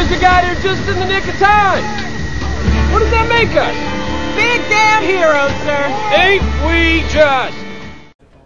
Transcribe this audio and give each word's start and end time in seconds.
here's 0.00 0.18
a 0.18 0.20
guy 0.20 0.40
there 0.42 0.62
just 0.62 0.88
in 0.88 0.98
the 0.98 1.04
nick 1.04 1.26
of 1.28 1.34
time. 1.34 1.82
What 2.92 3.00
does 3.00 3.10
that 3.10 3.28
make 3.28 3.50
us? 3.50 3.76
Big 4.34 4.60
damn 4.70 5.02
heroes, 5.02 5.52
sir. 5.64 5.82
Ain't 6.16 6.42
we 6.66 7.06
just? 7.12 7.56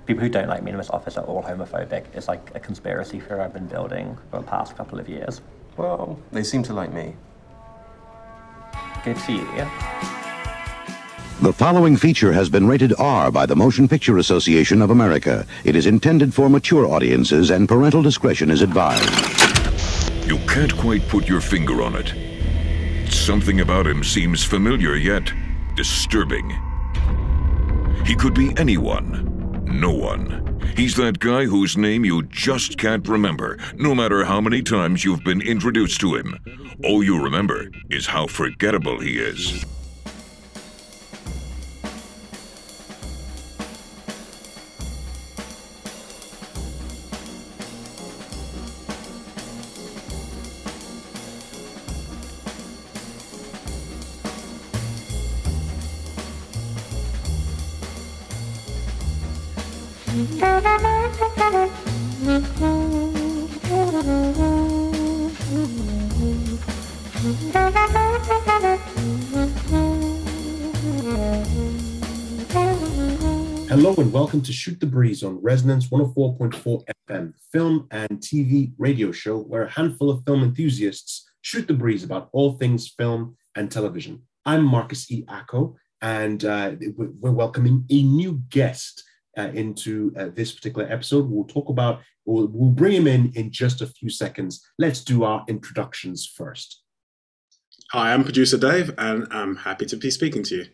people 0.06 0.22
who 0.22 0.28
don't 0.28 0.48
like 0.48 0.62
me 0.62 0.70
in 0.70 0.76
this 0.76 0.90
office 0.90 1.16
are 1.16 1.24
all 1.24 1.42
homophobic 1.42 2.04
It's 2.12 2.28
like 2.28 2.50
a 2.54 2.60
conspiracy 2.60 3.20
theory 3.20 3.40
I've 3.40 3.54
been 3.54 3.66
building 3.66 4.18
for 4.30 4.40
the 4.40 4.46
past 4.46 4.76
couple 4.76 4.98
of 4.98 5.08
years. 5.08 5.40
Well, 5.78 6.18
they 6.30 6.42
seem 6.42 6.62
to 6.64 6.74
like 6.74 6.92
me. 6.92 7.14
Good 9.02 9.16
to 9.16 9.22
see 9.22 9.36
you. 9.36 9.70
The 11.40 11.52
following 11.52 11.96
feature 11.96 12.32
has 12.32 12.48
been 12.48 12.66
rated 12.66 12.92
R 12.98 13.30
by 13.30 13.46
the 13.46 13.56
Motion 13.56 13.88
Picture 13.88 14.18
Association 14.18 14.82
of 14.82 14.90
America. 14.90 15.46
It 15.64 15.74
is 15.74 15.86
intended 15.86 16.34
for 16.34 16.50
mature 16.50 16.84
audiences 16.86 17.50
and 17.50 17.68
parental 17.68 18.02
discretion 18.02 18.50
is 18.50 18.60
advised. 18.60 19.43
You 20.26 20.38
can't 20.46 20.74
quite 20.76 21.06
put 21.08 21.28
your 21.28 21.42
finger 21.42 21.82
on 21.82 21.94
it. 21.96 23.12
Something 23.12 23.60
about 23.60 23.86
him 23.86 24.02
seems 24.02 24.42
familiar 24.42 24.96
yet 24.96 25.30
disturbing. 25.76 26.48
He 28.06 28.14
could 28.14 28.34
be 28.34 28.54
anyone, 28.56 29.64
no 29.66 29.90
one. 29.90 30.60
He's 30.76 30.96
that 30.96 31.18
guy 31.18 31.44
whose 31.44 31.76
name 31.76 32.04
you 32.04 32.22
just 32.24 32.78
can't 32.78 33.06
remember, 33.06 33.58
no 33.76 33.94
matter 33.94 34.24
how 34.24 34.40
many 34.40 34.62
times 34.62 35.04
you've 35.04 35.24
been 35.24 35.42
introduced 35.42 36.00
to 36.00 36.14
him. 36.14 36.38
All 36.84 37.02
you 37.02 37.22
remember 37.22 37.68
is 37.90 38.06
how 38.06 38.26
forgettable 38.26 39.00
he 39.00 39.18
is. 39.18 39.64
Hello 60.54 60.62
and 73.98 74.12
welcome 74.12 74.40
to 74.42 74.52
Shoot 74.52 74.78
the 74.78 74.86
Breeze 74.86 75.24
on 75.24 75.42
Resonance 75.42 75.88
104.4 75.88 76.84
FM, 77.10 77.32
film 77.52 77.88
and 77.90 78.20
TV 78.20 78.74
radio 78.78 79.10
show 79.10 79.38
where 79.38 79.64
a 79.64 79.70
handful 79.70 80.08
of 80.08 80.22
film 80.24 80.44
enthusiasts 80.44 81.28
shoot 81.40 81.66
the 81.66 81.74
breeze 81.74 82.04
about 82.04 82.28
all 82.32 82.52
things 82.52 82.94
film 82.96 83.36
and 83.56 83.72
television. 83.72 84.22
I'm 84.46 84.64
Marcus 84.64 85.10
E. 85.10 85.24
Acko, 85.28 85.74
and 86.00 86.44
uh, 86.44 86.76
we're 86.96 87.32
welcoming 87.32 87.86
a 87.90 88.02
new 88.04 88.40
guest 88.50 89.03
uh, 89.36 89.50
into 89.54 90.12
uh, 90.18 90.28
this 90.34 90.52
particular 90.52 90.86
episode. 90.90 91.28
We'll 91.28 91.44
talk 91.44 91.68
about, 91.68 92.00
we'll, 92.24 92.48
we'll 92.48 92.70
bring 92.70 92.92
him 92.92 93.06
in 93.06 93.32
in 93.34 93.50
just 93.50 93.80
a 93.80 93.86
few 93.86 94.10
seconds. 94.10 94.64
Let's 94.78 95.02
do 95.02 95.24
our 95.24 95.44
introductions 95.48 96.26
first. 96.26 96.82
Hi, 97.92 98.12
I'm 98.12 98.24
producer 98.24 98.58
Dave, 98.58 98.92
and 98.98 99.26
I'm 99.30 99.56
happy 99.56 99.86
to 99.86 99.96
be 99.96 100.10
speaking 100.10 100.42
to 100.44 100.56
you. 100.56 100.66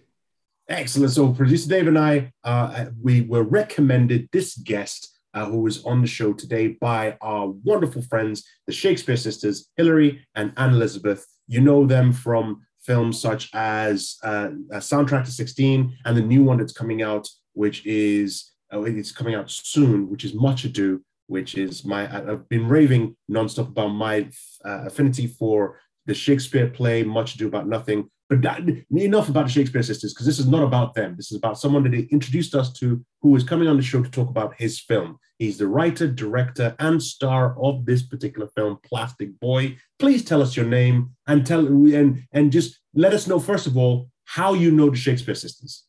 Excellent. 0.68 1.12
So, 1.12 1.32
producer 1.32 1.68
Dave 1.68 1.88
and 1.88 1.98
I, 1.98 2.32
uh, 2.44 2.86
we 3.02 3.22
were 3.22 3.42
recommended 3.42 4.28
this 4.32 4.56
guest 4.56 5.18
uh, 5.34 5.44
who 5.46 5.60
was 5.60 5.84
on 5.84 6.00
the 6.00 6.06
show 6.06 6.32
today 6.32 6.68
by 6.80 7.16
our 7.20 7.48
wonderful 7.48 8.02
friends, 8.02 8.44
the 8.66 8.72
Shakespeare 8.72 9.16
sisters, 9.16 9.68
Hilary 9.76 10.26
and 10.34 10.52
Anne 10.56 10.74
Elizabeth. 10.74 11.26
You 11.46 11.60
know 11.60 11.86
them 11.86 12.12
from 12.12 12.66
films 12.82 13.20
such 13.20 13.50
as 13.54 14.16
uh, 14.22 14.48
Soundtrack 14.74 15.24
to 15.24 15.30
16 15.30 15.98
and 16.04 16.16
the 16.16 16.22
new 16.22 16.42
one 16.42 16.58
that's 16.58 16.72
coming 16.72 17.02
out, 17.02 17.28
which 17.54 17.86
is 17.86 18.52
it's 18.72 19.12
coming 19.12 19.34
out 19.34 19.50
soon, 19.50 20.08
which 20.10 20.24
is 20.24 20.34
Much 20.34 20.64
Ado, 20.64 21.02
which 21.26 21.54
is 21.56 21.84
my 21.84 22.02
I've 22.14 22.48
been 22.48 22.68
raving 22.68 23.16
nonstop 23.30 23.68
about 23.68 23.88
my 23.88 24.28
uh, 24.64 24.84
affinity 24.86 25.26
for 25.26 25.80
the 26.06 26.14
Shakespeare 26.14 26.68
play, 26.68 27.02
Much 27.02 27.34
Ado 27.34 27.46
About 27.46 27.68
Nothing. 27.68 28.08
But 28.28 28.42
that, 28.42 28.62
enough 28.92 29.28
about 29.28 29.46
the 29.46 29.52
Shakespeare 29.52 29.82
sisters, 29.82 30.14
because 30.14 30.26
this 30.26 30.38
is 30.38 30.46
not 30.46 30.62
about 30.62 30.94
them. 30.94 31.16
This 31.16 31.32
is 31.32 31.38
about 31.38 31.58
someone 31.58 31.82
that 31.82 31.90
they 31.90 32.06
introduced 32.12 32.54
us 32.54 32.72
to 32.74 33.04
who 33.22 33.34
is 33.34 33.42
coming 33.42 33.66
on 33.66 33.76
the 33.76 33.82
show 33.82 34.02
to 34.02 34.10
talk 34.10 34.28
about 34.28 34.54
his 34.54 34.78
film. 34.78 35.18
He's 35.38 35.58
the 35.58 35.66
writer, 35.66 36.06
director, 36.06 36.76
and 36.78 37.02
star 37.02 37.60
of 37.60 37.86
this 37.86 38.02
particular 38.02 38.48
film, 38.54 38.78
Plastic 38.84 39.38
Boy. 39.40 39.78
Please 39.98 40.24
tell 40.24 40.42
us 40.42 40.56
your 40.56 40.66
name 40.66 41.10
and 41.26 41.44
tell 41.44 41.66
and 41.66 42.22
and 42.32 42.52
just 42.52 42.78
let 42.94 43.14
us 43.14 43.26
know, 43.26 43.40
first 43.40 43.66
of 43.66 43.76
all, 43.76 44.10
how 44.26 44.54
you 44.54 44.70
know 44.70 44.90
the 44.90 44.96
Shakespeare 44.96 45.34
sisters. 45.34 45.84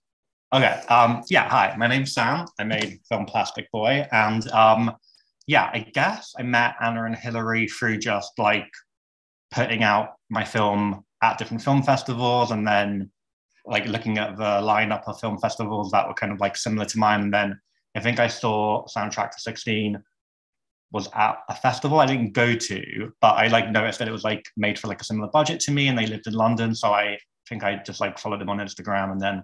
Okay. 0.53 0.81
Um, 0.89 1.23
yeah. 1.29 1.47
Hi, 1.47 1.73
my 1.77 1.87
name's 1.87 2.13
Sam. 2.13 2.45
I 2.59 2.65
made 2.65 2.99
film 3.07 3.25
Plastic 3.25 3.71
Boy, 3.71 4.05
and 4.11 4.49
um, 4.51 4.93
yeah, 5.47 5.69
I 5.73 5.79
guess 5.93 6.33
I 6.37 6.43
met 6.43 6.75
Anna 6.81 7.05
and 7.05 7.15
Hilary 7.15 7.69
through 7.69 7.99
just 7.99 8.37
like 8.37 8.69
putting 9.51 9.81
out 9.81 10.15
my 10.29 10.43
film 10.43 11.05
at 11.23 11.37
different 11.37 11.63
film 11.63 11.83
festivals 11.83 12.51
and 12.51 12.67
then 12.67 13.09
like 13.65 13.85
looking 13.85 14.17
at 14.17 14.35
the 14.35 14.43
lineup 14.43 15.03
of 15.07 15.21
film 15.21 15.37
festivals 15.37 15.89
that 15.91 16.05
were 16.05 16.13
kind 16.13 16.33
of 16.33 16.41
like 16.41 16.57
similar 16.57 16.85
to 16.85 16.99
mine. 16.99 17.21
And 17.21 17.33
then 17.33 17.59
I 17.95 18.01
think 18.01 18.19
I 18.19 18.27
saw 18.27 18.85
Soundtrack 18.87 19.31
to 19.31 19.39
16 19.39 20.03
was 20.91 21.07
at 21.15 21.37
a 21.47 21.55
festival 21.55 22.01
I 22.01 22.05
didn't 22.05 22.33
go 22.33 22.55
to, 22.55 23.13
but 23.21 23.35
I 23.35 23.47
like 23.47 23.71
noticed 23.71 23.99
that 23.99 24.09
it 24.09 24.11
was 24.11 24.25
like 24.25 24.43
made 24.57 24.77
for 24.77 24.89
like 24.89 24.99
a 24.99 25.05
similar 25.05 25.29
budget 25.29 25.61
to 25.61 25.71
me 25.71 25.87
and 25.87 25.97
they 25.97 26.07
lived 26.07 26.27
in 26.27 26.33
London. 26.33 26.75
So 26.75 26.89
I 26.89 27.17
think 27.47 27.63
I 27.63 27.81
just 27.85 28.01
like 28.01 28.19
followed 28.19 28.41
them 28.41 28.49
on 28.49 28.57
Instagram 28.57 29.13
and 29.13 29.21
then 29.21 29.43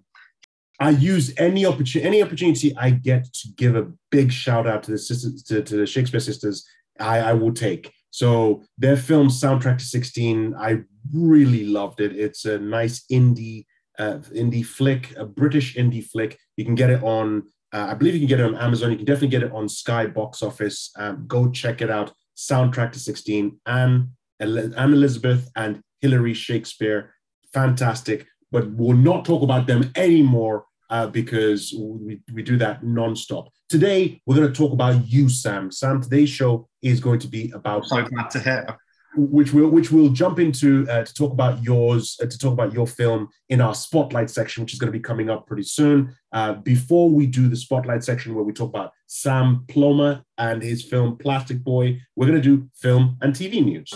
I 0.80 0.92
use 0.92 1.34
any 1.38 1.66
opportunity 1.66 2.08
any 2.08 2.22
opportunity 2.22 2.76
I 2.78 2.92
get 2.92 3.34
to 3.34 3.50
give 3.56 3.76
a 3.76 3.92
big 4.12 4.32
shout 4.32 4.68
out 4.68 4.84
to 4.84 4.92
the 4.92 4.98
sisters 4.98 5.42
to, 5.44 5.64
to 5.64 5.78
the 5.78 5.88
Shakespeare 5.88 6.20
sisters, 6.20 6.66
I, 7.00 7.20
I 7.20 7.34
will 7.34 7.54
take. 7.54 7.92
So 8.12 8.64
their 8.78 8.98
film 8.98 9.28
Soundtrack 9.28 9.80
to 9.80 9.86
16, 9.86 10.56
I 10.56 10.80
really 11.14 11.66
loved 11.66 12.02
it. 12.02 12.16
It's 12.16 12.46
a 12.46 12.58
nice 12.60 13.06
indie 13.12 13.66
uh, 14.00 14.20
indie 14.34 14.66
flick, 14.66 15.16
a 15.18 15.26
British 15.26 15.76
indie 15.76 16.06
flick. 16.06 16.38
You 16.56 16.66
can 16.66 16.76
get 16.76 16.90
it 16.90 17.04
on, 17.04 17.44
uh, 17.74 17.88
I 17.90 17.94
believe 17.96 18.14
you 18.14 18.20
can 18.20 18.28
get 18.28 18.40
it 18.40 18.46
on 18.46 18.56
Amazon. 18.56 18.92
You 18.92 18.98
can 18.98 19.06
definitely 19.06 19.30
get 19.30 19.44
it 19.44 19.52
on 19.52 19.68
Sky 19.68 20.06
Box 20.06 20.44
Office. 20.44 20.92
Um, 20.98 21.26
go 21.28 21.50
check 21.50 21.82
it 21.82 21.90
out. 21.90 22.12
Soundtrack 22.36 22.92
to 22.92 23.00
16. 23.00 23.60
Anne, 23.66 24.12
Anne 24.40 24.94
Elizabeth 24.94 25.50
and 25.56 25.82
Hilary 26.02 26.36
Shakespeare, 26.36 27.16
fantastic. 27.54 28.28
But 28.52 28.72
we'll 28.72 28.96
not 28.96 29.26
talk 29.26 29.42
about 29.42 29.68
them 29.68 29.92
anymore 29.96 30.67
uh, 30.90 31.08
because 31.08 31.74
we, 31.78 32.22
we 32.34 32.44
do 32.44 32.58
that 32.58 32.82
nonstop. 32.82 33.50
Today, 33.70 34.22
we're 34.26 34.36
going 34.36 34.48
to 34.48 34.54
talk 34.54 34.72
about 34.72 35.08
you, 35.08 35.28
Sam. 35.30 35.72
Sam, 35.72 36.02
today's 36.02 36.30
show 36.30 36.68
is 36.82 37.00
going 37.00 37.20
to 37.20 37.28
be 37.28 37.52
about. 37.52 37.86
So 37.86 38.02
glad 38.02 38.30
to 38.32 38.40
hear. 38.40 38.78
Which 39.20 39.52
we'll 39.52 39.70
which 39.70 39.92
we'll 39.92 40.10
jump 40.10 40.38
into 40.38 40.88
uh, 40.90 41.04
to 41.04 41.14
talk 41.14 41.32
about 41.32 41.64
yours 41.64 42.18
uh, 42.22 42.28
to 42.28 42.38
talk 42.38 42.54
about 42.54 42.72
your 42.72 42.86
film 42.86 43.30
in 43.50 43.62
our 43.62 43.74
spotlight 43.74 44.30
section, 44.30 44.62
which 44.62 44.74
is 44.74 44.80
going 44.80 44.92
to 44.92 44.98
be 44.98 45.02
coming 45.02 45.30
up 45.30 45.48
pretty 45.48 45.64
soon. 45.64 46.14
Uh, 46.32 46.54
before 46.54 47.10
we 47.10 47.26
do 47.26 47.48
the 47.48 47.56
spotlight 47.56 48.04
section 48.04 48.36
where 48.36 48.44
we 48.44 48.54
talk 48.54 48.70
about 48.70 48.92
Sam 49.08 49.66
Plummer 49.70 50.24
and 50.38 50.62
his 50.62 50.84
film 50.84 51.18
Plastic 51.18 51.64
Boy, 51.64 52.00
we're 52.16 52.28
going 52.28 52.42
to 52.42 52.58
do 52.58 52.70
film 52.76 53.18
and 53.22 53.34
TV 53.34 53.64
news. 53.66 53.92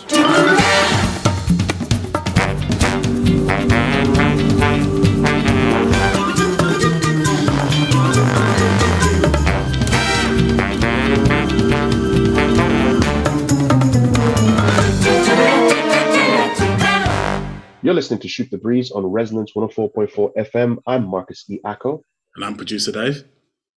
You're 17.91 17.97
listening 17.97 18.21
to 18.21 18.29
Shoot 18.29 18.49
the 18.49 18.57
Breeze 18.57 18.89
on 18.91 19.05
Resonance 19.05 19.51
104.4 19.51 20.33
FM. 20.37 20.77
I'm 20.87 21.05
Marcus 21.05 21.43
E. 21.49 21.59
Acko. 21.65 22.01
And 22.37 22.45
I'm 22.45 22.55
producer 22.55 22.89
Dave. 22.89 23.25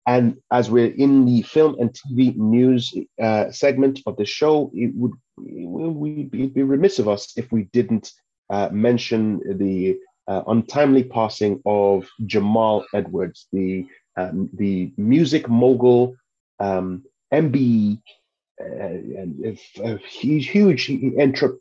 And 0.05 0.37
as 0.51 0.69
we're 0.69 0.93
in 0.93 1.25
the 1.25 1.41
film 1.41 1.77
and 1.79 1.89
TV 1.91 2.35
news 2.35 2.93
uh, 3.19 3.49
segment 3.49 4.01
of 4.05 4.15
the 4.17 4.25
show, 4.25 4.69
it 4.75 4.91
would 4.93 5.13
we'd 5.39 6.29
be 6.29 6.61
remiss 6.61 6.99
of 6.99 7.07
us 7.07 7.33
if 7.37 7.51
we 7.51 7.63
didn't 7.73 8.11
uh, 8.51 8.69
mention 8.71 9.41
the 9.57 9.97
uh, 10.27 10.43
untimely 10.45 11.05
passing 11.05 11.59
of 11.65 12.07
Jamal 12.27 12.85
Edwards, 12.93 13.47
the 13.51 13.87
um, 14.15 14.47
the 14.53 14.93
music 14.95 15.49
mogul, 15.49 16.15
um, 16.59 17.01
MBE, 17.33 17.99
uh, 18.61 19.83
a 19.83 19.97
huge, 19.97 20.49
huge 20.49 20.91
entre- 21.17 21.57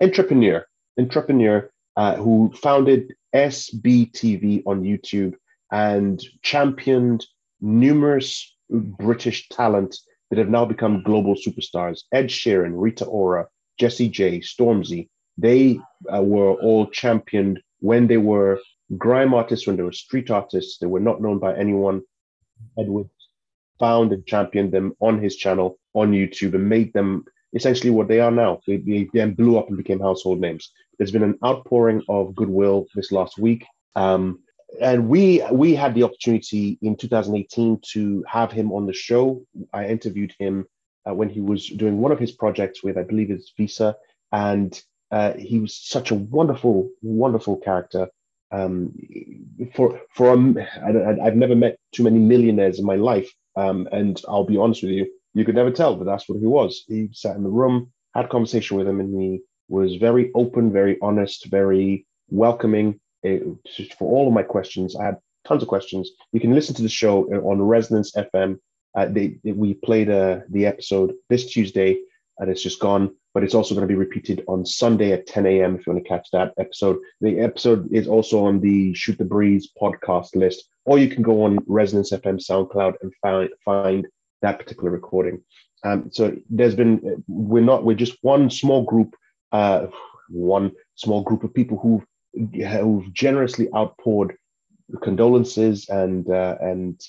entrepreneur, 0.00 0.64
entrepreneur 1.00 1.68
uh, 1.96 2.16
who 2.16 2.52
founded 2.60 3.14
SBTV 3.34 4.62
on 4.66 4.82
YouTube 4.82 5.34
and 5.72 6.22
championed 6.42 7.26
numerous 7.60 8.54
British 8.70 9.48
talent 9.48 9.96
that 10.30 10.38
have 10.38 10.48
now 10.48 10.64
become 10.64 11.02
global 11.02 11.34
superstars 11.34 12.00
Ed 12.12 12.26
Sheeran, 12.26 12.72
Rita 12.74 13.04
Ora, 13.04 13.46
Jessie 13.78 14.08
J, 14.08 14.40
Stormzy, 14.40 15.08
they 15.38 15.78
uh, 16.12 16.22
were 16.22 16.54
all 16.54 16.86
championed 16.86 17.60
when 17.80 18.06
they 18.06 18.16
were 18.16 18.58
grime 18.96 19.34
artists, 19.34 19.66
when 19.66 19.76
they 19.76 19.82
were 19.82 19.92
street 19.92 20.30
artists. 20.30 20.78
They 20.78 20.86
were 20.86 21.00
not 21.00 21.20
known 21.20 21.38
by 21.38 21.56
anyone. 21.56 22.02
Edward 22.78 23.08
found 23.78 24.12
and 24.12 24.26
championed 24.26 24.72
them 24.72 24.94
on 25.00 25.22
his 25.22 25.36
channel 25.36 25.78
on 25.94 26.12
YouTube 26.12 26.54
and 26.54 26.68
made 26.68 26.92
them 26.94 27.24
essentially 27.56 27.90
what 27.90 28.06
they 28.08 28.20
are 28.20 28.30
now. 28.30 28.60
They, 28.66 28.76
they 28.76 29.08
then 29.12 29.34
blew 29.34 29.58
up 29.58 29.68
and 29.68 29.76
became 29.76 30.00
household 30.00 30.40
names. 30.40 30.70
There's 30.96 31.10
been 31.10 31.22
an 31.22 31.38
outpouring 31.44 32.02
of 32.08 32.34
goodwill 32.34 32.86
this 32.94 33.10
last 33.10 33.38
week. 33.38 33.64
Um, 33.96 34.40
and 34.80 35.08
we 35.08 35.42
we 35.52 35.74
had 35.74 35.94
the 35.94 36.02
opportunity 36.02 36.78
in 36.82 36.96
2018 36.96 37.80
to 37.92 38.24
have 38.28 38.52
him 38.52 38.72
on 38.72 38.86
the 38.86 38.92
show. 38.92 39.42
I 39.72 39.86
interviewed 39.86 40.34
him 40.38 40.66
uh, 41.08 41.14
when 41.14 41.28
he 41.28 41.40
was 41.40 41.68
doing 41.68 41.98
one 41.98 42.12
of 42.12 42.18
his 42.18 42.32
projects 42.32 42.82
with, 42.82 42.98
I 42.98 43.02
believe, 43.02 43.30
it's 43.30 43.52
Visa, 43.56 43.96
and 44.32 44.78
uh, 45.10 45.34
he 45.34 45.60
was 45.60 45.76
such 45.76 46.10
a 46.10 46.16
wonderful, 46.16 46.90
wonderful 47.02 47.56
character. 47.58 48.08
Um, 48.50 48.92
for 49.74 50.00
for 50.14 50.30
um, 50.30 50.58
I, 50.58 51.24
have 51.24 51.36
never 51.36 51.56
met 51.56 51.78
too 51.92 52.04
many 52.04 52.18
millionaires 52.18 52.78
in 52.78 52.84
my 52.84 52.96
life, 52.96 53.30
um, 53.56 53.88
and 53.92 54.20
I'll 54.28 54.44
be 54.44 54.56
honest 54.56 54.82
with 54.82 54.92
you, 54.92 55.06
you 55.36 55.44
could 55.44 55.54
never 55.54 55.70
tell 55.70 55.96
that 55.96 56.04
that's 56.04 56.28
what 56.28 56.38
he 56.38 56.46
was. 56.46 56.84
He 56.88 57.10
sat 57.12 57.36
in 57.36 57.42
the 57.42 57.50
room, 57.50 57.92
had 58.14 58.30
conversation 58.30 58.78
with 58.78 58.88
him, 58.88 59.00
and 59.00 59.20
he 59.20 59.40
was 59.68 59.96
very 59.96 60.30
open, 60.34 60.72
very 60.72 60.96
honest, 61.02 61.46
very 61.50 62.06
welcoming 62.30 62.98
uh, 63.22 63.36
for 63.98 64.10
all 64.10 64.28
of 64.28 64.32
my 64.32 64.42
questions. 64.42 64.96
I 64.96 65.04
had 65.04 65.18
tons 65.46 65.62
of 65.62 65.68
questions. 65.68 66.10
You 66.32 66.40
can 66.40 66.54
listen 66.54 66.74
to 66.76 66.82
the 66.82 66.88
show 66.88 67.24
on 67.24 67.60
Resonance 67.60 68.12
FM. 68.12 68.58
Uh, 68.96 69.06
they, 69.06 69.36
they, 69.44 69.52
we 69.52 69.74
played 69.74 70.08
uh, 70.08 70.40
the 70.48 70.64
episode 70.64 71.12
this 71.28 71.44
Tuesday, 71.52 71.98
and 72.38 72.50
it's 72.50 72.62
just 72.62 72.80
gone. 72.80 73.14
But 73.34 73.44
it's 73.44 73.54
also 73.54 73.74
going 73.74 73.86
to 73.86 73.92
be 73.92 73.98
repeated 73.98 74.42
on 74.48 74.64
Sunday 74.64 75.12
at 75.12 75.26
10 75.26 75.44
a.m. 75.44 75.76
if 75.76 75.86
you 75.86 75.92
want 75.92 76.02
to 76.02 76.08
catch 76.08 76.28
that 76.32 76.54
episode. 76.58 76.96
The 77.20 77.40
episode 77.40 77.92
is 77.92 78.08
also 78.08 78.46
on 78.46 78.60
the 78.60 78.94
Shoot 78.94 79.18
the 79.18 79.26
Breeze 79.26 79.70
podcast 79.78 80.34
list, 80.34 80.64
or 80.86 80.98
you 80.98 81.10
can 81.10 81.22
go 81.22 81.42
on 81.42 81.58
Resonance 81.66 82.12
FM 82.12 82.42
SoundCloud 82.42 82.94
and 83.02 83.12
find 83.20 83.50
find 83.62 84.06
that 84.42 84.58
particular 84.58 84.90
recording. 84.90 85.42
Um, 85.84 86.10
so 86.12 86.36
there's 86.50 86.74
been 86.74 87.22
we're 87.28 87.62
not 87.62 87.84
we're 87.84 87.96
just 87.96 88.16
one 88.22 88.50
small 88.50 88.82
group, 88.82 89.14
uh, 89.52 89.86
one 90.28 90.72
small 90.94 91.22
group 91.22 91.44
of 91.44 91.54
people 91.54 91.78
who've 91.78 92.04
who've 92.34 93.12
generously 93.12 93.68
outpoured 93.74 94.36
condolences 95.02 95.88
and 95.88 96.28
uh, 96.30 96.56
and 96.60 97.00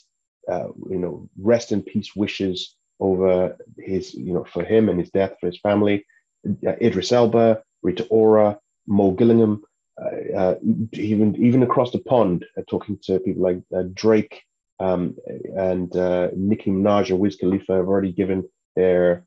uh, 0.49 0.67
you 0.89 0.97
know 0.97 1.29
rest 1.37 1.71
in 1.71 1.81
peace 1.81 2.15
wishes 2.15 2.75
over 2.99 3.57
his 3.77 4.13
you 4.13 4.33
know 4.33 4.43
for 4.43 4.63
him 4.63 4.89
and 4.89 4.99
his 4.99 5.09
death 5.11 5.33
for 5.39 5.47
his 5.47 5.59
family. 5.59 6.05
Uh, 6.65 6.75
Idris 6.81 7.11
Elba, 7.11 7.61
Rita 7.81 8.05
Ora, 8.09 8.59
Mo 8.85 9.11
Gilligan, 9.11 9.61
uh, 10.01 10.37
uh, 10.37 10.55
even 10.93 11.35
even 11.43 11.63
across 11.63 11.91
the 11.91 11.99
pond, 11.99 12.45
talking 12.69 12.97
to 13.03 13.19
people 13.19 13.43
like 13.43 13.61
Drake 13.93 14.43
um, 14.79 15.15
and 15.55 15.91
Nicki 16.35 16.71
Minaj 16.71 17.09
and 17.09 17.19
Wiz 17.19 17.35
Khalifa 17.35 17.73
have 17.73 17.87
already 17.87 18.11
given 18.11 18.47
their 18.75 19.25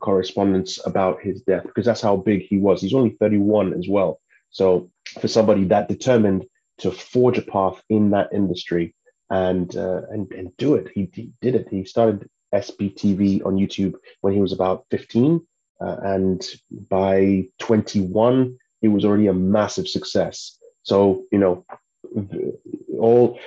correspondence 0.00 0.78
about 0.84 1.22
his 1.22 1.40
death 1.42 1.64
because 1.64 1.86
that's 1.86 2.00
how 2.00 2.16
big 2.16 2.42
he 2.42 2.58
was. 2.58 2.80
He's 2.80 2.94
only 2.94 3.16
31 3.18 3.72
as 3.74 3.88
well. 3.88 4.20
So 4.50 4.90
for 5.20 5.28
somebody 5.28 5.64
that 5.64 5.88
determined 5.88 6.44
to 6.78 6.90
forge 6.90 7.38
a 7.38 7.42
path 7.42 7.82
in 7.88 8.10
that 8.10 8.28
industry 8.32 8.94
and 9.30 9.74
uh, 9.76 10.02
and 10.10 10.30
and 10.32 10.56
do 10.58 10.74
it, 10.74 10.90
he, 10.94 11.10
he, 11.12 11.32
did 11.40 11.54
it. 11.54 11.68
He 11.70 11.84
started 11.84 12.28
SBTV 12.54 13.44
on 13.46 13.56
YouTube 13.56 13.94
when 14.20 14.34
he 14.34 14.40
was 14.40 14.52
about 14.52 14.84
15, 14.90 15.40
uh, 15.80 15.96
and 16.02 16.46
by 16.90 17.48
21, 17.58 18.58
it 18.82 18.88
was 18.88 19.04
already 19.04 19.28
a 19.28 19.34
massive 19.34 19.88
success. 19.88 20.58
So 20.82 21.24
you 21.32 21.38
know, 21.38 21.64
all 22.98 23.38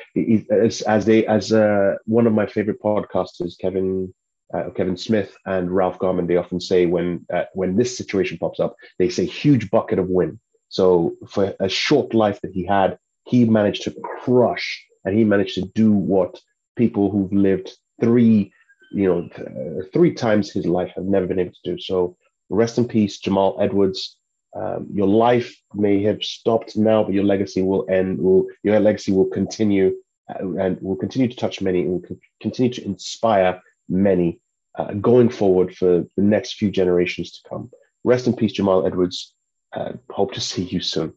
as, 0.49 0.81
as 0.81 1.05
they 1.05 1.25
as 1.27 1.51
uh, 1.51 1.95
one 2.05 2.27
of 2.27 2.33
my 2.33 2.45
favorite 2.45 2.81
podcasters, 2.81 3.57
Kevin 3.59 4.13
uh, 4.53 4.69
Kevin 4.75 4.97
Smith 4.97 5.35
and 5.45 5.71
Ralph 5.71 5.99
Garman, 5.99 6.27
they 6.27 6.37
often 6.37 6.59
say 6.59 6.85
when 6.85 7.25
uh, 7.33 7.45
when 7.53 7.75
this 7.75 7.97
situation 7.97 8.37
pops 8.37 8.59
up, 8.59 8.75
they 8.99 9.09
say 9.09 9.25
huge 9.25 9.69
bucket 9.69 9.99
of 9.99 10.09
win. 10.09 10.39
So 10.69 11.15
for 11.27 11.53
a 11.59 11.69
short 11.69 12.13
life 12.13 12.39
that 12.41 12.51
he 12.51 12.65
had, 12.65 12.97
he 13.25 13.45
managed 13.45 13.83
to 13.83 13.95
crush 14.21 14.85
and 15.03 15.17
he 15.17 15.23
managed 15.23 15.55
to 15.55 15.65
do 15.73 15.91
what 15.91 16.39
people 16.75 17.09
who've 17.09 17.31
lived 17.31 17.71
three, 18.01 18.51
you 18.91 19.07
know, 19.07 19.29
uh, 19.37 19.85
three 19.93 20.13
times 20.13 20.51
his 20.51 20.65
life 20.65 20.91
have 20.95 21.05
never 21.05 21.27
been 21.27 21.39
able 21.39 21.53
to 21.53 21.71
do. 21.71 21.79
So 21.79 22.17
rest 22.49 22.77
in 22.77 22.87
peace, 22.87 23.19
Jamal 23.19 23.57
Edwards. 23.59 24.17
Um, 24.55 24.87
your 24.93 25.07
life 25.07 25.53
may 25.73 26.01
have 26.03 26.23
stopped 26.23 26.77
now, 26.77 27.03
but 27.03 27.13
your 27.13 27.25
legacy 27.25 27.61
will 27.61 27.85
end. 27.89 28.19
Will 28.19 28.47
your 28.63 28.79
legacy 28.79 29.11
will 29.11 29.25
continue 29.25 29.95
uh, 30.29 30.55
and 30.55 30.81
will 30.81 30.95
continue 30.95 31.27
to 31.27 31.35
touch 31.35 31.61
many 31.61 31.81
and 31.81 31.91
will 31.91 32.17
continue 32.41 32.71
to 32.73 32.85
inspire 32.85 33.61
many 33.89 34.39
uh, 34.77 34.93
going 34.93 35.29
forward 35.29 35.75
for 35.75 36.05
the 36.15 36.23
next 36.23 36.53
few 36.53 36.71
generations 36.71 37.31
to 37.31 37.49
come. 37.49 37.69
Rest 38.03 38.27
in 38.27 38.35
peace, 38.35 38.53
Jamal 38.53 38.85
Edwards. 38.85 39.33
Uh, 39.73 39.93
hope 40.09 40.33
to 40.33 40.41
see 40.41 40.63
you 40.63 40.79
soon. 40.79 41.13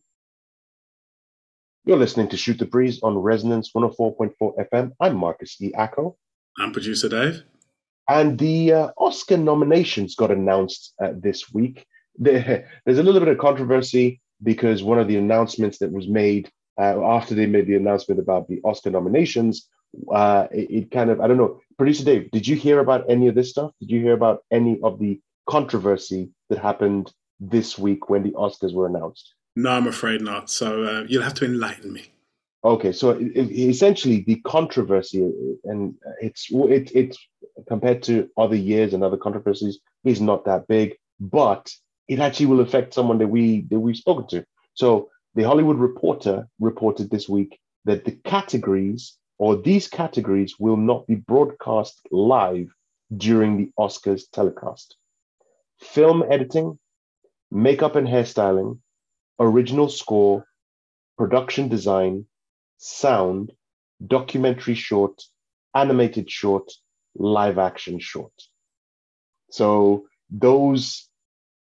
You're 1.85 1.96
listening 1.96 2.29
to 2.29 2.37
Shoot 2.37 2.58
the 2.58 2.67
Breeze 2.67 3.00
on 3.02 3.17
Resonance 3.17 3.70
104.4 3.73 4.32
FM. 4.70 4.93
I'm 5.00 5.17
Marcus 5.17 5.56
E. 5.61 5.73
Acko. 5.73 6.17
I'm 6.58 6.73
producer 6.73 7.08
Dave. 7.08 7.44
And 8.08 8.38
the 8.38 8.73
uh, 8.73 8.90
Oscar 8.99 9.37
nominations 9.37 10.14
got 10.14 10.31
announced 10.31 10.94
uh, 11.02 11.12
this 11.17 11.52
week. 11.52 11.87
There, 12.19 12.69
there's 12.85 12.99
a 12.99 13.03
little 13.03 13.20
bit 13.20 13.29
of 13.29 13.38
controversy 13.38 14.20
because 14.43 14.82
one 14.82 14.99
of 14.99 15.09
the 15.09 15.17
announcements 15.17 15.79
that 15.79 15.93
was 15.93 16.09
made 16.09 16.50
uh, 16.79 17.05
after 17.05 17.35
they 17.35 17.47
made 17.47 17.67
the 17.67 17.75
announcement 17.75 18.20
about 18.20 18.49
the 18.49 18.61
Oscar 18.65 18.91
nominations, 18.91 19.69
uh, 20.12 20.47
it, 20.53 20.70
it, 20.70 20.91
kind 20.91 21.11
of, 21.11 21.20
I 21.20 21.26
don't 21.26 21.37
know, 21.37 21.61
producer 21.76 22.05
Dave, 22.05 22.31
did 22.31 22.47
you 22.47 22.55
hear 22.55 22.79
about 22.79 23.09
any 23.09 23.26
of 23.29 23.35
this 23.35 23.50
stuff? 23.50 23.73
Did 23.81 23.91
you 23.91 24.00
hear 24.00 24.12
about 24.12 24.44
any 24.53 24.79
of 24.82 24.99
the 24.99 25.20
controversy 25.49 26.31
that 26.50 26.59
happened 26.59 27.12
this 27.41 27.79
week 27.79 28.09
when 28.09 28.23
the 28.23 28.31
Oscars 28.32 28.75
were 28.75 28.87
announced? 28.87 29.35
No, 29.56 29.71
I'm 29.71 29.88
afraid 29.88 30.21
not. 30.23 30.50
So 30.50 30.85
uh, 30.85 31.05
you'll 31.09 31.23
have 31.23 31.35
to 31.35 31.44
enlighten 31.44 31.93
me. 31.93 32.12
Okay, 32.64 32.93
so 32.93 33.11
it, 33.11 33.26
it, 33.35 33.50
essentially 33.50 34.25
the 34.26 34.37
controversy, 34.41 35.31
and 35.64 35.94
it's 36.21 36.49
it, 36.50 36.91
it's 36.94 37.19
compared 37.69 38.03
to 38.05 38.29
other 38.37 38.56
years 38.56 38.94
and 38.94 39.05
other 39.05 39.17
controversies, 39.17 39.79
is 40.05 40.21
not 40.21 40.44
that 40.44 40.67
big, 40.67 40.97
but 41.21 41.71
it 42.08 42.19
actually 42.19 42.47
will 42.47 42.61
affect 42.61 42.94
someone 42.94 43.18
that 43.18 43.28
we 43.28 43.62
that 43.71 43.78
we've 43.78 43.97
spoken 43.97 44.26
to. 44.28 44.44
So 44.75 45.11
the 45.35 45.44
Hollywood 45.44 45.78
Reporter 45.78 46.49
reported 46.59 47.11
this 47.11 47.28
week 47.28 47.59
that 47.85 48.04
the 48.04 48.12
categories 48.25 49.16
or 49.38 49.56
these 49.56 49.88
categories 49.88 50.59
will 50.59 50.76
not 50.76 51.06
be 51.06 51.14
broadcast 51.14 52.00
live 52.11 52.73
during 53.16 53.56
the 53.56 53.71
Oscars 53.78 54.25
telecast. 54.33 54.97
Film 55.80 56.25
editing, 56.28 56.78
makeup 57.50 57.94
and 57.94 58.09
hairstyling, 58.09 58.78
original 59.38 59.88
score, 59.88 60.44
production 61.16 61.68
design, 61.68 62.26
sound, 62.78 63.52
documentary 64.04 64.75
short, 64.75 65.23
animated 65.75 66.30
short, 66.30 66.73
live 67.14 67.59
action 67.59 67.99
short. 68.00 68.33
So 69.50 70.06
those 70.30 71.08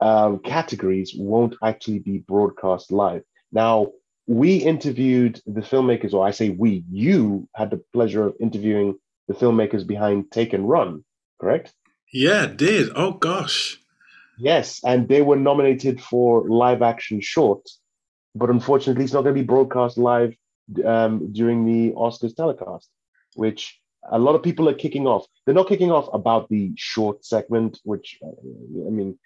um, 0.00 0.38
categories 0.40 1.14
won't 1.16 1.56
actually 1.62 1.98
be 1.98 2.18
broadcast 2.18 2.92
live. 2.92 3.22
Now, 3.52 3.92
we 4.26 4.56
interviewed 4.56 5.40
the 5.46 5.62
filmmakers, 5.62 6.12
or 6.12 6.26
I 6.26 6.32
say 6.32 6.50
we, 6.50 6.84
you 6.90 7.48
had 7.54 7.70
the 7.70 7.82
pleasure 7.92 8.26
of 8.26 8.36
interviewing 8.40 8.98
the 9.26 9.34
filmmakers 9.34 9.86
behind 9.86 10.30
Take 10.30 10.52
and 10.52 10.68
Run, 10.68 11.04
correct? 11.40 11.72
Yeah, 12.12 12.46
did. 12.46 12.90
Oh, 12.94 13.12
gosh. 13.12 13.80
Yes, 14.38 14.80
and 14.84 15.08
they 15.08 15.22
were 15.22 15.36
nominated 15.36 16.00
for 16.00 16.48
live 16.48 16.82
action 16.82 17.20
short, 17.20 17.68
but 18.34 18.50
unfortunately, 18.50 19.04
it's 19.04 19.12
not 19.12 19.22
going 19.22 19.34
to 19.34 19.40
be 19.40 19.46
broadcast 19.46 19.98
live 19.98 20.34
um, 20.84 21.32
during 21.32 21.64
the 21.64 21.92
Oscars 21.94 22.36
telecast, 22.36 22.88
which 23.34 23.80
a 24.10 24.18
lot 24.18 24.36
of 24.36 24.42
people 24.42 24.68
are 24.68 24.74
kicking 24.74 25.06
off. 25.06 25.26
They're 25.44 25.54
not 25.54 25.68
kicking 25.68 25.90
off 25.90 26.08
about 26.12 26.48
the 26.48 26.72
short 26.76 27.24
segment, 27.24 27.80
which 27.82 28.18
uh, 28.22 28.28
I 28.86 28.90
mean, 28.90 29.18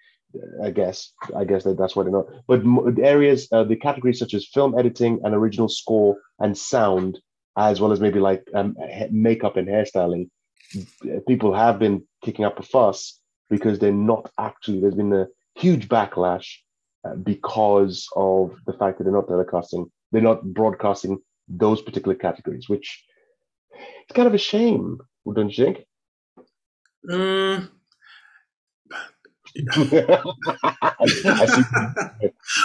I 0.63 0.71
guess 0.71 1.11
I 1.35 1.43
guess 1.43 1.63
that 1.63 1.77
that's 1.77 1.95
what 1.95 2.03
they're 2.03 2.11
not. 2.11 2.27
But 2.47 2.63
areas, 2.99 3.47
uh, 3.51 3.63
the 3.63 3.75
categories 3.75 4.19
such 4.19 4.33
as 4.33 4.47
film 4.47 4.77
editing 4.77 5.19
and 5.23 5.33
original 5.33 5.69
score 5.69 6.17
and 6.39 6.57
sound, 6.57 7.19
as 7.57 7.79
well 7.79 7.91
as 7.91 7.99
maybe 7.99 8.19
like 8.19 8.43
um, 8.53 8.75
makeup 9.11 9.57
and 9.57 9.67
hairstyling, 9.67 10.29
people 11.27 11.53
have 11.53 11.79
been 11.79 12.03
kicking 12.23 12.45
up 12.45 12.59
a 12.59 12.63
fuss 12.63 13.19
because 13.49 13.79
they're 13.79 13.91
not 13.91 14.31
actually, 14.39 14.79
there's 14.79 14.95
been 14.95 15.13
a 15.13 15.27
huge 15.55 15.87
backlash 15.87 16.47
uh, 17.05 17.15
because 17.15 18.07
of 18.15 18.55
the 18.65 18.73
fact 18.73 18.97
that 18.97 19.03
they're 19.03 19.13
not 19.13 19.27
telecasting, 19.27 19.89
they're 20.11 20.21
not 20.21 20.43
broadcasting 20.43 21.19
those 21.47 21.81
particular 21.81 22.15
categories, 22.15 22.69
which 22.69 23.03
it's 23.71 24.15
kind 24.15 24.27
of 24.27 24.33
a 24.33 24.39
shame, 24.39 24.99
don't 25.35 25.55
you 25.55 25.65
think? 25.65 25.85
Uh, 27.09 27.67
I 29.55 31.45
see. 31.47 31.63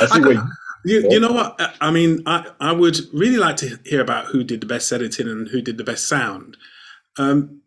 I 0.01 0.07
see 0.07 0.23
I 0.23 0.43
You, 0.85 1.07
you 1.11 1.21
know 1.21 1.33
what? 1.33 1.61
I- 1.81 1.91
mean, 1.91 2.23
I, 2.27 2.51
I 2.61 2.73
would 2.73 2.99
really 3.13 3.37
like 3.37 3.57
to 3.59 3.79
hear 3.85 4.01
about 4.01 4.27
who 4.27 4.45
did 4.45 4.61
the 4.61 4.67
best 4.67 4.93
editing 4.93 5.29
and 5.29 5.49
who 5.49 5.61
did 5.61 5.77
the 5.79 5.85
best 5.85 6.07
sound. 6.09 6.57
Um, 7.19 7.61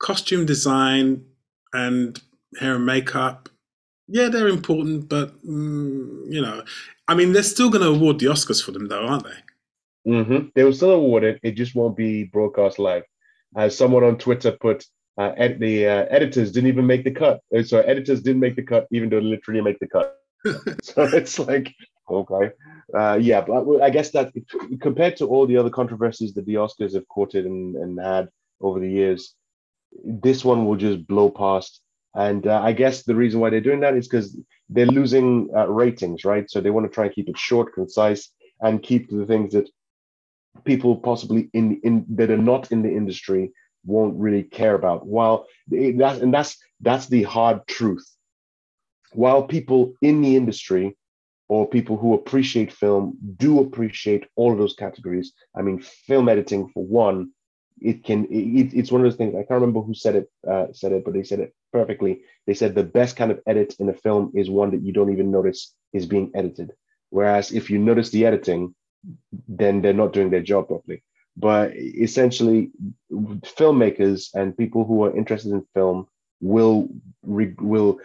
costume 0.00 0.46
design 0.46 1.24
and 1.72 2.20
hair 2.58 2.74
and 2.76 2.86
makeup, 2.86 3.48
yeah, 4.08 4.28
they're 4.28 4.48
important, 4.48 5.08
but 5.08 5.42
mm, 5.44 6.24
you 6.32 6.40
know, 6.42 6.62
I 7.08 7.14
mean, 7.14 7.32
they're 7.32 7.42
still 7.42 7.70
going 7.70 7.82
to 7.84 7.90
award 7.90 8.18
the 8.18 8.26
Oscars 8.26 8.62
for 8.64 8.72
them, 8.72 8.88
though, 8.88 9.06
aren't 9.06 9.24
they? 9.24 10.22
hmm 10.22 10.48
They 10.54 10.64
will 10.64 10.72
still 10.72 10.92
award 10.92 11.24
it. 11.24 11.40
It 11.42 11.52
just 11.52 11.74
won't 11.74 11.96
be 11.96 12.24
broadcast 12.24 12.78
live. 12.78 13.02
As 13.56 13.76
someone 13.76 14.04
on 14.04 14.18
Twitter 14.18 14.52
put, 14.52 14.84
uh, 15.18 15.32
ed- 15.36 15.60
the 15.60 15.86
uh, 15.86 16.06
editors 16.10 16.52
didn't 16.52 16.68
even 16.68 16.86
make 16.86 17.04
the 17.04 17.10
cut. 17.10 17.40
Uh, 17.56 17.62
So 17.62 17.80
editors 17.80 18.22
didn't 18.22 18.40
make 18.40 18.56
the 18.56 18.62
cut, 18.62 18.86
even 18.90 19.08
though 19.08 19.20
they 19.20 19.26
literally 19.26 19.62
make 19.62 19.78
the 19.78 19.88
cut. 19.88 20.18
so 20.82 21.02
it's 21.02 21.38
like, 21.38 21.74
okay, 22.10 22.50
uh, 22.94 23.18
yeah. 23.20 23.40
But 23.40 23.82
I 23.82 23.90
guess 23.90 24.10
that 24.12 24.32
compared 24.80 25.16
to 25.16 25.26
all 25.26 25.46
the 25.46 25.56
other 25.56 25.70
controversies 25.70 26.34
that 26.34 26.46
the 26.46 26.54
Oscars 26.54 26.94
have 26.94 27.08
courted 27.08 27.46
and, 27.46 27.76
and 27.76 28.00
had 28.00 28.28
over 28.60 28.78
the 28.80 28.90
years, 28.90 29.34
this 30.04 30.44
one 30.44 30.66
will 30.66 30.76
just 30.76 31.06
blow 31.06 31.30
past. 31.30 31.80
And 32.14 32.46
uh, 32.46 32.60
I 32.62 32.72
guess 32.72 33.02
the 33.02 33.14
reason 33.14 33.40
why 33.40 33.50
they're 33.50 33.60
doing 33.60 33.80
that 33.80 33.96
is 33.96 34.08
because 34.08 34.38
they're 34.70 34.86
losing 34.86 35.50
uh, 35.54 35.68
ratings, 35.68 36.24
right? 36.24 36.50
So 36.50 36.60
they 36.60 36.70
want 36.70 36.86
to 36.86 36.94
try 36.94 37.06
and 37.06 37.14
keep 37.14 37.28
it 37.28 37.38
short, 37.38 37.74
concise, 37.74 38.30
and 38.60 38.82
keep 38.82 39.10
the 39.10 39.26
things 39.26 39.52
that 39.52 39.68
people 40.64 40.96
possibly 40.96 41.50
in 41.52 41.80
in 41.84 42.04
that 42.08 42.30
are 42.30 42.38
not 42.38 42.72
in 42.72 42.82
the 42.82 42.90
industry 42.90 43.52
won't 43.86 44.18
really 44.18 44.42
care 44.42 44.74
about. 44.74 45.06
While 45.06 45.46
that's 45.68 46.20
and 46.20 46.32
that's 46.32 46.56
that's 46.80 47.06
the 47.06 47.22
hard 47.22 47.66
truth. 47.66 48.06
While 49.12 49.44
people 49.44 49.94
in 50.02 50.20
the 50.20 50.36
industry 50.36 50.96
or 51.48 51.68
people 51.68 51.96
who 51.96 52.14
appreciate 52.14 52.72
film 52.72 53.16
do 53.36 53.60
appreciate 53.60 54.26
all 54.34 54.52
of 54.52 54.58
those 54.58 54.74
categories. 54.74 55.32
I 55.56 55.62
mean, 55.62 55.80
film 55.80 56.28
editing 56.28 56.68
for 56.70 56.84
one, 56.84 57.30
it 57.80 58.04
can 58.04 58.24
it, 58.26 58.74
it's 58.74 58.90
one 58.90 59.00
of 59.00 59.04
those 59.04 59.16
things. 59.16 59.34
I 59.34 59.38
can't 59.38 59.60
remember 59.60 59.80
who 59.80 59.94
said 59.94 60.16
it 60.16 60.30
uh, 60.50 60.66
said 60.72 60.92
it, 60.92 61.04
but 61.04 61.14
they 61.14 61.22
said 61.22 61.40
it 61.40 61.54
perfectly. 61.72 62.22
They 62.46 62.54
said 62.54 62.74
the 62.74 62.82
best 62.82 63.16
kind 63.16 63.30
of 63.30 63.40
edit 63.46 63.76
in 63.78 63.88
a 63.88 63.94
film 63.94 64.32
is 64.34 64.50
one 64.50 64.70
that 64.72 64.82
you 64.82 64.92
don't 64.92 65.12
even 65.12 65.30
notice 65.30 65.74
is 65.92 66.06
being 66.06 66.30
edited. 66.34 66.72
Whereas 67.10 67.52
if 67.52 67.70
you 67.70 67.78
notice 67.78 68.10
the 68.10 68.26
editing, 68.26 68.74
then 69.48 69.82
they're 69.82 69.92
not 69.92 70.12
doing 70.12 70.30
their 70.30 70.42
job 70.42 70.68
properly. 70.68 71.02
But 71.36 71.76
essentially, 71.76 72.70
filmmakers 73.12 74.34
and 74.34 74.56
people 74.56 74.84
who 74.84 75.04
are 75.04 75.16
interested 75.16 75.52
in 75.52 75.66
film 75.74 76.06
will 76.40 76.88
re- 77.22 77.54
will 77.60 77.98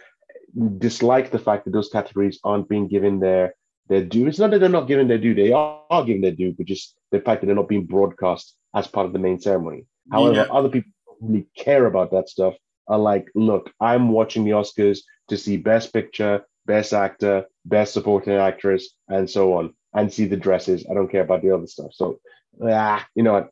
dislike 0.78 1.30
the 1.30 1.38
fact 1.38 1.64
that 1.64 1.72
those 1.72 1.88
categories 1.88 2.38
aren't 2.44 2.68
being 2.68 2.88
given 2.88 3.20
their 3.20 3.54
their 3.88 4.04
due. 4.04 4.26
It's 4.26 4.38
not 4.38 4.50
that 4.50 4.58
they're 4.60 4.68
not 4.68 4.86
giving 4.88 5.08
their 5.08 5.18
due; 5.18 5.34
they 5.34 5.52
are, 5.52 5.80
are 5.90 6.04
giving 6.04 6.22
their 6.22 6.32
due, 6.32 6.52
but 6.56 6.66
just 6.66 6.94
the 7.10 7.20
fact 7.20 7.40
that 7.40 7.46
they're 7.46 7.56
not 7.56 7.68
being 7.68 7.86
broadcast 7.86 8.54
as 8.74 8.86
part 8.86 9.06
of 9.06 9.12
the 9.12 9.18
main 9.18 9.40
ceremony. 9.40 9.86
However, 10.10 10.34
Yeah. 10.46 10.52
other 10.52 10.68
people 10.68 10.92
really 11.20 11.46
care 11.56 11.86
about 11.86 12.10
that 12.10 12.28
stuff 12.28 12.54
are 12.88 12.98
like, 12.98 13.28
look, 13.34 13.70
I'm 13.80 14.10
watching 14.10 14.44
the 14.44 14.50
Oscars 14.52 15.00
to 15.28 15.36
see 15.36 15.56
Best 15.56 15.92
Picture, 15.92 16.44
Best 16.66 16.92
Actor, 16.92 17.46
Best 17.64 17.92
Supporting 17.92 18.34
Actress, 18.34 18.90
and 19.08 19.28
so 19.28 19.54
on, 19.54 19.74
and 19.94 20.12
see 20.12 20.26
the 20.26 20.36
dresses. 20.36 20.84
I 20.90 20.94
don't 20.94 21.10
care 21.10 21.22
about 21.22 21.42
the 21.42 21.50
other 21.52 21.66
stuff. 21.66 21.92
So, 21.92 22.18
ah, 22.62 23.06
you 23.14 23.22
know, 23.22 23.48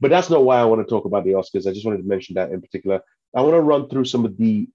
but 0.00 0.10
that's 0.10 0.30
not 0.30 0.44
why 0.44 0.58
I 0.58 0.64
want 0.64 0.86
to 0.86 0.90
talk 0.90 1.04
about 1.04 1.24
the 1.24 1.32
Oscars. 1.32 1.66
I 1.66 1.72
just 1.72 1.84
wanted 1.84 2.02
to 2.02 2.08
mention 2.08 2.34
that 2.34 2.50
in 2.50 2.60
particular. 2.60 3.00
I 3.34 3.42
want 3.42 3.54
to 3.54 3.60
run 3.60 3.88
through 3.88 4.06
some 4.06 4.24
of 4.24 4.36
the 4.38 4.68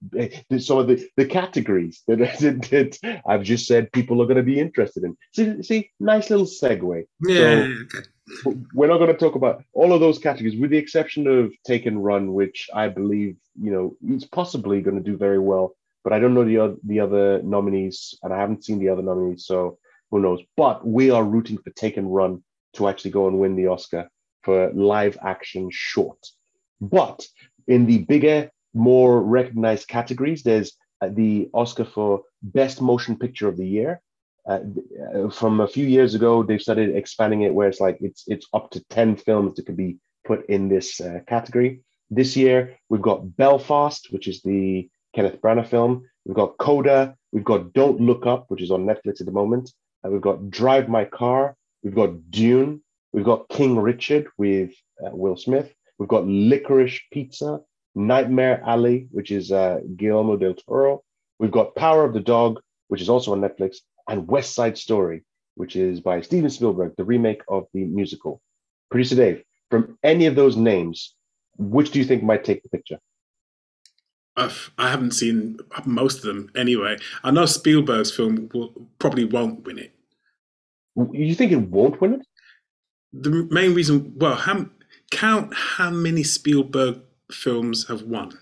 some 0.60 0.78
of 0.78 0.88
the, 0.88 1.08
the 1.18 1.26
categories 1.26 2.04
that, 2.08 2.20
that, 2.40 2.98
that 3.02 3.22
I've 3.28 3.44
just 3.44 3.68
said 3.68 3.92
people 3.92 4.22
are 4.22 4.26
going 4.26 4.38
to 4.38 4.44
be 4.44 4.60
interested 4.60 5.04
in. 5.04 5.18
See, 5.34 5.64
see, 5.64 5.92
nice 6.00 6.30
little 6.30 6.46
segue. 6.46 7.06
Yeah. 7.22 7.68
So, 8.44 8.52
okay. 8.52 8.60
we're 8.74 8.88
not 8.88 9.00
going 9.00 9.12
to 9.12 9.18
talk 9.18 9.36
about 9.36 9.64
all 9.74 9.92
of 9.92 10.00
those 10.00 10.20
categories, 10.20 10.60
with 10.60 10.70
the 10.70 10.78
exception 10.78 11.28
of 11.28 11.54
Take 11.66 11.86
and 11.86 12.04
Run, 12.04 12.34
which 12.34 12.70
I 12.74 12.90
believe 12.90 13.38
you 13.60 13.72
know 13.72 13.96
is 14.16 14.26
possibly 14.26 14.82
going 14.82 14.98
to 14.98 15.12
do 15.12 15.18
very 15.18 15.40
well. 15.40 15.76
But 16.04 16.14
I 16.14 16.20
don't 16.20 16.34
know 16.34 16.46
the 16.46 16.60
other 16.60 16.76
the 16.84 17.00
other 17.00 17.42
nominees, 17.42 18.16
and 18.22 18.32
I 18.34 18.38
haven't 18.38 18.66
seen 18.66 18.80
the 18.80 18.90
other 18.90 19.02
nominees, 19.02 19.46
so 19.46 19.80
who 20.12 20.22
knows? 20.22 20.42
But 20.56 20.86
we 20.86 21.10
are 21.10 21.24
rooting 21.24 21.58
for 21.58 21.72
Take 21.72 21.98
and 21.98 22.14
Run 22.14 22.44
to 22.74 22.88
actually 22.88 23.12
go 23.12 23.28
and 23.28 23.40
win 23.40 23.56
the 23.56 23.68
Oscar 23.68 24.10
for 24.44 24.72
live 24.74 25.18
action 25.22 25.70
short. 25.72 26.20
But 26.82 27.26
in 27.68 27.86
the 27.86 28.00
bigger, 28.00 28.52
more 28.74 29.22
recognized 29.22 29.88
categories, 29.88 30.44
there's 30.44 30.74
uh, 31.02 31.10
the 31.12 31.50
Oscar 31.54 31.86
for 31.86 32.24
Best 32.42 32.82
Motion 32.82 33.18
Picture 33.18 33.48
of 33.48 33.58
the 33.58 33.68
Year. 33.68 34.02
Uh, 34.48 34.60
uh, 35.16 35.30
from 35.30 35.62
a 35.62 35.68
few 35.68 35.86
years 35.86 36.16
ago, 36.16 36.44
they've 36.44 36.62
started 36.62 36.96
expanding 36.96 37.44
it 37.44 37.54
where 37.54 37.70
it's 37.70 37.80
like 37.80 37.98
it's 38.02 38.24
it's 38.28 38.48
up 38.54 38.72
to 38.72 38.84
ten 38.90 39.16
films 39.16 39.56
that 39.56 39.66
could 39.66 39.78
be 39.78 39.98
put 40.26 40.46
in 40.50 40.68
this 40.68 41.00
uh, 41.00 41.20
category. 41.28 41.82
This 42.10 42.36
year, 42.36 42.78
we've 42.90 43.02
got 43.02 43.38
Belfast, 43.38 44.08
which 44.12 44.28
is 44.28 44.42
the 44.42 44.90
Kenneth 45.16 45.42
Branagh 45.42 45.68
film. 45.68 46.06
We've 46.26 46.36
got 46.36 46.58
Coda. 46.58 47.16
We've 47.32 47.44
got 47.44 47.74
Don't 47.74 48.02
Look 48.02 48.26
Up, 48.26 48.46
which 48.50 48.62
is 48.62 48.72
on 48.72 48.86
Netflix 48.86 49.22
at 49.22 49.26
the 49.26 49.32
moment. 49.32 49.72
Uh, 50.06 50.10
we've 50.10 50.22
got 50.22 50.50
Drive 50.50 50.90
My 50.90 51.06
Car. 51.06 51.56
We've 51.84 51.96
got 51.96 52.32
Dune. 52.32 52.82
We've 53.12 53.26
got 53.26 53.50
King 53.50 53.78
Richard 53.78 54.28
with 54.38 54.72
uh, 55.06 55.10
Will 55.12 55.38
Smith. 55.38 55.74
We've 56.00 56.10
got 56.10 56.26
Licorice 56.26 57.00
Pizza, 57.12 57.60
Nightmare 57.94 58.62
Alley, 58.66 59.08
which 59.12 59.32
is 59.32 59.52
uh, 59.52 59.82
Guillermo 59.96 60.38
del 60.38 60.56
Toro. 60.56 61.04
We've 61.40 61.52
got 61.52 61.76
Power 61.76 62.04
of 62.06 62.14
the 62.14 62.20
Dog, 62.20 62.60
which 62.88 63.02
is 63.02 63.10
also 63.10 63.34
on 63.34 63.42
Netflix, 63.42 63.78
and 64.08 64.28
West 64.28 64.56
Side 64.56 64.78
Story, 64.78 65.24
which 65.56 65.76
is 65.76 66.00
by 66.00 66.22
Steven 66.22 66.50
Spielberg, 66.50 66.94
the 66.98 67.04
remake 67.04 67.42
of 67.48 67.68
the 67.74 67.84
musical. 67.84 68.42
Producer 68.90 69.16
Dave, 69.16 69.44
from 69.70 69.98
any 70.04 70.26
of 70.26 70.36
those 70.36 70.56
names, 70.56 71.16
which 71.58 71.92
do 71.92 72.00
you 72.00 72.06
think 72.06 72.24
might 72.24 72.44
take 72.44 72.64
the 72.64 72.70
picture? 72.70 73.00
I've- 74.36 74.72
I 74.78 74.90
haven't 74.90 75.12
seen 75.12 75.60
most 75.86 76.18
of 76.18 76.24
them 76.24 76.52
anyway. 76.56 76.98
I 77.24 77.32
know 77.32 77.46
Spielberg's 77.46 78.12
film 78.16 78.50
will, 78.54 78.88
probably 78.98 79.26
won't 79.26 79.64
win 79.64 79.78
it. 79.78 79.93
You 80.96 81.36
think 81.36 81.52
it 81.52 81.70
won't 81.70 82.00
win 82.00 82.14
it? 82.16 82.28
The 83.14 83.48
main 83.52 83.74
reason, 83.74 84.14
well, 84.16 84.36
how, 84.36 84.68
count 85.12 85.54
how 85.54 85.90
many 85.90 86.24
Spielberg 86.24 87.02
films 87.32 87.88
have 87.88 88.04
won. 88.04 88.38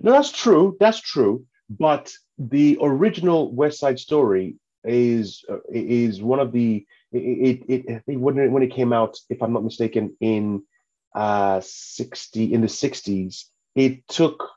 No, 0.00 0.12
that's 0.12 0.32
true. 0.32 0.76
That's 0.80 1.00
true. 1.00 1.46
But 1.68 2.12
the 2.38 2.78
original 2.80 3.52
West 3.52 3.78
Side 3.80 3.98
Story 3.98 4.56
is 4.84 5.44
uh, 5.48 5.58
is 5.70 6.22
one 6.22 6.40
of 6.40 6.52
the 6.52 6.86
it, 7.12 7.62
it, 7.68 8.02
it 8.06 8.16
when 8.18 8.38
it, 8.38 8.50
when 8.50 8.62
it 8.62 8.72
came 8.72 8.92
out, 8.92 9.18
if 9.28 9.42
I'm 9.42 9.52
not 9.52 9.64
mistaken, 9.64 10.16
in 10.20 10.62
uh 11.14 11.60
sixty 11.62 12.52
in 12.52 12.60
the 12.62 12.68
sixties, 12.68 13.50
it 13.74 14.06
took 14.08 14.48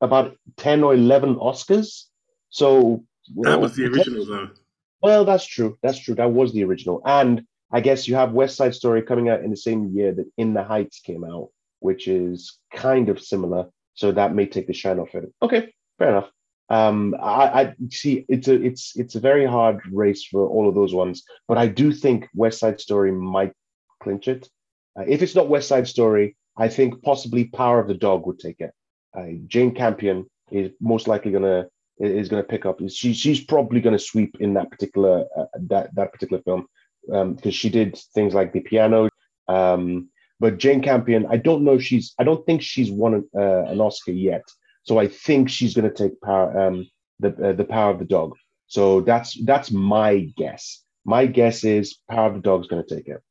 about 0.00 0.36
ten 0.56 0.82
or 0.82 0.94
eleven 0.94 1.36
Oscars. 1.36 2.04
So 2.50 3.04
That 3.36 3.60
was 3.60 3.76
the 3.76 3.86
original, 3.86 4.26
though. 4.26 4.50
Well, 5.02 5.24
that's 5.24 5.46
true. 5.46 5.78
That's 5.82 5.98
true. 5.98 6.14
That 6.14 6.32
was 6.32 6.52
the 6.52 6.64
original. 6.64 7.00
And 7.04 7.42
I 7.72 7.80
guess 7.80 8.08
you 8.08 8.16
have 8.16 8.32
West 8.32 8.56
Side 8.56 8.74
Story 8.74 9.02
coming 9.02 9.28
out 9.28 9.42
in 9.42 9.50
the 9.50 9.56
same 9.56 9.90
year 9.94 10.12
that 10.12 10.30
In 10.36 10.54
the 10.54 10.62
Heights 10.62 11.00
came 11.00 11.24
out, 11.24 11.48
which 11.78 12.08
is 12.08 12.58
kind 12.74 13.08
of 13.08 13.22
similar. 13.22 13.68
So 13.94 14.12
that 14.12 14.34
may 14.34 14.46
take 14.46 14.66
the 14.66 14.72
shine 14.72 14.98
off 14.98 15.14
it. 15.14 15.32
Okay, 15.42 15.72
fair 15.98 16.08
enough. 16.10 16.30
Um, 16.68 17.16
I, 17.20 17.60
I 17.60 17.74
see 17.90 18.24
it's 18.28 18.46
a 18.46 18.54
it's 18.54 18.96
it's 18.96 19.16
a 19.16 19.20
very 19.20 19.44
hard 19.44 19.80
race 19.90 20.24
for 20.24 20.46
all 20.48 20.68
of 20.68 20.76
those 20.76 20.94
ones, 20.94 21.24
but 21.48 21.58
I 21.58 21.66
do 21.66 21.92
think 21.92 22.28
West 22.32 22.60
Side 22.60 22.80
Story 22.80 23.10
might 23.10 23.52
clinch 24.00 24.28
it. 24.28 24.48
Uh, 24.98 25.02
if 25.06 25.20
it's 25.20 25.34
not 25.34 25.48
West 25.48 25.66
Side 25.68 25.88
Story, 25.88 26.36
I 26.56 26.68
think 26.68 27.02
possibly 27.02 27.44
Power 27.46 27.80
of 27.80 27.88
the 27.88 27.94
Dog 27.94 28.24
would 28.26 28.38
take 28.38 28.60
it. 28.60 28.72
Uh, 29.16 29.42
Jane 29.48 29.74
Campion 29.74 30.26
is 30.52 30.70
most 30.80 31.08
likely 31.08 31.32
gonna 31.32 31.66
is 32.00 32.28
going 32.28 32.42
to 32.42 32.48
pick 32.48 32.66
up. 32.66 32.80
She, 32.88 33.12
she's 33.12 33.44
probably 33.44 33.80
going 33.80 33.96
to 33.96 34.02
sweep 34.02 34.36
in 34.40 34.54
that 34.54 34.70
particular 34.70 35.26
uh, 35.36 35.44
that 35.68 35.94
that 35.94 36.12
particular 36.12 36.42
film 36.42 36.66
because 37.06 37.44
um, 37.44 37.50
she 37.50 37.68
did 37.68 37.98
things 38.14 38.34
like 38.34 38.52
the 38.52 38.60
piano. 38.60 39.08
Um, 39.48 40.08
but 40.38 40.58
Jane 40.58 40.82
Campion, 40.82 41.26
I 41.28 41.36
don't 41.36 41.64
know. 41.64 41.78
She's 41.78 42.14
I 42.18 42.24
don't 42.24 42.44
think 42.46 42.62
she's 42.62 42.90
won 42.90 43.24
uh, 43.36 43.64
an 43.64 43.80
Oscar 43.80 44.12
yet. 44.12 44.42
So 44.84 44.98
I 44.98 45.08
think 45.08 45.50
she's 45.50 45.74
going 45.74 45.90
to 45.90 45.94
take 45.94 46.20
power 46.20 46.58
um, 46.58 46.88
the 47.18 47.50
uh, 47.50 47.52
the 47.52 47.64
Power 47.64 47.90
of 47.92 47.98
the 47.98 48.04
Dog. 48.04 48.34
So 48.66 49.00
that's 49.02 49.38
that's 49.44 49.70
my 49.70 50.30
guess. 50.36 50.82
My 51.04 51.26
guess 51.26 51.64
is 51.64 51.98
Power 52.10 52.28
of 52.28 52.34
the 52.34 52.40
Dog 52.40 52.62
is 52.62 52.68
going 52.68 52.84
to 52.84 52.94
take 52.94 53.08
it. 53.08 53.22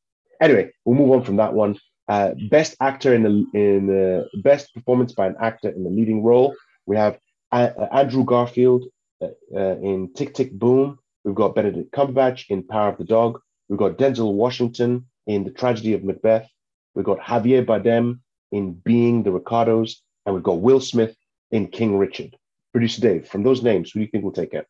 Anyway, 0.41 0.71
we'll 0.85 0.97
move 0.97 1.11
on 1.11 1.23
from 1.23 1.37
that 1.37 1.53
one. 1.53 1.77
Uh, 2.07 2.31
best 2.49 2.75
actor 2.81 3.13
in 3.13 3.23
the 3.23 3.45
in 3.53 3.87
the 3.87 4.27
best 4.43 4.73
performance 4.73 5.13
by 5.13 5.27
an 5.27 5.35
actor 5.41 5.69
in 5.69 5.83
the 5.83 5.89
leading 5.89 6.23
role. 6.23 6.55
We 6.85 6.95
have 6.97 7.19
Andrew 7.51 8.23
Garfield 8.25 8.85
uh, 9.21 9.27
uh, 9.55 9.75
in 9.77 10.13
Tick 10.13 10.33
Tick 10.33 10.51
Boom. 10.53 10.99
We've 11.23 11.35
got 11.35 11.55
Benedict 11.55 11.91
Cumberbatch 11.91 12.45
in 12.49 12.63
Power 12.63 12.89
of 12.89 12.97
the 12.97 13.03
Dog. 13.03 13.41
We've 13.67 13.79
got 13.79 13.97
Denzel 13.97 14.33
Washington 14.33 15.05
in 15.27 15.43
The 15.43 15.51
Tragedy 15.51 15.93
of 15.93 16.03
Macbeth. 16.03 16.47
We've 16.95 17.05
got 17.05 17.19
Javier 17.19 17.65
Bardem 17.65 18.19
in 18.51 18.73
Being 18.73 19.23
the 19.23 19.31
Ricardos. 19.31 20.01
And 20.25 20.35
we've 20.35 20.43
got 20.43 20.59
Will 20.61 20.79
Smith 20.81 21.15
in 21.51 21.67
King 21.67 21.97
Richard. 21.97 22.35
Producer 22.71 23.01
Dave, 23.01 23.27
from 23.27 23.43
those 23.43 23.63
names, 23.63 23.91
who 23.91 23.99
do 23.99 24.05
you 24.05 24.11
think 24.11 24.23
will 24.23 24.31
take 24.31 24.53
it? 24.53 24.67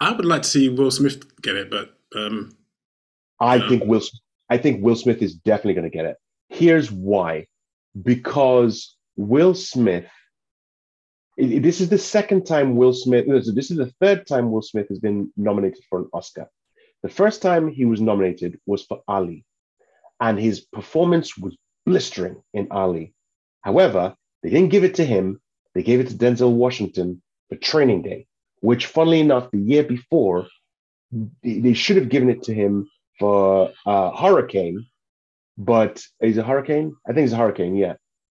I 0.00 0.12
would 0.12 0.26
like 0.26 0.42
to 0.42 0.48
see 0.48 0.68
Will 0.68 0.90
Smith 0.90 1.40
get 1.40 1.56
it, 1.56 1.70
but 1.70 1.96
um, 2.14 2.54
I 3.40 3.56
Yeah. 3.56 3.68
think 3.68 3.84
Will. 3.84 4.02
I 4.50 4.58
think 4.58 4.84
Will 4.84 4.96
Smith 4.96 5.22
is 5.22 5.34
definitely 5.34 5.74
going 5.74 5.90
to 5.90 5.96
get 5.96 6.04
it. 6.04 6.16
Here's 6.50 6.92
why: 6.92 7.46
because 8.02 8.96
Will 9.16 9.54
Smith. 9.54 10.06
This 11.36 11.80
is 11.82 11.90
the 11.90 11.98
second 11.98 12.46
time 12.46 12.76
Will 12.76 12.94
Smith. 12.94 13.26
This 13.26 13.70
is 13.70 13.76
the 13.76 13.92
third 14.00 14.26
time 14.26 14.50
Will 14.50 14.62
Smith 14.62 14.88
has 14.88 14.98
been 14.98 15.30
nominated 15.36 15.84
for 15.90 15.98
an 16.00 16.08
Oscar. 16.14 16.48
The 17.02 17.10
first 17.10 17.42
time 17.42 17.68
he 17.68 17.84
was 17.84 18.00
nominated 18.00 18.58
was 18.64 18.84
for 18.84 19.02
Ali, 19.06 19.44
and 20.18 20.38
his 20.38 20.60
performance 20.60 21.36
was 21.36 21.54
blistering 21.84 22.42
in 22.54 22.68
Ali. 22.70 23.14
However, 23.60 24.16
they 24.42 24.48
didn't 24.50 24.70
give 24.70 24.84
it 24.84 24.94
to 24.94 25.04
him. 25.04 25.40
They 25.74 25.82
gave 25.82 26.00
it 26.00 26.08
to 26.08 26.14
Denzel 26.14 26.52
Washington 26.52 27.22
for 27.50 27.56
Training 27.56 28.02
Day, 28.02 28.26
which, 28.60 28.86
funnily 28.86 29.20
enough, 29.20 29.50
the 29.50 29.58
year 29.58 29.84
before, 29.84 30.46
they 31.42 31.60
they 31.60 31.74
should 31.74 31.96
have 31.96 32.08
given 32.08 32.30
it 32.30 32.44
to 32.44 32.54
him 32.54 32.88
for 33.18 33.72
uh, 33.84 34.10
Hurricane, 34.16 34.86
but 35.58 36.02
is 36.20 36.38
it 36.38 36.46
Hurricane? 36.46 36.96
I 37.06 37.12
think 37.12 37.24
it's 37.24 37.34
a 37.34 37.36
Hurricane. 37.36 37.76
Yeah, 37.76 37.94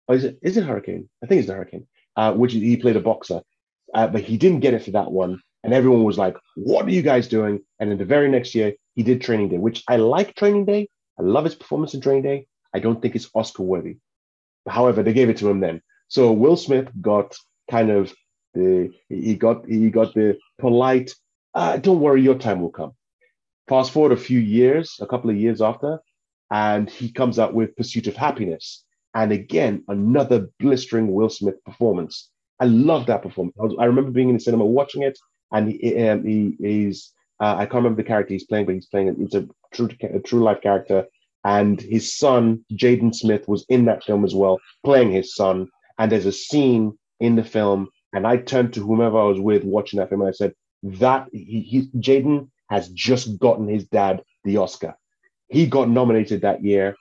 oh, 0.07 0.15
is 0.15 0.23
it? 0.23 0.39
Is 0.41 0.57
it 0.57 0.65
Hurricane? 0.65 1.07
I 1.23 1.27
think 1.27 1.39
it's 1.39 1.47
the 1.47 1.53
Hurricane. 1.53 1.87
Uh, 2.17 2.33
which 2.33 2.53
he 2.53 2.75
played 2.77 2.95
a 2.95 2.99
boxer, 2.99 3.41
uh, 3.93 4.07
but 4.07 4.23
he 4.23 4.37
didn't 4.37 4.61
get 4.61 4.73
it 4.73 4.83
for 4.83 4.91
that 4.91 5.11
one, 5.11 5.39
and 5.63 5.71
everyone 5.71 6.03
was 6.03 6.17
like, 6.17 6.35
"What 6.55 6.85
are 6.87 6.95
you 6.97 7.03
guys 7.03 7.27
doing?" 7.27 7.59
And 7.79 7.91
then 7.91 7.99
the 7.99 8.05
very 8.05 8.27
next 8.27 8.55
year, 8.55 8.73
he 8.95 9.03
did 9.03 9.21
Training 9.21 9.49
Day, 9.49 9.59
which 9.59 9.83
I 9.87 9.97
like. 9.97 10.33
Training 10.33 10.65
Day, 10.65 10.89
I 11.19 11.21
love 11.21 11.45
his 11.45 11.53
performance 11.53 11.93
in 11.93 12.01
Training 12.01 12.23
Day. 12.23 12.47
I 12.73 12.79
don't 12.79 12.99
think 13.01 13.15
it's 13.15 13.29
Oscar 13.35 13.63
worthy. 13.63 13.97
However, 14.67 15.03
they 15.03 15.13
gave 15.13 15.29
it 15.29 15.37
to 15.37 15.49
him 15.49 15.59
then. 15.59 15.81
So 16.07 16.31
Will 16.31 16.57
Smith 16.57 16.89
got 17.01 17.35
kind 17.69 17.91
of 17.91 18.13
the 18.53 18.91
he 19.09 19.35
got 19.35 19.67
he 19.67 19.89
got 19.91 20.13
the 20.15 20.37
polite. 20.57 21.13
Uh, 21.53 21.77
don't 21.77 22.01
worry, 22.01 22.21
your 22.21 22.39
time 22.39 22.61
will 22.61 22.71
come. 22.71 22.93
Fast 23.67 23.91
forward 23.91 24.11
a 24.11 24.17
few 24.29 24.39
years, 24.39 24.97
a 25.01 25.05
couple 25.05 25.29
of 25.29 25.37
years 25.37 25.61
after, 25.61 25.99
and 26.49 26.89
he 26.89 27.11
comes 27.11 27.37
out 27.37 27.53
with 27.53 27.75
Pursuit 27.75 28.07
of 28.07 28.15
Happiness, 28.15 28.83
and 29.17 29.31
again 29.31 29.83
another 29.87 30.47
blistering 30.59 31.11
Will 31.11 31.29
Smith 31.29 31.61
performance. 31.65 32.29
I 32.59 32.65
love 32.65 33.07
that 33.07 33.23
performance. 33.23 33.55
I, 33.59 33.63
was, 33.63 33.75
I 33.79 33.85
remember 33.85 34.11
being 34.11 34.29
in 34.29 34.35
the 34.35 34.39
cinema 34.41 34.65
watching 34.65 35.01
it, 35.01 35.17
and 35.51 35.69
he, 35.69 36.07
um, 36.07 36.23
he 36.23 36.55
he's 36.59 37.13
uh, 37.39 37.55
I 37.57 37.65
can't 37.65 37.83
remember 37.83 38.01
the 38.01 38.07
character 38.07 38.33
he's 38.33 38.45
playing, 38.45 38.67
but 38.67 38.75
he's 38.75 38.85
playing 38.85 39.15
it's 39.19 39.35
a 39.35 39.47
true 39.73 39.89
a 40.01 40.19
true 40.19 40.43
life 40.43 40.61
character, 40.61 41.05
and 41.43 41.81
his 41.81 42.15
son 42.15 42.63
Jaden 42.73 43.13
Smith 43.13 43.47
was 43.47 43.65
in 43.69 43.85
that 43.85 44.03
film 44.03 44.23
as 44.23 44.35
well, 44.35 44.59
playing 44.83 45.11
his 45.11 45.33
son. 45.33 45.67
And 45.97 46.11
there's 46.11 46.27
a 46.27 46.31
scene 46.31 46.95
in 47.19 47.35
the 47.35 47.43
film, 47.43 47.89
and 48.13 48.27
I 48.27 48.37
turned 48.37 48.73
to 48.73 48.85
whomever 48.85 49.17
I 49.19 49.23
was 49.23 49.39
with 49.39 49.63
watching 49.63 49.97
that 49.97 50.09
film, 50.09 50.21
and 50.21 50.29
I 50.29 50.33
said, 50.33 50.53
"That 50.83 51.27
he, 51.31 51.61
he 51.61 51.89
Jaden 51.99 52.49
has 52.69 52.89
just 52.89 53.39
gotten 53.39 53.67
his 53.67 53.85
dad 53.85 54.21
the 54.43 54.57
Oscar. 54.57 54.95
He 55.47 55.65
got 55.65 55.89
nominated 55.89 56.41
that 56.41 56.63
year, 56.63 56.95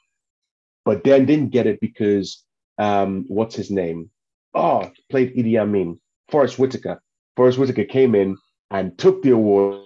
but 0.86 1.02
then 1.02 1.26
didn't 1.26 1.50
get 1.50 1.66
it 1.66 1.80
because 1.80 2.44
um, 2.78 3.24
what's 3.28 3.56
his 3.56 3.70
name? 3.70 4.08
Oh, 4.54 4.90
played 5.10 5.36
Idi 5.36 5.60
Amin, 5.60 6.00
Forest 6.30 6.58
Whitaker. 6.58 7.02
Forest 7.36 7.58
Whitaker 7.58 7.84
came 7.84 8.14
in 8.14 8.36
and 8.70 8.96
took 8.96 9.20
the 9.22 9.32
award 9.32 9.82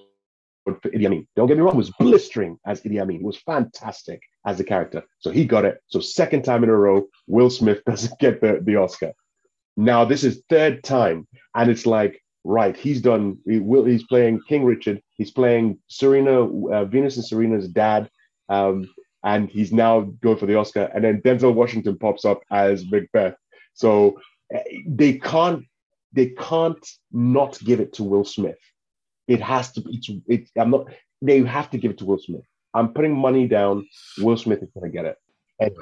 for 0.65 0.75
Idi 0.91 1.07
Amin. 1.07 1.27
Don't 1.35 1.49
get 1.49 1.57
me 1.57 1.63
wrong, 1.63 1.77
was 1.77 1.91
blistering 1.99 2.59
as 2.67 2.83
Idi 2.83 3.01
Amin. 3.01 3.17
It 3.17 3.23
was 3.23 3.39
fantastic 3.39 4.21
as 4.47 4.61
a 4.61 4.65
character. 4.65 5.03
So 5.19 5.31
he 5.31 5.45
got 5.47 5.65
it. 5.65 5.79
So 5.89 6.01
second 6.01 6.43
time 6.45 6.63
in 6.63 6.71
a 6.71 6.77
row, 6.77 7.07
Will 7.27 7.51
Smith 7.51 7.83
doesn't 7.87 8.21
get 8.21 8.43
the, 8.43 8.61
the 8.63 8.77
Oscar. 8.77 9.13
Now 9.77 10.05
this 10.05 10.23
is 10.23 10.43
third 10.51 10.85
time, 10.85 11.27
and 11.55 11.71
it's 11.71 11.87
like 11.87 12.23
right, 12.45 12.77
he's 12.77 13.01
done. 13.01 13.39
He 13.47 13.59
will. 13.59 13.85
He's 13.85 14.05
playing 14.05 14.43
King 14.47 14.65
Richard. 14.65 15.01
He's 15.15 15.31
playing 15.31 15.79
Serena, 15.89 16.43
uh, 16.43 16.85
Venus 16.85 17.17
and 17.17 17.25
Serena's 17.25 17.69
dad, 17.69 18.11
um, 18.51 18.87
and 19.25 19.51
he's 19.51 19.73
now 19.73 20.01
going 20.23 20.39
for 20.39 20.47
the 20.47 20.57
Oscar. 20.57 20.91
And 20.95 21.05
then 21.05 21.21
Denzel 21.23 21.55
Washington 21.55 21.99
pops 21.99 22.25
up 22.25 22.41
as 22.51 22.85
Macbeth. 22.91 23.35
So 23.75 24.21
uh, 24.55 24.61
they 24.87 25.15
can't. 25.15 25.65
They 26.13 26.27
can't 26.27 26.85
not 27.13 27.59
give 27.61 27.79
it 27.79 27.93
to 27.95 28.03
Will 28.03 28.25
Smith. 28.25 28.59
It 29.29 29.41
has 29.41 29.73
to. 29.73 29.83
It's. 29.87 30.11
It's. 30.27 30.51
I'm 30.59 30.71
not. 30.71 30.87
They 31.23 31.43
have 31.43 31.71
to 31.71 31.79
give 31.79 31.91
it 31.91 31.99
to 31.99 32.05
Will 32.05 32.19
Smith. 32.19 32.43
I'm 32.75 32.93
putting 32.93 33.17
money 33.17 33.47
down. 33.47 33.87
Will 34.19 34.37
Smith 34.37 34.63
is 34.63 34.71
going 34.75 34.91
to 34.91 34.97
get 34.97 35.05
it. 35.05 35.17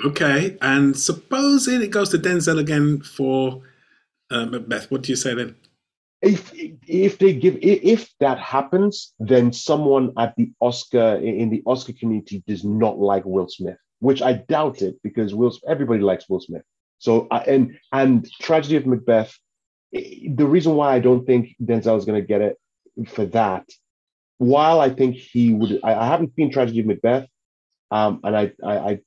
Okay. 0.05 0.57
And 0.61 0.97
supposing 0.97 1.83
it 1.83 1.91
goes 1.91 2.11
to 2.11 2.19
Denzel 2.19 2.59
again 2.59 3.01
for 3.01 3.63
uh, 4.31 4.47
Macbeth, 4.47 4.91
what 4.91 5.03
do 5.03 5.13
you 5.13 5.17
say 5.17 5.35
then? 5.35 5.55
If 6.21 6.53
if 6.55 7.19
they 7.19 7.33
give 7.33 7.59
if 7.63 8.11
that 8.19 8.39
happens, 8.39 9.15
then 9.21 9.53
someone 9.53 10.13
at 10.19 10.35
the 10.37 10.51
Oscar 10.61 11.17
in 11.17 11.49
the 11.51 11.63
Oscar 11.65 11.93
community 11.93 12.43
does 12.47 12.65
not 12.65 12.99
like 12.99 13.25
Will 13.25 13.49
Smith, 13.49 13.79
which 14.01 14.21
I 14.21 14.33
doubt 14.33 14.83
it 14.83 14.97
because 15.03 15.35
Will 15.35 15.57
everybody 15.69 16.01
likes 16.01 16.29
Will 16.29 16.41
Smith. 16.41 16.63
So 16.99 17.29
and 17.31 17.79
and 17.93 18.29
Tragedy 18.41 18.77
of 18.77 18.87
Macbeth, 18.87 19.33
the 19.93 20.47
reason 20.47 20.75
why 20.75 20.95
I 20.95 20.99
don't 20.99 21.25
think 21.25 21.55
Denzel 21.63 21.99
is 21.99 22.05
going 22.05 22.21
to 22.21 22.27
get 22.27 22.41
it 22.41 22.57
for 23.07 23.25
that, 23.27 23.69
while 24.39 24.81
I 24.81 24.91
think 24.91 25.17
he 25.17 25.55
would, 25.55 25.81
I, 25.85 25.95
I 25.95 26.07
haven't 26.07 26.35
seen 26.35 26.51
Tragedy 26.51 26.81
of 26.81 26.87
Macbeth, 26.87 27.29
um, 27.91 28.21
and 28.25 28.37
I, 28.37 28.53
I 28.65 29.01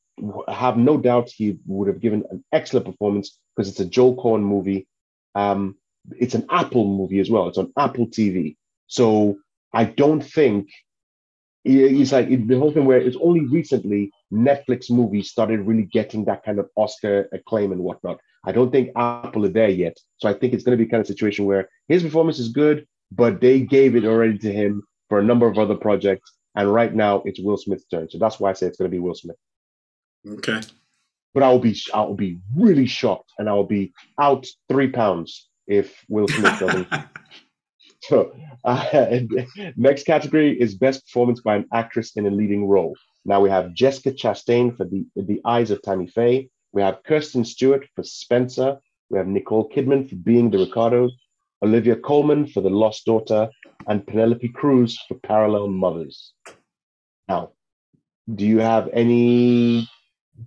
I 0.47 0.53
have 0.53 0.77
no 0.77 0.97
doubt 0.97 1.29
he 1.29 1.57
would 1.65 1.87
have 1.87 1.99
given 1.99 2.23
an 2.29 2.43
excellent 2.51 2.85
performance 2.85 3.37
because 3.55 3.69
it's 3.69 3.79
a 3.79 3.85
Joel 3.85 4.15
Coen 4.15 4.41
movie. 4.41 4.87
Um, 5.35 5.77
it's 6.17 6.35
an 6.35 6.45
Apple 6.49 6.85
movie 6.85 7.19
as 7.19 7.29
well. 7.29 7.47
It's 7.47 7.57
on 7.57 7.71
Apple 7.77 8.07
TV. 8.07 8.55
So 8.87 9.37
I 9.73 9.85
don't 9.85 10.21
think 10.21 10.69
it's 11.63 12.11
like 12.11 12.27
it, 12.29 12.47
the 12.47 12.57
whole 12.57 12.71
thing 12.71 12.85
where 12.85 12.99
it's 12.99 13.17
only 13.21 13.45
recently 13.45 14.11
Netflix 14.33 14.89
movies 14.89 15.29
started 15.29 15.61
really 15.61 15.83
getting 15.83 16.25
that 16.25 16.43
kind 16.43 16.59
of 16.59 16.69
Oscar 16.75 17.29
acclaim 17.31 17.71
and 17.71 17.81
whatnot. 17.81 18.19
I 18.45 18.51
don't 18.51 18.71
think 18.71 18.89
Apple 18.95 19.45
are 19.45 19.49
there 19.49 19.69
yet. 19.69 19.97
So 20.17 20.27
I 20.27 20.33
think 20.33 20.53
it's 20.53 20.63
going 20.63 20.77
to 20.77 20.83
be 20.83 20.89
kind 20.89 21.01
of 21.01 21.07
situation 21.07 21.45
where 21.45 21.69
his 21.87 22.01
performance 22.01 22.39
is 22.39 22.49
good, 22.49 22.87
but 23.11 23.41
they 23.41 23.59
gave 23.59 23.95
it 23.95 24.05
already 24.05 24.39
to 24.39 24.51
him 24.51 24.83
for 25.09 25.19
a 25.19 25.23
number 25.23 25.47
of 25.47 25.59
other 25.59 25.75
projects. 25.75 26.31
And 26.55 26.73
right 26.73 26.93
now 26.93 27.21
it's 27.25 27.39
Will 27.39 27.57
Smith's 27.57 27.85
turn. 27.85 28.09
So 28.09 28.17
that's 28.17 28.39
why 28.39 28.49
I 28.49 28.53
say 28.53 28.67
it's 28.67 28.77
going 28.77 28.89
to 28.89 28.95
be 28.95 28.99
Will 28.99 29.13
Smith. 29.13 29.37
Okay. 30.27 30.61
But 31.33 31.43
I 31.43 31.49
will 31.49 31.59
be 31.59 31.79
I 31.93 32.01
will 32.01 32.15
be 32.15 32.39
really 32.55 32.87
shocked 32.87 33.31
and 33.37 33.47
I 33.47 33.53
will 33.53 33.63
be 33.63 33.93
out 34.19 34.45
three 34.67 34.89
pounds 34.89 35.47
if 35.67 36.03
Will 36.09 36.27
Smith 36.27 36.59
doesn't. 36.59 36.87
so 38.01 38.33
uh, 38.63 39.19
next 39.75 40.05
category 40.05 40.59
is 40.59 40.75
best 40.75 41.05
performance 41.05 41.41
by 41.41 41.55
an 41.55 41.65
actress 41.73 42.15
in 42.15 42.25
a 42.25 42.31
leading 42.31 42.65
role. 42.67 42.95
Now 43.25 43.41
we 43.41 43.49
have 43.49 43.73
Jessica 43.73 44.11
Chastain 44.11 44.75
for 44.75 44.85
the 44.85 45.05
the 45.15 45.41
Eyes 45.45 45.71
of 45.71 45.81
Tammy 45.81 46.07
Faye. 46.07 46.49
We 46.73 46.81
have 46.81 47.03
Kristen 47.05 47.45
Stewart 47.45 47.87
for 47.95 48.03
Spencer. 48.03 48.79
We 49.09 49.17
have 49.17 49.27
Nicole 49.27 49.69
Kidman 49.69 50.09
for 50.09 50.15
Being 50.15 50.49
the 50.49 50.59
Ricardos. 50.59 51.11
Olivia 51.63 51.95
Colman 51.95 52.47
for 52.47 52.61
The 52.61 52.69
Lost 52.69 53.05
Daughter, 53.05 53.49
and 53.87 54.05
Penelope 54.05 54.49
Cruz 54.49 54.97
for 55.07 55.15
Parallel 55.15 55.67
Mothers. 55.67 56.33
Now, 57.27 57.51
do 58.33 58.45
you 58.45 58.59
have 58.59 58.89
any 58.93 59.87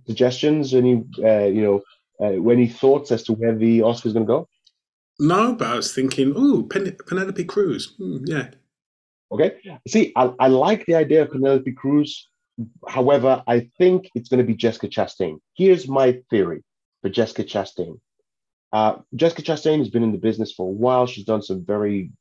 suggestions? 0.05 0.73
Any 0.73 1.03
uh, 1.23 1.45
you 1.45 1.61
know, 1.61 1.81
uh, 2.19 2.49
any 2.49 2.67
thoughts 2.67 3.11
as 3.11 3.23
to 3.23 3.33
where 3.33 3.55
the 3.55 3.81
Oscar's 3.81 4.13
going 4.13 4.25
to 4.25 4.27
go? 4.27 4.47
No, 5.19 5.55
but 5.55 5.67
I 5.67 5.75
was 5.75 5.93
thinking, 5.93 6.33
oh, 6.35 6.63
Pen- 6.63 6.97
Penelope 7.07 7.43
Cruz. 7.45 7.95
Hmm, 7.97 8.17
yeah. 8.25 8.49
Okay. 9.31 9.55
See, 9.87 10.11
I, 10.15 10.33
I 10.39 10.47
like 10.47 10.85
the 10.85 10.95
idea 10.95 11.23
of 11.23 11.31
Penelope 11.31 11.71
Cruz. 11.73 12.27
However, 12.87 13.43
I 13.47 13.69
think 13.77 14.09
it's 14.15 14.29
going 14.29 14.39
to 14.39 14.45
be 14.45 14.55
Jessica 14.55 14.87
Chastain. 14.87 15.39
Here's 15.55 15.87
my 15.87 16.21
theory 16.29 16.63
for 17.01 17.09
Jessica 17.09 17.43
Chastain. 17.43 17.99
Uh, 18.71 18.97
Jessica 19.15 19.41
Chastain 19.41 19.79
has 19.79 19.89
been 19.89 20.03
in 20.03 20.11
the 20.11 20.17
business 20.17 20.53
for 20.53 20.67
a 20.67 20.71
while. 20.71 21.07
She's 21.07 21.25
done 21.25 21.41
some 21.41 21.65
very 21.65 22.11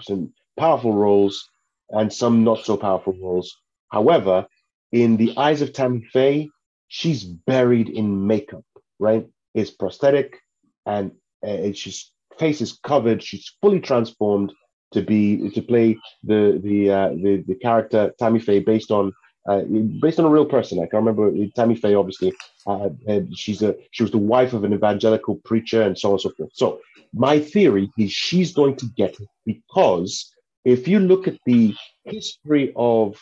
some 0.00 0.32
powerful 0.58 0.92
roles 0.92 1.48
and 1.90 2.12
some 2.12 2.44
not 2.44 2.64
so 2.64 2.76
powerful 2.76 3.14
roles. 3.20 3.56
However, 3.90 4.46
in 4.90 5.16
the 5.16 5.36
eyes 5.36 5.62
of 5.62 5.72
Tammy 5.72 6.04
Faye, 6.12 6.50
she's 6.88 7.24
buried 7.24 7.88
in 7.88 8.26
makeup. 8.26 8.64
Right? 8.98 9.26
It's 9.54 9.70
prosthetic, 9.70 10.38
and 10.86 11.12
uh, 11.46 11.72
she's 11.72 12.12
face 12.38 12.60
is 12.60 12.78
covered. 12.84 13.22
She's 13.22 13.52
fully 13.60 13.80
transformed 13.80 14.52
to 14.92 15.02
be 15.02 15.50
to 15.50 15.62
play 15.62 15.96
the 16.22 16.60
the 16.62 16.90
uh, 16.90 17.08
the, 17.10 17.44
the 17.46 17.54
character 17.54 18.12
Tammy 18.18 18.40
Faye 18.40 18.60
based 18.60 18.90
on 18.90 19.12
uh, 19.48 19.62
based 20.00 20.18
on 20.18 20.24
a 20.24 20.30
real 20.30 20.44
person. 20.44 20.78
I 20.78 20.86
can 20.86 21.04
remember 21.04 21.32
Tammy 21.56 21.74
Faye. 21.74 21.94
Obviously, 21.94 22.32
uh, 22.66 22.90
she's 23.34 23.62
a 23.62 23.74
she 23.90 24.02
was 24.02 24.12
the 24.12 24.18
wife 24.18 24.52
of 24.52 24.64
an 24.64 24.72
evangelical 24.72 25.36
preacher, 25.44 25.82
and 25.82 25.98
so 25.98 26.08
on 26.08 26.14
and 26.14 26.20
so 26.20 26.30
forth. 26.36 26.50
So 26.54 26.80
my 27.12 27.40
theory 27.40 27.90
is 27.98 28.12
she's 28.12 28.52
going 28.52 28.76
to 28.76 28.86
get 28.96 29.18
it 29.20 29.28
because 29.44 30.32
if 30.64 30.86
you 30.86 31.00
look 31.00 31.26
at 31.26 31.38
the 31.46 31.74
history 32.04 32.72
of 32.76 33.16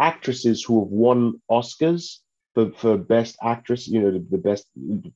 actresses 0.00 0.64
who 0.64 0.80
have 0.80 0.90
won 0.90 1.40
Oscars 1.50 2.18
for, 2.54 2.72
for 2.72 2.96
best 2.96 3.36
actress, 3.42 3.86
you 3.86 4.00
know, 4.00 4.10
the, 4.10 4.24
the 4.30 4.38
best 4.38 4.66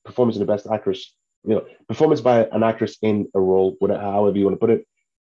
performance 0.04 0.36
in 0.36 0.40
the 0.40 0.52
best 0.52 0.66
actress 0.70 1.14
you 1.44 1.54
know, 1.54 1.64
performance 1.88 2.20
by 2.20 2.44
an 2.52 2.62
actress 2.62 2.96
in 3.02 3.28
a 3.34 3.40
role, 3.40 3.76
whatever, 3.78 4.00
however 4.00 4.38
you 4.38 4.44
want 4.44 4.54
to 4.54 4.66
put 4.66 4.70
it, 4.70 4.86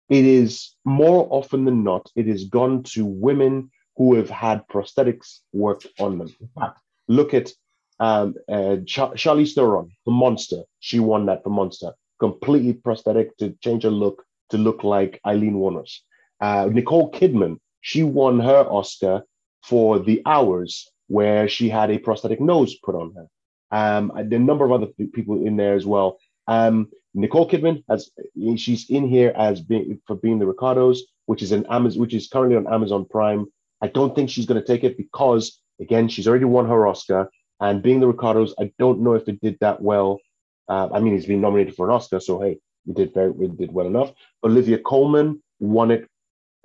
it 0.10 0.26
is 0.26 0.76
more 0.86 1.28
often 1.30 1.66
than 1.66 1.84
not, 1.84 2.10
it 2.16 2.28
is 2.28 2.46
gone 2.46 2.84
to 2.84 3.06
women 3.06 3.72
who 3.98 4.16
have 4.16 4.30
had 4.30 4.68
prosthetics 4.68 5.40
worked 5.54 5.88
on 6.00 6.18
them. 6.18 6.34
In 6.40 6.50
fact, 6.60 6.80
look 7.08 7.34
at 7.34 7.52
um, 8.00 8.36
uh, 8.50 8.78
Char- 8.86 9.14
Charlize 9.14 9.54
Theron, 9.54 9.90
the 10.06 10.12
monster. 10.12 10.64
She 10.80 11.00
won 11.00 11.26
that 11.28 11.44
for 11.44 11.50
Monster. 11.50 11.92
Completely 12.20 12.74
prosthetic 12.74 13.36
to 13.38 13.56
change 13.62 13.84
her 13.84 13.90
look 13.90 14.24
to 14.50 14.58
look 14.58 14.84
like 14.84 15.20
Aileen 15.26 15.56
Wuornos. 15.56 16.00
Uh, 16.40 16.70
Nicole 16.72 17.12
Kidman, 17.12 17.58
she 17.82 18.04
won 18.04 18.40
her 18.40 18.68
Oscar 18.70 19.24
for 19.64 20.00
The 20.00 20.22
Hours, 20.26 20.88
where 21.08 21.48
she 21.48 21.70
had 21.70 21.90
a 21.90 21.98
prosthetic 21.98 22.40
nose 22.40 22.76
put 22.84 22.96
on 22.96 23.14
her. 23.16 23.28
Um, 23.72 24.12
a 24.16 24.24
number 24.24 24.66
of 24.66 24.72
other 24.72 24.88
people 25.14 25.46
in 25.46 25.58
there 25.58 25.76
as 25.76 25.86
well. 25.86 26.18
Um, 26.48 26.90
Nicole 27.14 27.50
Kidman 27.50 27.84
has 27.90 28.12
she's 28.58 28.90
in 28.90 29.08
here 29.08 29.34
as 29.36 29.62
being 29.62 30.00
for 30.06 30.16
being 30.16 30.40
the 30.40 30.46
Ricardos, 30.46 31.04
which 31.26 31.42
is 31.42 31.52
an 31.52 31.66
Amazon, 31.70 32.02
which 32.02 32.14
is 32.14 32.28
currently 32.28 32.58
on 32.58 32.72
Amazon 32.72 33.06
Prime. 33.10 33.46
I 33.82 33.88
don't 33.88 34.14
think 34.14 34.30
she's 34.30 34.46
going 34.46 34.62
to 34.62 34.68
take 34.68 34.84
it 34.84 34.98
because 34.98 35.60
again, 35.80 36.08
she's 36.08 36.28
already 36.28 36.46
won 36.46 36.68
her 36.68 36.88
Oscar, 36.88 37.30
and 37.60 37.82
being 37.82 38.00
the 38.00 38.08
Ricardos, 38.08 38.54
I 38.60 38.72
don't 38.80 39.02
know 39.02 39.14
if 39.14 39.28
it 39.28 39.42
did 39.42 39.58
that 39.62 39.82
well. 39.82 40.20
Uh, 40.68 40.90
I 40.94 41.00
mean, 41.00 41.14
he's 41.14 41.26
been 41.26 41.42
nominated 41.42 41.76
for 41.76 41.88
an 41.88 41.96
Oscar, 41.96 42.20
so 42.20 42.40
hey, 42.42 42.60
we 42.86 42.94
did 42.94 43.14
very 43.14 43.32
we 43.32 43.48
did 43.48 43.72
well 43.72 43.88
enough. 43.88 44.12
Olivia 44.44 44.78
Colman 44.78 45.42
won 45.60 45.92
it 45.92 46.08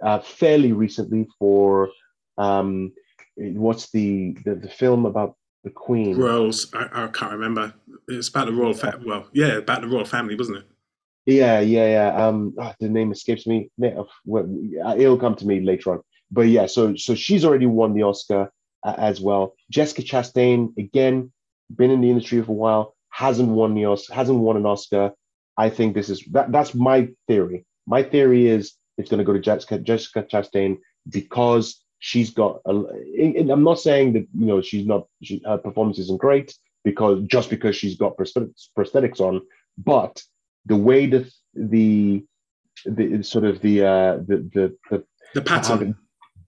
uh, 0.02 0.18
fairly 0.18 0.72
recently 0.72 1.28
for 1.38 1.90
um, 2.38 2.92
what's 3.36 3.90
the, 3.90 4.36
the 4.44 4.54
the 4.54 4.68
film 4.68 5.06
about 5.06 5.36
the 5.64 5.70
Queen? 5.70 6.16
Royals. 6.16 6.72
I, 6.74 7.04
I 7.04 7.08
can't 7.08 7.32
remember. 7.32 7.74
It's 8.08 8.28
about 8.28 8.46
the 8.46 8.52
royal 8.52 8.74
family. 8.74 9.06
Well, 9.06 9.28
yeah, 9.32 9.58
about 9.58 9.82
the 9.82 9.88
royal 9.88 10.04
family, 10.04 10.36
wasn't 10.36 10.58
it? 10.58 10.64
Yeah, 11.26 11.60
yeah, 11.60 11.86
yeah. 11.86 12.26
Um, 12.26 12.54
oh, 12.58 12.72
the 12.80 12.88
name 12.88 13.12
escapes 13.12 13.46
me. 13.46 13.70
It'll 13.80 15.18
come 15.18 15.36
to 15.36 15.46
me 15.46 15.60
later 15.60 15.92
on. 15.92 16.00
But 16.30 16.42
yeah, 16.42 16.66
so 16.66 16.94
so 16.96 17.14
she's 17.14 17.44
already 17.44 17.66
won 17.66 17.94
the 17.94 18.02
Oscar 18.02 18.50
uh, 18.84 18.94
as 18.98 19.20
well. 19.20 19.54
Jessica 19.70 20.02
Chastain, 20.02 20.76
again, 20.78 21.32
been 21.74 21.90
in 21.90 22.00
the 22.00 22.10
industry 22.10 22.42
for 22.42 22.52
a 22.52 22.54
while, 22.54 22.94
hasn't 23.10 23.48
won 23.48 23.74
the 23.74 23.84
Oscar, 23.84 24.14
hasn't 24.14 24.38
won 24.38 24.56
an 24.56 24.66
Oscar. 24.66 25.12
I 25.56 25.68
think 25.68 25.94
this 25.94 26.08
is 26.08 26.24
that, 26.30 26.52
that's 26.52 26.74
my 26.74 27.08
theory. 27.26 27.66
My 27.86 28.02
theory 28.02 28.46
is 28.46 28.74
it's 28.96 29.10
going 29.10 29.18
to 29.18 29.24
go 29.24 29.32
to 29.32 29.40
Jessica, 29.40 29.78
Jessica 29.78 30.22
Chastain 30.22 30.78
because 31.08 31.82
she's 32.00 32.30
got. 32.30 32.60
A, 32.66 32.70
I'm 32.70 33.62
not 33.62 33.78
saying 33.78 34.14
that 34.14 34.26
you 34.36 34.46
know 34.46 34.60
she's 34.60 34.86
not 34.86 35.06
she, 35.22 35.40
her 35.46 35.58
performance 35.58 35.98
isn't 36.00 36.20
great 36.20 36.56
because 36.82 37.22
just 37.26 37.48
because 37.48 37.76
she's 37.76 37.96
got 37.96 38.16
prosthetics 38.16 39.20
on, 39.20 39.42
but 39.78 40.22
the 40.66 40.76
way 40.76 41.06
that 41.06 41.30
the 41.54 42.24
the 42.84 43.22
sort 43.22 43.44
of 43.44 43.60
the 43.60 43.84
uh, 43.84 44.16
the 44.16 44.48
the 44.52 44.76
the, 44.90 45.04
the 45.34 45.42
pattern. 45.42 45.94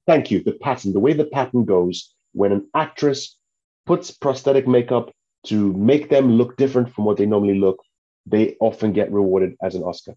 Thank 0.04 0.32
you. 0.32 0.42
The 0.42 0.52
pattern, 0.54 0.92
the 0.92 1.00
way 1.00 1.12
the 1.12 1.26
pattern 1.26 1.64
goes 1.64 2.12
when 2.32 2.50
an 2.50 2.68
actress 2.74 3.36
puts 3.86 4.10
prosthetic 4.10 4.66
makeup 4.66 5.12
to 5.46 5.72
make 5.74 6.08
them 6.08 6.32
look 6.32 6.56
different 6.56 6.92
from 6.92 7.04
what 7.04 7.18
they 7.18 7.26
normally 7.26 7.58
look, 7.58 7.80
they 8.26 8.56
often 8.60 8.92
get 8.92 9.12
rewarded 9.12 9.54
as 9.62 9.76
an 9.76 9.82
Oscar. 9.82 10.14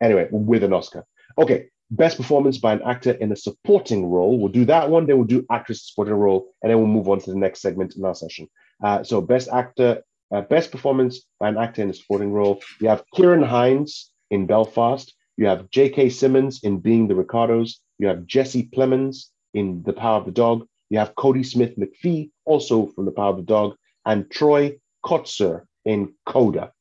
Anyway, 0.00 0.28
with 0.30 0.62
an 0.62 0.72
Oscar. 0.72 1.04
Okay, 1.38 1.68
best 1.90 2.16
performance 2.16 2.58
by 2.58 2.72
an 2.72 2.82
actor 2.82 3.12
in 3.12 3.32
a 3.32 3.36
supporting 3.36 4.06
role. 4.06 4.38
We'll 4.38 4.52
do 4.52 4.64
that 4.66 4.90
one, 4.90 5.06
then 5.06 5.16
we'll 5.16 5.26
do 5.26 5.46
actress 5.50 5.88
supporting 5.88 6.14
role, 6.14 6.48
and 6.62 6.70
then 6.70 6.78
we'll 6.78 6.88
move 6.88 7.08
on 7.08 7.20
to 7.20 7.30
the 7.30 7.38
next 7.38 7.60
segment 7.60 7.96
in 7.96 8.04
our 8.04 8.14
session. 8.14 8.48
Uh, 8.82 9.02
so, 9.02 9.20
best 9.20 9.48
actor, 9.48 10.02
uh, 10.32 10.40
best 10.42 10.70
performance 10.70 11.22
by 11.38 11.48
an 11.48 11.58
actor 11.58 11.82
in 11.82 11.90
a 11.90 11.94
supporting 11.94 12.32
role. 12.32 12.60
You 12.80 12.88
have 12.88 13.04
Ciarán 13.14 13.46
Hinds 13.46 14.10
in 14.30 14.46
Belfast. 14.46 15.12
You 15.36 15.46
have 15.46 15.70
J.K. 15.70 16.10
Simmons 16.10 16.60
in 16.62 16.78
Being 16.78 17.08
the 17.08 17.14
Ricardos. 17.14 17.80
You 17.98 18.08
have 18.08 18.26
Jesse 18.26 18.68
Plemons 18.74 19.30
in 19.52 19.82
The 19.84 19.92
Power 19.92 20.18
of 20.18 20.26
the 20.26 20.32
Dog. 20.32 20.66
You 20.90 20.98
have 20.98 21.14
Kodi 21.14 21.44
Smit-McPhee, 21.44 22.30
also 22.44 22.86
from 22.94 23.04
The 23.04 23.12
Power 23.12 23.30
of 23.30 23.36
the 23.36 23.42
Dog, 23.42 23.76
and 24.04 24.30
Troy 24.30 24.78
Kotsur 25.04 25.62
in 25.84 26.14
Coda. 26.26 26.72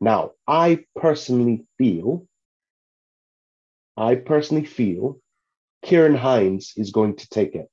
Now, 0.00 0.32
I 0.46 0.84
personally 0.94 1.64
feel, 1.78 2.26
I 3.96 4.16
personally 4.16 4.64
feel 4.64 5.20
Ciarán 5.84 6.16
Hinds 6.16 6.72
is 6.76 6.90
going 6.90 7.16
to 7.16 7.28
take 7.28 7.54
it. 7.54 7.68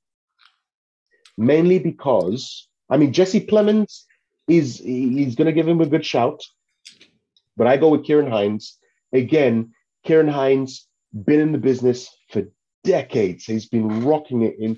Mainly 1.38 1.80
because, 1.80 2.68
I 2.90 2.98
mean, 2.98 3.12
Jesse 3.12 3.46
Plemons 3.46 4.04
is 4.48 4.78
he's 4.78 5.36
going 5.36 5.48
to 5.48 5.54
give 5.54 5.68
him 5.68 5.82
a 5.82 5.86
good 5.86 6.06
shout, 6.06 6.44
but 7.58 7.68
I 7.68 7.78
go 7.78 7.90
with 7.90 8.06
Ciarán 8.06 8.30
Hinds. 8.30 8.78
Again, 9.12 9.74
Ciarán 10.06 10.30
Hinds 10.30 10.88
been 11.14 11.40
in 11.40 11.52
the 11.52 11.58
business 11.58 12.10
for 12.30 12.44
decades. 12.84 13.46
He's 13.46 13.68
been 13.68 14.04
rocking 14.06 14.44
it 14.44 14.56
in 14.60 14.78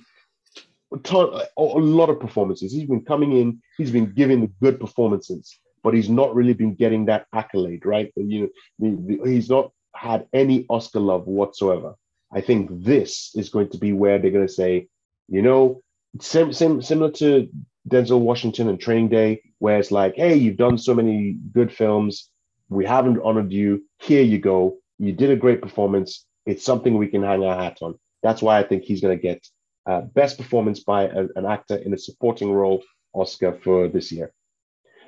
a, 0.93 0.97
ton, 0.99 1.41
a 1.57 1.61
lot 1.61 2.09
of 2.09 2.19
performances. 2.19 2.71
He's 2.71 2.87
been 2.87 3.03
coming 3.03 3.33
in, 3.33 3.61
he's 3.77 3.91
been 3.91 4.13
giving 4.13 4.41
the 4.41 4.51
good 4.61 4.79
performances, 4.79 5.57
but 5.83 5.93
he's 5.93 6.09
not 6.09 6.35
really 6.35 6.53
been 6.53 6.75
getting 6.75 7.05
that 7.05 7.27
accolade, 7.33 7.85
right? 7.85 8.11
You 8.15 8.51
know, 8.79 9.25
he's 9.25 9.49
not 9.49 9.71
had 10.05 10.27
any 10.33 10.65
Oscar 10.69 10.99
love 10.99 11.27
whatsoever. 11.27 11.95
I 12.31 12.41
think 12.41 12.69
this 12.71 13.31
is 13.35 13.49
going 13.49 13.69
to 13.69 13.77
be 13.77 13.93
where 13.93 14.19
they're 14.19 14.31
going 14.31 14.47
to 14.47 14.53
say, 14.53 14.87
you 15.27 15.41
know, 15.41 15.81
same, 16.19 16.53
same, 16.53 16.81
similar 16.81 17.11
to 17.13 17.49
Denzel 17.89 18.19
Washington 18.19 18.69
and 18.69 18.79
Training 18.79 19.09
Day, 19.09 19.41
where 19.59 19.79
it's 19.79 19.91
like, 19.91 20.15
hey, 20.15 20.35
you've 20.35 20.57
done 20.57 20.77
so 20.77 20.93
many 20.93 21.37
good 21.53 21.71
films, 21.71 22.29
we 22.69 22.85
haven't 22.85 23.21
honored 23.23 23.51
you. 23.51 23.83
Here 23.99 24.23
you 24.23 24.39
go. 24.39 24.77
You 24.97 25.11
did 25.11 25.29
a 25.29 25.35
great 25.35 25.61
performance. 25.61 26.25
It's 26.45 26.65
something 26.65 26.97
we 26.97 27.07
can 27.07 27.23
hang 27.23 27.43
our 27.43 27.55
hat 27.55 27.77
on. 27.81 27.95
That's 28.23 28.41
why 28.41 28.59
I 28.59 28.63
think 28.63 28.83
he's 28.83 29.01
going 29.01 29.17
to 29.17 29.21
get 29.21 29.45
uh, 29.85 30.01
best 30.01 30.37
performance 30.37 30.79
by 30.79 31.03
a, 31.03 31.25
an 31.35 31.45
actor 31.45 31.75
in 31.75 31.93
a 31.93 31.97
supporting 31.97 32.51
role 32.51 32.83
Oscar 33.13 33.59
for 33.63 33.87
this 33.87 34.11
year. 34.11 34.31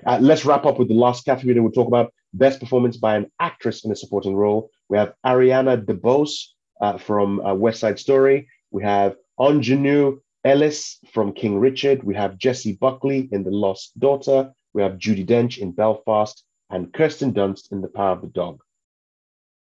Uh, 0.05 0.19
let's 0.21 0.45
wrap 0.45 0.65
up 0.65 0.77
with 0.77 0.88
the 0.88 0.93
last 0.93 1.25
category 1.25 1.55
that 1.55 1.62
we'll 1.62 1.71
talk 1.71 1.88
about 1.88 2.13
best 2.33 2.60
performance 2.60 2.97
by 2.97 3.15
an 3.15 3.31
actress 3.39 3.83
in 3.83 3.91
a 3.91 3.95
supporting 3.95 4.36
role. 4.36 4.69
We 4.89 4.97
have 4.97 5.13
Ariana 5.26 5.84
DeBose 5.84 6.45
uh, 6.82 6.97
from 6.97 7.39
uh, 7.41 7.54
West 7.54 7.80
Side 7.80 8.00
Story. 8.00 8.47
We 8.71 8.84
have 8.84 9.15
Aunjanue 9.39 10.19
Ellis 10.43 11.00
from 11.12 11.34
King 11.34 11.60
Richard. 11.60 12.04
We 12.04 12.15
have 12.15 12.38
Jessie 12.38 12.73
Buckley 12.73 13.30
in 13.32 13.43
The 13.43 13.52
Lost 13.52 14.00
Daughter. 14.00 14.52
We 14.73 14.82
have 14.82 14.93
Judi 14.93 15.26
Dench 15.26 15.58
in 15.58 15.71
Belfast 15.71 16.43
and 16.69 16.93
Kirsten 16.93 17.34
Dunst 17.34 17.71
in 17.71 17.82
The 17.82 17.88
Power 17.88 18.13
of 18.13 18.21
the 18.21 18.28
Dog. 18.28 18.62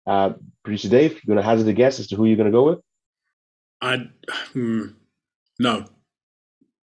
Uh, 0.07 0.35
Producer 0.63 0.89
Dave, 0.89 1.13
you're 1.13 1.35
going 1.35 1.37
to 1.37 1.43
hazard 1.43 1.69
a 1.69 1.73
guess 1.73 1.99
as 2.01 2.09
to 2.09 2.17
who 2.17 2.27
you're 2.27 2.37
going 2.37 2.51
to 2.51 2.53
go 2.53 2.65
with? 2.65 2.81
I, 3.81 4.09
hmm, 4.53 4.87
no. 5.59 5.87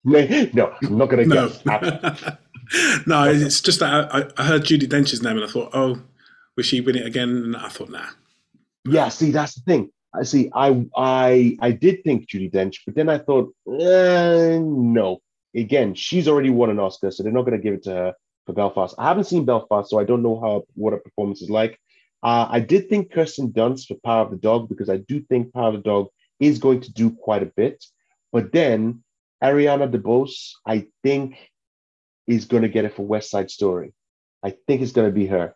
No, 0.05 0.71
I'm 0.83 0.97
not 0.99 1.09
going 1.09 1.27
to 1.27 1.35
no. 1.35 1.49
guess. 1.49 1.63
no, 3.07 3.23
it's 3.23 3.59
just 3.59 3.79
that 3.79 4.13
I, 4.13 4.29
I, 4.37 4.45
heard 4.45 4.63
Judi 4.63 4.87
Dench's 4.87 5.23
name 5.23 5.37
and 5.37 5.45
I 5.45 5.47
thought, 5.47 5.71
oh, 5.73 5.99
will 6.55 6.63
she 6.63 6.79
win 6.79 6.95
it 6.95 7.07
again? 7.07 7.29
And 7.29 7.57
I 7.57 7.69
thought, 7.69 7.89
nah. 7.89 8.05
Yeah, 8.85 9.09
see, 9.09 9.31
that's 9.31 9.55
the 9.55 9.61
thing. 9.61 9.89
I 10.13 10.23
see. 10.23 10.49
I 10.53 10.85
I 10.95 11.57
I 11.59 11.71
did 11.71 12.03
think 12.03 12.27
Judi 12.29 12.51
Dench, 12.51 12.77
but 12.85 12.95
then 12.95 13.09
I 13.09 13.17
thought, 13.17 13.53
eh, 13.67 14.59
no. 14.61 15.21
Again, 15.55 15.95
she's 15.95 16.27
already 16.27 16.49
won 16.49 16.69
an 16.69 16.79
Oscar, 16.79 17.11
so 17.11 17.23
they're 17.23 17.31
not 17.31 17.43
going 17.43 17.57
to 17.57 17.63
give 17.63 17.73
it 17.73 17.83
to 17.83 17.91
her 17.91 18.13
for 18.45 18.53
Belfast. 18.53 18.95
I 18.97 19.07
haven't 19.07 19.25
seen 19.25 19.45
Belfast, 19.45 19.89
so 19.89 19.99
I 19.99 20.03
don't 20.03 20.21
know 20.23 20.39
how 20.39 20.63
what 20.75 20.93
her 20.93 20.99
performance 20.99 21.41
is 21.41 21.49
like. 21.49 21.79
Uh, 22.23 22.47
I 22.49 22.59
did 22.59 22.89
think 22.89 23.11
Kirsten 23.11 23.51
Dunst 23.51 23.87
for 23.87 23.95
Power 24.03 24.25
of 24.25 24.31
the 24.31 24.37
Dog 24.37 24.69
because 24.69 24.89
I 24.89 24.97
do 24.97 25.21
think 25.21 25.53
Power 25.53 25.69
of 25.69 25.75
the 25.75 25.81
Dog 25.81 26.07
is 26.39 26.59
going 26.59 26.81
to 26.81 26.91
do 26.91 27.11
quite 27.11 27.43
a 27.43 27.51
bit. 27.57 27.83
But 28.31 28.51
then 28.51 29.03
Ariana 29.43 29.89
DeBose, 29.89 30.51
I 30.65 30.87
think, 31.03 31.37
is 32.27 32.45
going 32.45 32.63
to 32.63 32.69
get 32.69 32.85
it 32.85 32.95
for 32.95 33.05
West 33.05 33.29
Side 33.29 33.51
Story. 33.51 33.93
I 34.43 34.55
think 34.67 34.81
it's 34.81 34.91
going 34.91 35.07
to 35.07 35.13
be 35.13 35.27
her. 35.27 35.55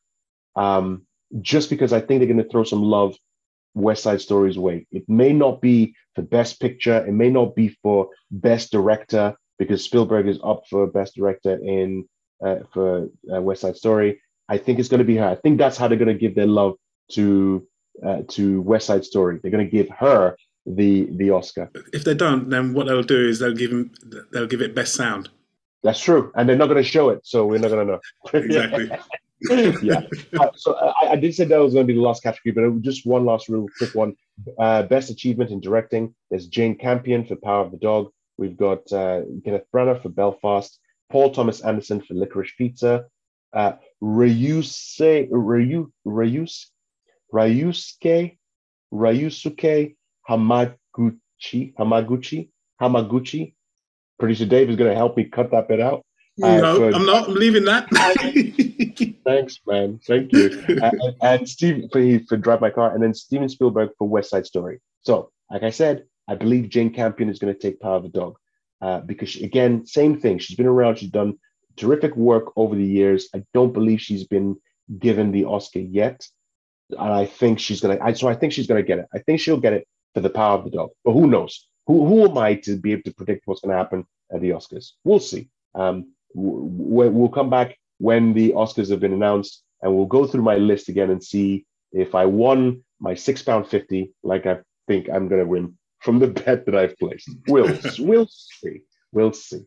Um, 0.56 1.06
just 1.42 1.70
because 1.70 1.94
I 1.94 2.00
think 2.00 2.20
they're 2.20 2.28
going 2.28 2.44
to 2.44 2.50
throw 2.50 2.64
some 2.64 2.84
love 2.84 3.16
West 3.76 4.04
Side 4.04 4.22
Story's 4.22 4.58
way. 4.58 4.88
It 4.92 5.08
may 5.08 5.34
not 5.34 5.62
be 5.62 5.96
for 6.16 6.22
Best 6.22 6.60
Picture, 6.60 7.06
it 7.06 7.14
may 7.14 7.30
not 7.30 7.56
be 7.56 7.70
for 7.82 8.10
Best 8.32 8.72
Director 8.72 9.36
because 9.58 9.84
Spielberg 9.84 10.28
is 10.28 10.40
up 10.44 10.64
for 10.70 10.88
Best 10.88 11.16
Director 11.16 11.54
in 11.54 12.08
uh, 12.44 12.60
for 12.74 13.10
uh, 13.34 13.42
West 13.42 13.62
Side 13.62 13.76
Story. 13.76 14.22
I 14.48 14.58
think 14.58 14.80
it's 14.80 14.90
going 14.90 15.00
to 15.00 15.06
be 15.06 15.18
her. 15.18 15.28
I 15.28 15.36
think 15.36 15.58
that's 15.58 15.78
how 15.78 15.88
they're 15.88 15.98
going 15.98 16.08
to 16.08 16.14
give 16.14 16.36
their 16.36 16.48
love 16.48 16.76
to 17.12 17.68
uh, 18.06 18.22
to 18.30 18.62
West 18.62 18.88
Side 18.88 19.06
Story. 19.06 19.40
They're 19.42 19.52
going 19.52 19.66
to 19.66 19.72
give 19.72 19.90
her 19.90 20.36
the 20.66 21.08
the 21.12 21.32
Oscar. 21.32 21.70
If 21.94 22.04
they 22.04 22.16
don't, 22.16 22.50
then 22.50 22.74
what 22.74 22.88
they'll 22.88 23.04
do 23.04 23.28
is 23.28 23.40
they'll 23.40 23.54
give 23.54 23.72
him 23.72 23.92
they'll 24.32 24.48
give 24.48 24.62
it 24.62 24.74
best 24.76 24.96
sound. 24.96 25.30
That's 25.84 26.00
true, 26.00 26.32
and 26.36 26.48
they're 26.48 26.58
not 26.58 26.68
going 26.68 26.84
to 26.84 26.90
show 26.90 27.10
it, 27.10 27.22
so 27.24 27.46
we're 27.46 27.60
not 27.60 27.70
going 27.70 27.88
to 27.88 27.94
know. 27.94 28.00
exactly. 28.34 28.92
yeah. 29.82 30.02
Uh, 30.40 30.50
so 30.56 30.76
I, 30.76 31.12
I, 31.12 31.16
did 31.16 31.34
say 31.34 31.46
that 31.46 31.58
was 31.58 31.74
going 31.74 31.88
to 31.88 31.94
be 31.94 31.98
the 31.98 32.06
last 32.06 32.24
category, 32.24 32.52
but 32.52 32.82
just 32.82 33.06
one 33.06 33.26
last 33.26 33.48
real 33.48 33.68
quick 33.78 33.96
one. 33.96 34.16
Uh, 34.60 34.84
best 34.84 35.10
achievement 35.10 35.52
in 35.52 35.62
directing. 35.62 36.14
There's 36.30 36.48
Jane 36.48 36.78
Campion 36.78 37.26
for 37.26 37.38
Power 37.38 37.66
of 37.66 37.72
the 37.72 37.78
Dog. 37.78 38.12
We've 38.38 38.58
got 38.58 38.92
uh, 38.92 39.22
Kenneth 39.46 39.66
Branagh 39.74 40.02
for 40.02 40.10
Belfast. 40.10 40.78
Paul 41.10 41.32
Thomas 41.32 41.62
Anderson 41.62 42.02
for 42.02 42.14
Licorice 42.16 42.52
Pizza. 42.58 43.06
uh, 43.54 43.74
Ryuse, 44.02 45.28
Ryu, 45.32 45.92
Ryus, 46.06 46.68
Ryusuke, 47.34 48.38
Ryusuke 48.94 49.96
Hamaguchi, 50.30 51.74
Hamaguchi, 51.76 52.50
Hamaguchi. 52.82 53.54
Producer 54.20 54.46
Dave 54.46 54.70
is 54.70 54.76
going 54.76 54.90
to 54.90 54.96
help 54.96 55.16
me 55.18 55.24
cut 55.24 55.52
that 55.52 55.68
bit 55.68 55.80
out. 55.80 56.04
No, 56.40 56.92
I'm 56.94 57.06
not. 57.06 57.30
I'm 57.30 57.36
leaving 57.36 57.66
that. 57.66 57.88
Thanks, 59.26 59.60
man. 59.68 60.00
Thank 60.06 60.32
you. 60.32 60.64
and, 60.68 61.16
and 61.22 61.50
Steve 61.50 61.90
for, 61.92 62.02
for 62.28 62.38
Drive 62.38 62.62
My 62.62 62.70
Car, 62.70 62.94
and 62.94 63.04
then 63.04 63.14
Steven 63.14 63.50
Spielberg 63.50 63.90
for 63.98 64.08
West 64.08 64.30
Side 64.30 64.46
Story. 64.46 64.80
So, 65.02 65.32
like 65.52 65.64
I 65.64 65.70
said, 65.70 66.06
I 66.28 66.36
believe 66.36 66.70
Jane 66.70 66.94
Campion 66.94 67.30
is 67.30 67.40
going 67.40 67.54
to 67.54 67.60
take 67.60 67.80
Power 67.80 67.98
of 67.98 68.04
the 68.04 68.10
Dog 68.10 68.38
uh, 68.82 69.00
because, 69.02 69.30
she, 69.30 69.44
again, 69.44 69.86
same 69.86 70.20
thing. 70.20 70.40
She's 70.40 70.56
been 70.56 70.66
around. 70.66 70.98
She's 71.00 71.10
done 71.10 71.38
terrific 71.76 72.16
work 72.16 72.54
over 72.56 72.76
the 72.76 72.86
years. 72.86 73.28
I 73.36 73.44
don't 73.54 73.74
believe 73.74 74.02
she's 74.02 74.26
been 74.26 74.56
given 74.98 75.32
the 75.32 75.46
Oscar 75.46 75.80
yet, 75.80 76.26
and 76.90 77.14
I 77.14 77.26
think 77.26 77.60
she's 77.60 77.82
gonna. 77.82 77.98
I, 78.02 78.14
so 78.14 78.28
I 78.30 78.36
think 78.36 78.54
she's 78.54 78.68
gonna 78.68 78.84
get 78.84 79.00
it. 79.00 79.08
I 79.14 79.20
think 79.20 79.40
she'll 79.40 79.60
get 79.60 79.74
it 79.74 79.88
for 80.14 80.22
the 80.22 80.30
Power 80.30 80.58
of 80.58 80.64
the 80.64 80.72
Dog. 80.72 80.90
But 81.04 81.14
who 81.14 81.28
knows? 81.28 81.68
Who 81.88 82.06
who 82.06 82.30
am 82.30 82.38
I 82.38 82.56
to 82.56 82.78
be 82.78 82.94
able 82.94 83.04
to 83.04 83.14
predict 83.14 83.46
what's 83.46 83.62
going 83.62 83.72
to 83.72 83.78
happen 83.78 84.06
at 84.34 84.42
the 84.42 84.52
Oscars? 84.52 84.92
We'll 85.04 85.20
see. 85.20 85.50
Um, 85.76 86.14
we'll 86.34 87.30
come 87.30 87.50
back 87.50 87.78
when 87.98 88.34
the 88.34 88.52
Oscars 88.54 88.90
have 88.90 89.00
been 89.00 89.14
announced, 89.14 89.64
and 89.82 89.96
we'll 89.96 90.06
go 90.06 90.26
through 90.26 90.44
my 90.44 90.56
list 90.56 90.90
again 90.90 91.10
and 91.10 91.24
see 91.24 91.66
if 91.92 92.16
I 92.16 92.26
won 92.26 92.84
my 93.00 93.16
six 93.16 93.42
pound 93.42 93.68
fifty, 93.68 94.14
like 94.24 94.46
I 94.46 94.60
think 94.88 95.10
I'm 95.10 95.28
going 95.28 95.42
to 95.42 95.48
win 95.48 95.78
from 96.00 96.20
the 96.20 96.28
bet 96.28 96.66
that 96.66 96.76
I've 96.76 96.98
placed. 96.98 97.30
We'll 97.48 97.78
we'll 98.00 98.28
see. 98.28 98.82
We'll 99.12 99.34
see. 99.34 99.66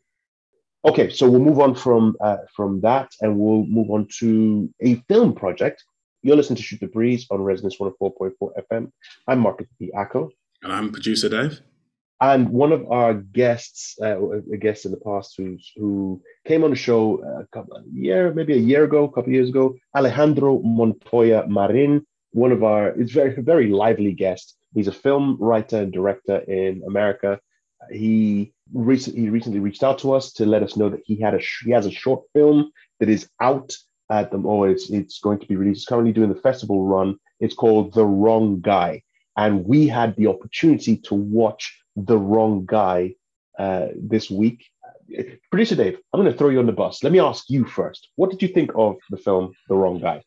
Okay, 0.85 1.11
so 1.11 1.31
we'll 1.31 1.40
move 1.40 1.61
on 1.61 1.75
from 1.75 2.16
uh, 2.20 2.38
from 2.55 2.81
that, 2.81 3.11
and 3.20 3.38
we'll 3.38 3.64
move 3.66 3.90
on 3.90 4.09
to 4.18 4.68
a 4.83 4.96
film 5.09 5.35
project. 5.35 5.85
You're 6.22 6.37
listening 6.37 6.57
to 6.59 6.62
Shoot 6.62 6.81
the 6.81 6.87
Breeze 6.87 7.27
on 7.31 7.42
Resonance 7.42 7.79
104.4 7.79 8.33
FM. 8.40 8.92
I'm 9.27 9.40
Marcus 9.40 9.66
P. 9.79 9.90
Acco. 9.96 10.31
and 10.62 10.72
I'm 10.72 10.92
producer 10.92 11.29
Dave. 11.29 11.61
And 12.22 12.50
one 12.50 12.70
of 12.70 12.88
our 12.88 13.14
guests, 13.14 13.96
uh, 14.00 14.30
a 14.30 14.56
guest 14.56 14.85
in 14.85 14.92
the 14.92 15.04
past 15.08 15.35
who 15.37 15.58
who 15.76 16.22
came 16.46 16.62
on 16.62 16.70
the 16.70 16.76
show 16.76 17.20
a 17.42 17.48
couple 17.48 17.82
year, 17.92 18.32
maybe 18.32 18.52
a 18.52 18.68
year 18.70 18.85
ago, 18.85 19.02
a 19.02 19.08
couple 19.08 19.30
of 19.30 19.32
years 19.32 19.48
ago, 19.48 19.74
Alejandro 19.96 20.61
Montoya 20.61 21.48
Marin, 21.48 22.06
one 22.30 22.52
of 22.52 22.62
our, 22.62 22.90
it's 22.90 23.11
very 23.11 23.35
very 23.42 23.70
lively 23.70 24.12
guest. 24.12 24.56
He's 24.72 24.87
a 24.87 24.92
film 24.92 25.37
writer 25.40 25.78
and 25.78 25.92
director 25.92 26.37
in 26.37 26.85
America. 26.87 27.40
He 27.90 28.52
recently 28.72 29.22
he 29.22 29.28
recently 29.28 29.58
reached 29.58 29.82
out 29.82 29.98
to 29.98 30.12
us 30.12 30.32
to 30.35 30.46
let 30.46 30.62
us 30.62 30.76
know 30.76 30.90
that 30.90 31.02
he 31.04 31.20
had 31.20 31.35
a 31.35 31.40
he 31.64 31.72
has 31.72 31.87
a 31.87 31.90
short 31.90 32.22
film 32.35 32.70
that 33.00 33.08
is 33.08 33.28
out 33.40 33.74
at 34.11 34.30
the 34.30 34.40
oh 34.46 34.62
it's 34.62 34.90
it's 34.90 35.18
going 35.18 35.40
to 35.40 35.46
be 35.46 35.56
released. 35.56 35.80
It's 35.80 35.87
currently 35.87 36.12
doing 36.12 36.32
the 36.32 36.40
festival 36.40 36.85
run. 36.85 37.16
It's 37.40 37.56
called 37.56 37.94
The 37.94 38.06
Wrong 38.06 38.61
Guy, 38.61 39.02
and 39.37 39.64
we 39.64 39.88
had 39.88 40.14
the 40.14 40.28
opportunity 40.28 40.98
to 41.08 41.16
watch 41.16 41.82
The 41.96 42.18
Wrong 42.18 42.64
Guy 42.66 43.14
uh, 43.59 43.88
this 43.96 44.31
week. 44.31 44.64
Producer 45.50 45.74
Dave, 45.76 45.98
I'm 46.12 46.20
going 46.20 46.33
to 46.33 46.38
throw 46.38 46.48
you 46.48 46.59
on 46.59 46.66
the 46.66 46.72
bus. 46.72 47.02
Let 47.02 47.12
me 47.12 47.20
ask 47.20 47.44
you 47.48 47.64
first. 47.66 48.09
What 48.16 48.31
did 48.31 48.40
you 48.40 48.48
think 48.48 48.70
of 48.74 48.96
the 49.11 49.18
film 49.18 49.52
The 49.68 49.74
Wrong 49.74 50.00
Guy? 50.00 50.22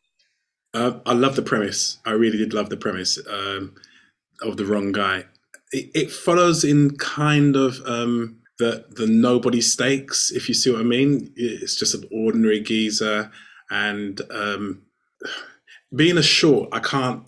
Uh, 0.76 1.00
I 1.06 1.14
love 1.14 1.36
the 1.36 1.42
premise. 1.42 1.98
I 2.04 2.10
really 2.10 2.36
did 2.36 2.52
love 2.52 2.68
the 2.68 2.76
premise 2.76 3.18
um, 3.30 3.74
of 4.42 4.58
the 4.58 4.66
wrong 4.66 4.92
guy. 4.92 5.24
It, 5.72 5.90
it 5.94 6.10
follows 6.10 6.64
in 6.64 6.98
kind 6.98 7.56
of 7.56 7.80
um, 7.86 8.40
the 8.58 8.84
the 8.90 9.06
nobody 9.06 9.62
stakes, 9.62 10.30
if 10.30 10.48
you 10.48 10.54
see 10.54 10.70
what 10.70 10.80
I 10.80 10.84
mean. 10.84 11.32
It's 11.34 11.76
just 11.76 11.94
an 11.94 12.04
ordinary 12.12 12.60
geezer, 12.60 13.30
and 13.70 14.20
um, 14.30 14.82
being 15.94 16.18
a 16.18 16.22
short, 16.22 16.68
I 16.72 16.80
can't 16.80 17.22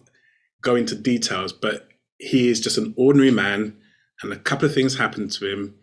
go 0.61 0.77
into 0.77 0.95
details, 0.95 1.53
but 1.53 1.89
he 2.19 2.49
is 2.49 2.61
just 2.61 2.77
an 2.77 2.93
ordinary 2.99 3.31
man, 3.31 3.79
and 4.23 4.33
a 4.33 4.37
couple 4.37 4.67
of 4.67 4.75
things 4.75 4.97
happen 4.97 5.29
to 5.29 5.47
him, 5.47 5.75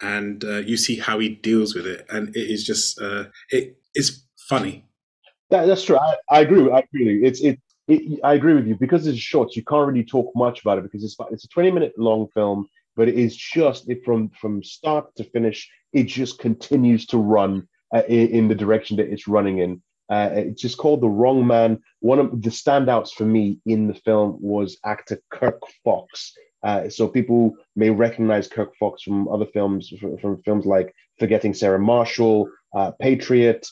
and 0.00 0.44
uh, 0.44 0.58
you 0.58 0.76
see 0.76 0.98
how 0.98 1.18
he 1.18 1.30
deals 1.30 1.74
with 1.74 1.86
it, 1.86 2.06
and 2.10 2.34
it 2.36 2.50
is 2.50 2.64
just 2.64 3.00
uh, 3.00 3.24
it 3.50 3.76
is 3.94 4.24
funny. 4.48 4.84
That, 5.50 5.66
that's 5.66 5.84
true. 5.84 5.96
I, 5.96 6.16
I 6.30 6.40
agree. 6.40 6.70
I 6.70 6.80
agree. 6.80 7.24
It's 7.24 7.40
it, 7.40 7.58
it. 7.88 8.20
I 8.22 8.34
agree 8.34 8.54
with 8.54 8.66
you 8.66 8.76
because 8.78 9.06
it's 9.06 9.18
short. 9.18 9.56
You 9.56 9.64
can't 9.64 9.86
really 9.86 10.04
talk 10.04 10.30
much 10.36 10.60
about 10.60 10.78
it 10.78 10.84
because 10.84 11.04
it's 11.04 11.16
it's 11.30 11.44
a 11.44 11.48
twenty 11.48 11.70
minute 11.70 11.92
long 11.96 12.28
film, 12.34 12.68
but 12.96 13.08
it 13.08 13.18
is 13.18 13.36
just 13.36 13.88
it 13.88 14.04
from 14.04 14.30
from 14.40 14.62
start 14.62 15.14
to 15.16 15.24
finish. 15.24 15.68
It 15.92 16.04
just 16.04 16.38
continues 16.38 17.06
to 17.06 17.18
run 17.18 17.66
uh, 17.94 18.02
in, 18.08 18.28
in 18.28 18.48
the 18.48 18.54
direction 18.54 18.96
that 18.98 19.10
it's 19.10 19.26
running 19.26 19.58
in. 19.58 19.82
Uh, 20.10 20.30
it's 20.32 20.62
just 20.62 20.78
called 20.78 21.00
The 21.02 21.08
Wrong 21.08 21.46
Man. 21.46 21.80
One 22.00 22.18
of 22.18 22.42
the 22.42 22.50
standouts 22.50 23.12
for 23.12 23.24
me 23.24 23.58
in 23.66 23.88
the 23.88 23.94
film 23.94 24.38
was 24.40 24.78
actor 24.84 25.20
Kirk 25.30 25.60
Fox. 25.84 26.32
Uh, 26.62 26.88
so 26.88 27.06
people 27.06 27.54
may 27.76 27.90
recognize 27.90 28.48
Kirk 28.48 28.74
Fox 28.76 29.02
from 29.02 29.28
other 29.28 29.46
films, 29.46 29.92
from, 30.00 30.18
from 30.18 30.42
films 30.42 30.66
like 30.66 30.94
Forgetting 31.18 31.54
Sarah 31.54 31.78
Marshall, 31.78 32.50
uh, 32.74 32.92
Patriot, 33.00 33.66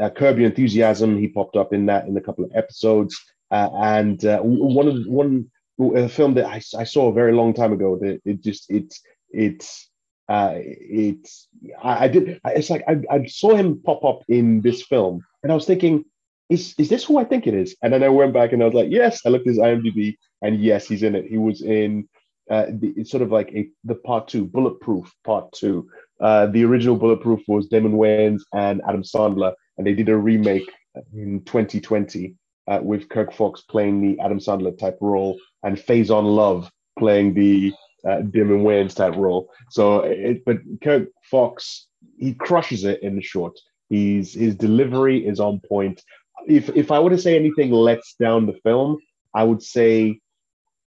uh, 0.00 0.10
Curb 0.10 0.38
Your 0.38 0.48
Enthusiasm. 0.48 1.18
He 1.18 1.28
popped 1.28 1.56
up 1.56 1.72
in 1.72 1.86
that 1.86 2.06
in 2.06 2.16
a 2.16 2.20
couple 2.20 2.44
of 2.44 2.52
episodes. 2.54 3.18
Uh, 3.50 3.68
and 3.74 4.24
uh, 4.24 4.40
one 4.40 4.88
of 4.88 5.06
one 5.06 5.50
a 5.78 6.08
film 6.08 6.34
that 6.34 6.46
I, 6.46 6.56
I 6.78 6.84
saw 6.84 7.08
a 7.08 7.12
very 7.12 7.32
long 7.32 7.52
time 7.52 7.72
ago 7.72 7.98
that 8.00 8.20
it 8.24 8.42
just 8.42 8.70
it's 8.70 9.00
it's 9.30 9.88
uh, 10.28 10.54
it's 10.56 11.48
I, 11.82 12.04
I 12.04 12.08
did 12.08 12.40
it's 12.46 12.70
like 12.70 12.82
I, 12.88 13.00
I 13.10 13.26
saw 13.26 13.54
him 13.54 13.80
pop 13.84 14.04
up 14.04 14.22
in 14.28 14.62
this 14.62 14.82
film 14.82 15.24
and 15.42 15.52
I 15.52 15.54
was 15.54 15.66
thinking 15.66 16.04
is 16.48 16.74
is 16.78 16.88
this 16.88 17.04
who 17.04 17.18
I 17.18 17.24
think 17.24 17.46
it 17.46 17.54
is 17.54 17.76
and 17.82 17.92
then 17.92 18.02
I 18.02 18.08
went 18.08 18.32
back 18.32 18.52
and 18.52 18.62
I 18.62 18.66
was 18.66 18.74
like 18.74 18.90
yes 18.90 19.24
I 19.24 19.28
looked 19.28 19.46
at 19.46 19.50
his 19.50 19.58
IMDb 19.58 20.16
and 20.42 20.60
yes 20.60 20.88
he's 20.88 21.02
in 21.02 21.14
it 21.14 21.26
he 21.26 21.38
was 21.38 21.62
in 21.62 22.08
uh, 22.50 22.66
the, 22.68 22.92
it's 22.96 23.10
sort 23.10 23.22
of 23.22 23.30
like 23.30 23.52
a 23.54 23.68
the 23.84 23.94
part 23.94 24.28
two 24.28 24.46
bulletproof 24.46 25.12
part 25.24 25.50
two 25.52 25.88
uh, 26.20 26.46
the 26.46 26.64
original 26.64 26.96
bulletproof 26.96 27.40
was 27.48 27.66
Damon 27.66 27.92
Wayans 27.92 28.42
and 28.54 28.80
Adam 28.88 29.02
Sandler 29.02 29.52
and 29.76 29.86
they 29.86 29.94
did 29.94 30.08
a 30.08 30.16
remake 30.16 30.70
in 31.12 31.42
2020 31.44 32.34
uh, 32.68 32.80
with 32.82 33.08
Kirk 33.08 33.32
Fox 33.32 33.62
playing 33.62 34.00
the 34.00 34.18
Adam 34.20 34.38
Sandler 34.38 34.76
type 34.76 34.98
role 35.00 35.38
and 35.62 35.76
Faizon 35.76 36.34
Love 36.34 36.70
playing 36.98 37.34
the 37.34 37.72
uh, 38.08 38.20
Damon 38.22 38.62
Wayans 38.62 38.94
type 38.94 39.16
role. 39.16 39.50
So, 39.70 40.00
it, 40.00 40.44
but 40.44 40.58
Kirk 40.82 41.08
Fox 41.30 41.86
he 42.18 42.34
crushes 42.34 42.84
it 42.84 43.02
in 43.02 43.16
the 43.16 43.22
short. 43.22 43.58
He's 43.88 44.34
his 44.34 44.54
delivery 44.54 45.26
is 45.26 45.40
on 45.40 45.60
point. 45.68 46.02
If 46.46 46.68
if 46.70 46.90
I 46.90 46.98
were 46.98 47.10
to 47.10 47.18
say 47.18 47.36
anything 47.36 47.70
lets 47.70 48.14
down 48.14 48.46
the 48.46 48.58
film, 48.64 48.98
I 49.34 49.44
would 49.44 49.62
say, 49.62 50.20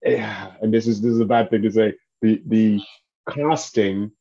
and 0.06 0.74
this 0.74 0.88
is 0.88 1.02
this 1.02 1.12
is 1.14 1.20
a 1.20 1.26
bad 1.26 1.50
thing 1.50 1.64
to 1.64 1.72
say. 1.72 1.94
The 2.22 2.42
the 2.46 2.82
casting, 3.30 4.12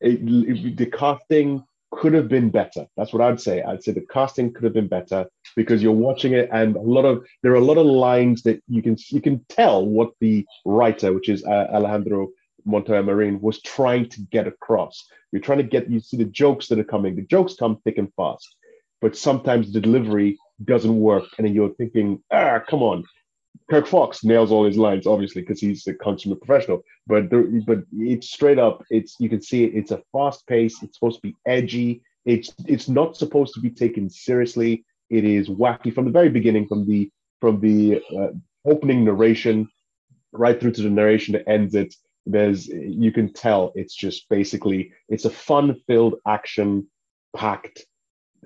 it, 0.00 0.20
it- 0.22 0.76
the 0.76 0.86
casting 0.86 1.64
could 1.92 2.12
have 2.12 2.28
been 2.28 2.50
better. 2.50 2.86
That's 2.96 3.12
what 3.12 3.22
I'd 3.22 3.40
say. 3.40 3.62
I'd 3.62 3.82
say 3.82 3.92
the 3.92 4.06
casting 4.12 4.52
could 4.52 4.64
have 4.64 4.74
been 4.74 4.88
better 4.88 5.26
because 5.54 5.82
you're 5.82 5.92
watching 5.92 6.32
it 6.32 6.48
and 6.52 6.76
a 6.76 6.80
lot 6.80 7.04
of 7.04 7.24
there 7.42 7.52
are 7.52 7.56
a 7.56 7.60
lot 7.64 7.78
of 7.78 7.86
lines 7.86 8.42
that 8.42 8.60
you 8.68 8.82
can 8.82 8.96
you 9.08 9.20
can 9.20 9.44
tell 9.48 9.86
what 9.86 10.10
the 10.20 10.44
writer, 10.64 11.12
which 11.12 11.28
is 11.28 11.44
uh, 11.44 11.68
Alejandro 11.72 12.28
Montoya 12.64 13.02
Marin, 13.02 13.40
was 13.40 13.62
trying 13.62 14.08
to 14.10 14.20
get 14.22 14.46
across. 14.46 15.06
You're 15.32 15.42
trying 15.42 15.58
to 15.58 15.64
get 15.64 15.88
you 15.90 16.00
see 16.00 16.16
the 16.16 16.24
jokes 16.24 16.68
that 16.68 16.78
are 16.78 16.84
coming. 16.84 17.14
The 17.16 17.22
jokes 17.22 17.54
come 17.54 17.78
thick 17.84 17.98
and 17.98 18.12
fast, 18.16 18.56
but 19.00 19.16
sometimes 19.16 19.72
the 19.72 19.80
delivery 19.80 20.38
doesn't 20.64 20.98
work, 20.98 21.24
and 21.38 21.46
then 21.46 21.54
you're 21.54 21.74
thinking, 21.74 22.22
ah, 22.32 22.60
come 22.68 22.82
on. 22.82 23.04
Kirk 23.70 23.86
Fox 23.86 24.24
nails 24.24 24.50
all 24.50 24.64
his 24.64 24.78
lines, 24.78 25.06
obviously, 25.06 25.42
because 25.42 25.60
he's 25.60 25.86
a 25.86 25.94
consummate 25.94 26.40
professional. 26.40 26.82
But 27.06 27.30
there, 27.30 27.44
but 27.66 27.84
it's 27.92 28.30
straight 28.30 28.58
up. 28.58 28.84
It's 28.90 29.16
you 29.18 29.28
can 29.28 29.42
see 29.42 29.64
it. 29.64 29.74
It's 29.74 29.90
a 29.90 30.02
fast 30.12 30.46
pace. 30.46 30.82
It's 30.82 30.96
supposed 30.98 31.16
to 31.22 31.28
be 31.28 31.36
edgy. 31.46 32.02
It's 32.24 32.52
it's 32.66 32.88
not 32.88 33.16
supposed 33.16 33.54
to 33.54 33.60
be 33.60 33.70
taken 33.70 34.10
seriously. 34.10 34.84
It 35.10 35.24
is 35.24 35.48
wacky 35.48 35.94
from 35.94 36.04
the 36.04 36.10
very 36.10 36.28
beginning, 36.28 36.66
from 36.66 36.86
the 36.86 37.10
from 37.40 37.60
the 37.60 38.02
uh, 38.18 38.28
opening 38.64 39.04
narration 39.04 39.68
right 40.32 40.60
through 40.60 40.72
to 40.72 40.82
the 40.82 40.90
narration 40.90 41.32
that 41.32 41.48
ends 41.48 41.74
it. 41.74 41.94
There's 42.26 42.66
you 42.66 43.12
can 43.12 43.32
tell 43.32 43.72
it's 43.76 43.94
just 43.94 44.28
basically 44.28 44.92
it's 45.08 45.24
a 45.24 45.30
fun-filled, 45.30 46.16
action-packed 46.26 47.86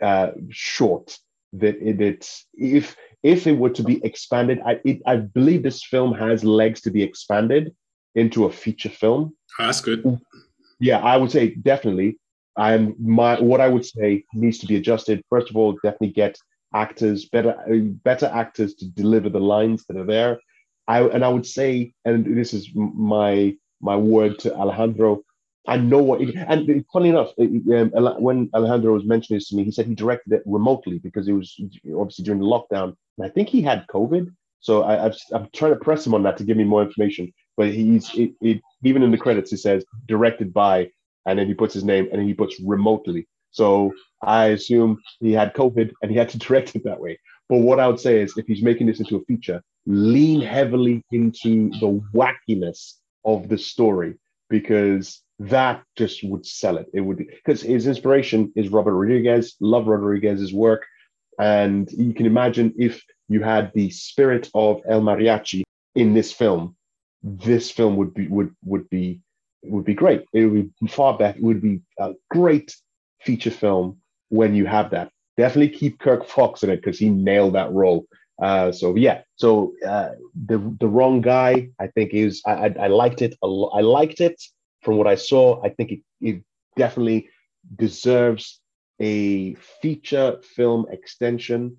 uh, 0.03 0.31
short 0.51 1.19
that 1.55 1.77
it, 1.83 2.01
it's 2.01 2.47
if 2.55 2.97
if 3.23 3.47
it 3.47 3.59
were 3.59 3.71
to 3.71 3.83
be 3.83 4.05
expanded, 4.05 4.61
I 4.65 4.81
it, 4.85 5.01
I 5.07 5.17
believe 5.17 5.63
this 5.63 5.85
film 5.85 6.15
has 6.15 6.45
legs 6.45 6.81
to 6.83 6.91
be 6.91 7.03
expanded 7.03 7.75
into 8.15 8.47
a 8.47 8.53
feature 8.53 8.89
film. 8.89 9.35
Oh, 9.59 9.67
that's 9.67 9.81
good. 9.81 10.21
Yeah, 10.79 10.99
I 10.99 11.17
would 11.17 11.31
say 11.31 11.55
definitely. 11.55 12.19
And 12.57 12.95
my 12.99 13.41
what 13.41 13.61
I 13.61 13.69
would 13.69 13.85
say 13.85 14.25
needs 14.35 14.59
to 14.59 14.67
be 14.67 14.77
adjusted. 14.77 15.23
First 15.31 15.51
of 15.51 15.57
all, 15.57 15.73
definitely 15.83 16.13
get 16.13 16.37
actors 16.75 17.27
better 17.27 17.57
uh, 17.71 17.79
better 18.05 18.27
actors 18.27 18.75
to 18.75 18.87
deliver 18.87 19.29
the 19.29 19.41
lines 19.41 19.85
that 19.87 19.97
are 19.97 20.05
there. 20.05 20.41
I 20.89 21.03
and 21.03 21.25
I 21.25 21.29
would 21.29 21.47
say, 21.47 21.93
and 22.05 22.25
this 22.37 22.53
is 22.55 22.71
my 22.75 23.55
my 23.81 23.97
word 23.97 24.39
to 24.41 24.55
Alejandro. 24.55 25.23
I 25.71 25.77
know 25.77 26.03
what. 26.03 26.21
And 26.21 26.85
funny 26.93 27.11
enough, 27.11 27.33
um, 27.39 27.91
when 28.19 28.51
Alejandro 28.55 28.93
was 28.93 29.05
mentioning 29.05 29.39
this 29.39 29.49
to 29.49 29.57
me, 29.57 29.65
he 29.65 29.71
said 29.71 29.87
he 29.87 29.95
directed 29.95 30.33
it 30.33 30.43
remotely 30.45 30.99
because 30.99 31.29
it 31.29 31.33
was 31.33 31.57
obviously 31.97 32.25
during 32.25 32.41
the 32.41 32.47
lockdown. 32.47 32.95
And 33.17 33.27
I 33.27 33.29
think 33.29 33.49
he 33.49 33.63
had 33.63 33.87
COVID. 33.87 34.27
So 34.61 34.83
I, 34.83 35.07
am 35.07 35.49
trying 35.55 35.73
to 35.73 35.79
press 35.81 36.07
him 36.07 36.15
on 36.15 36.23
that 36.25 36.37
to 36.39 36.45
give 36.45 36.57
me 36.57 36.65
more 36.65 36.83
information. 36.83 37.33
But 37.57 37.69
he's 37.69 38.13
it, 38.15 38.33
it, 38.41 38.61
even 38.85 39.03
in 39.03 39.11
the 39.11 39.19
credits, 39.19 39.51
he 39.51 39.57
says 39.57 39.85
directed 40.07 40.53
by, 40.53 40.91
and 41.27 41.39
then 41.39 41.47
he 41.47 41.55
puts 41.55 41.73
his 41.73 41.85
name, 41.85 42.09
and 42.11 42.19
then 42.21 42.27
he 42.27 42.35
puts 42.35 42.61
remotely. 42.61 43.27
So 43.53 43.93
I 44.23 44.47
assume 44.47 44.99
he 45.21 45.33
had 45.33 45.55
COVID 45.55 45.93
and 46.03 46.11
he 46.11 46.17
had 46.17 46.29
to 46.31 46.39
direct 46.47 46.75
it 46.75 46.85
that 46.85 47.01
way. 47.01 47.19
But 47.49 47.59
what 47.59 47.81
I 47.81 47.87
would 47.87 48.01
say 48.01 48.21
is, 48.21 48.37
if 48.37 48.47
he's 48.47 48.63
making 48.63 48.87
this 48.87 49.01
into 49.01 49.17
a 49.17 49.25
feature, 49.25 49.63
lean 49.87 50.41
heavily 50.41 51.03
into 51.11 51.71
the 51.81 52.03
wackiness 52.15 52.95
of 53.25 53.49
the 53.49 53.59
story 53.59 54.15
because 54.49 55.23
that 55.41 55.83
just 55.97 56.23
would 56.23 56.45
sell 56.45 56.77
it. 56.77 56.87
It 56.93 57.01
would 57.01 57.17
because 57.17 57.63
his 57.63 57.87
inspiration 57.87 58.53
is 58.55 58.69
Robert 58.69 58.95
Rodriguez. 58.95 59.57
Love 59.61 59.87
Rodriguez's 59.87 60.53
work, 60.53 60.87
and 61.39 61.91
you 61.93 62.13
can 62.13 62.27
imagine 62.27 62.75
if 62.79 63.03
you 63.29 63.43
had 63.43 63.73
the 63.75 63.89
spirit 63.91 64.51
of 64.55 64.83
El 64.87 65.01
Mariachi 65.01 65.63
in 65.95 66.13
this 66.13 66.31
film, 66.31 66.77
this 67.23 67.71
film 67.71 67.97
would 67.97 68.13
be 68.13 68.29
would 68.29 68.55
would 68.65 68.89
be 68.91 69.21
would 69.65 69.87
be 69.87 69.95
great. 69.95 70.25
It 70.35 70.45
would 70.45 70.71
be 70.79 70.87
far 70.89 71.17
better. 71.17 71.39
It 71.39 71.43
would 71.43 71.63
be 71.63 71.81
a 71.99 72.13
great 72.31 72.77
feature 73.23 73.51
film 73.51 73.99
when 74.29 74.55
you 74.55 74.67
have 74.67 74.91
that. 74.91 75.11
Definitely 75.39 75.71
keep 75.71 76.01
Kirk 76.01 76.27
Fox 76.27 76.63
in 76.63 76.69
it 76.69 76.77
because 76.77 76.99
he 76.99 77.09
nailed 77.09 77.55
that 77.55 77.73
role. 77.73 78.05
Uh, 78.43 78.73
so 78.73 78.95
yeah, 78.95 79.23
so 79.37 79.73
uh, 79.89 80.11
the 80.35 80.59
the 80.81 80.89
wrong 80.89 81.23
guy, 81.23 81.71
I 81.81 81.87
think 81.87 82.13
is 82.13 82.43
I, 82.47 82.53
I, 82.53 82.75
I 82.83 82.87
liked 82.89 83.23
it. 83.23 83.37
I 83.43 83.81
liked 83.81 84.21
it 84.21 84.39
from 84.83 84.97
what 84.97 85.07
I 85.07 85.15
saw. 85.15 85.63
I 85.65 85.71
think 85.71 85.93
it, 85.93 86.01
it 86.21 86.43
definitely 86.77 87.29
deserves 87.77 88.61
a 89.01 89.55
feature 89.83 90.41
film 90.43 90.87
extension. 90.91 91.77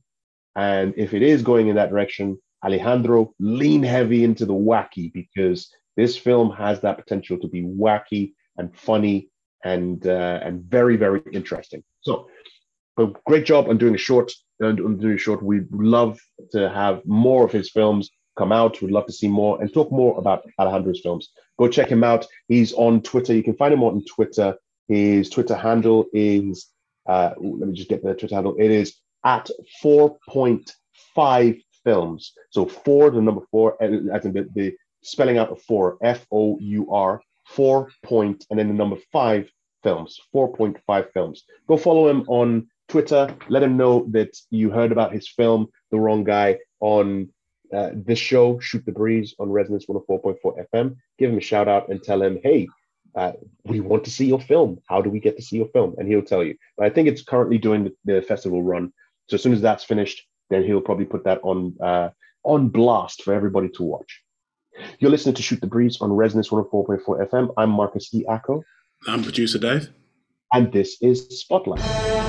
And 0.55 0.93
if 0.97 1.13
it 1.13 1.21
is 1.21 1.41
going 1.41 1.67
in 1.67 1.75
that 1.75 1.89
direction, 1.89 2.37
Alejandro, 2.63 3.33
lean 3.39 3.83
heavy 3.83 4.23
into 4.23 4.45
the 4.45 4.53
wacky 4.53 5.11
because 5.13 5.71
this 5.97 6.17
film 6.17 6.51
has 6.51 6.81
that 6.81 6.97
potential 6.97 7.37
to 7.39 7.47
be 7.47 7.63
wacky 7.63 8.33
and 8.57 8.75
funny 8.75 9.29
and 9.63 10.05
uh, 10.07 10.39
and 10.43 10.63
very 10.63 10.95
very 10.97 11.21
interesting. 11.31 11.83
So, 12.01 12.27
great 13.25 13.45
job 13.45 13.69
on 13.69 13.77
doing 13.77 13.95
a 13.95 13.99
short. 13.99 14.31
On 14.61 14.75
doing 14.75 15.15
a 15.15 15.17
short, 15.17 15.41
we'd 15.41 15.71
love 15.71 16.19
to 16.51 16.69
have 16.69 17.01
more 17.05 17.45
of 17.45 17.51
his 17.51 17.71
films 17.71 18.11
come 18.37 18.51
out. 18.51 18.81
We'd 18.81 18.91
love 18.91 19.05
to 19.07 19.13
see 19.13 19.27
more 19.27 19.61
and 19.61 19.73
talk 19.73 19.91
more 19.91 20.17
about 20.17 20.45
Alejandro's 20.59 21.01
films. 21.01 21.29
Go 21.57 21.67
check 21.67 21.89
him 21.89 22.03
out. 22.03 22.25
He's 22.47 22.73
on 22.73 23.01
Twitter. 23.01 23.33
You 23.33 23.43
can 23.43 23.55
find 23.55 23.73
him 23.73 23.83
on 23.83 24.03
Twitter. 24.05 24.55
His 24.87 25.29
Twitter 25.29 25.55
handle 25.55 26.05
is 26.13 26.67
uh, 27.07 27.31
let 27.39 27.67
me 27.67 27.75
just 27.75 27.89
get 27.89 28.03
the 28.03 28.13
Twitter 28.13 28.35
handle. 28.35 28.55
It 28.57 28.71
is 28.71 28.95
at 29.25 29.49
four 29.81 30.17
point 30.29 30.75
five 31.15 31.55
films. 31.83 32.33
So 32.49 32.65
four, 32.65 33.09
the 33.09 33.21
number 33.21 33.41
four, 33.51 33.81
as 33.81 34.25
in 34.25 34.33
the, 34.33 34.47
the 34.53 34.75
spelling 35.03 35.37
out 35.37 35.49
of 35.49 35.61
four, 35.63 35.97
F 36.03 36.25
O 36.31 36.57
U 36.59 36.91
R 36.91 37.21
four 37.45 37.89
point, 38.03 38.45
and 38.49 38.59
then 38.59 38.67
the 38.67 38.73
number 38.73 38.97
five 39.11 39.49
films, 39.83 40.19
4.5 40.33 41.11
films. 41.13 41.43
Go 41.67 41.77
follow 41.77 42.07
him 42.07 42.23
on 42.27 42.67
Twitter. 42.87 43.35
Let 43.49 43.63
him 43.63 43.77
know 43.77 44.05
that 44.11 44.37
you 44.49 44.69
heard 44.69 44.91
about 44.91 45.13
his 45.13 45.27
film, 45.27 45.67
The 45.91 45.99
Wrong 45.99 46.23
Guy, 46.23 46.59
on 46.79 47.29
uh, 47.73 47.91
this 47.93 48.19
show, 48.19 48.59
Shoot 48.59 48.85
the 48.85 48.91
Breeze 48.91 49.33
on 49.39 49.49
Resonance 49.49 49.85
104.4 49.85 50.65
FM. 50.73 50.95
Give 51.17 51.31
him 51.31 51.37
a 51.37 51.41
shout 51.41 51.67
out 51.67 51.89
and 51.89 52.01
tell 52.03 52.21
him, 52.21 52.39
hey, 52.43 52.67
uh, 53.15 53.33
we 53.65 53.79
want 53.79 54.03
to 54.05 54.11
see 54.11 54.25
your 54.25 54.39
film. 54.39 54.81
How 54.87 55.01
do 55.01 55.09
we 55.09 55.19
get 55.19 55.35
to 55.37 55.43
see 55.43 55.57
your 55.57 55.67
film? 55.67 55.95
And 55.97 56.07
he'll 56.07 56.21
tell 56.21 56.43
you. 56.43 56.55
But 56.77 56.85
I 56.85 56.89
think 56.89 57.07
it's 57.07 57.21
currently 57.21 57.57
doing 57.57 57.83
the, 57.83 58.13
the 58.13 58.21
festival 58.21 58.63
run. 58.63 58.93
So 59.29 59.35
as 59.35 59.43
soon 59.43 59.53
as 59.53 59.61
that's 59.61 59.83
finished, 59.83 60.25
then 60.49 60.63
he'll 60.63 60.81
probably 60.81 61.05
put 61.05 61.23
that 61.25 61.39
on 61.43 61.75
uh, 61.81 62.09
on 62.43 62.69
blast 62.69 63.23
for 63.23 63.33
everybody 63.33 63.69
to 63.69 63.83
watch. 63.83 64.21
You're 64.99 65.11
listening 65.11 65.35
to 65.35 65.43
Shoot 65.43 65.61
the 65.61 65.67
Breeze 65.67 65.99
on 66.01 66.11
Resonance 66.11 66.49
104.4 66.49 67.29
FM. 67.29 67.53
I'm 67.57 67.69
Marcus 67.69 68.13
E. 68.13 68.25
Acko. 68.29 68.63
I'm 69.07 69.23
producer 69.23 69.59
Dave. 69.59 69.89
And 70.53 70.71
this 70.71 70.97
is 71.01 71.27
Spotlight. 71.39 72.20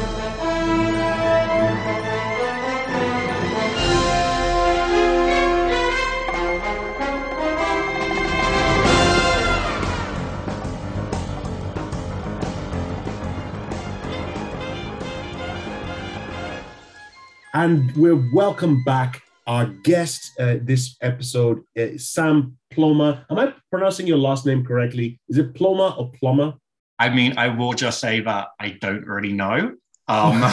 And 17.55 17.95
we're 17.97 18.31
welcome 18.33 18.83
back 18.83 19.23
our 19.47 19.67
guest 19.67 20.33
uh, 20.41 20.57
this 20.63 20.97
episode 21.03 21.61
is 21.75 22.09
Sam 22.09 22.57
Ploma. 22.73 23.27
Am 23.29 23.39
I 23.39 23.53
pronouncing 23.71 24.07
your 24.07 24.17
last 24.17 24.47
name 24.47 24.65
correctly? 24.65 25.21
Is 25.29 25.37
it 25.37 25.53
Ploma 25.53 25.95
or 25.99 26.11
Ploma? 26.13 26.57
I 26.99 27.11
mean, 27.11 27.35
I 27.37 27.49
will 27.49 27.75
just 27.75 28.01
say 28.01 28.21
that 28.21 28.49
I 28.59 28.79
don't 28.81 29.05
really 29.07 29.35
know. 29.35 29.75
Um, 30.09 30.51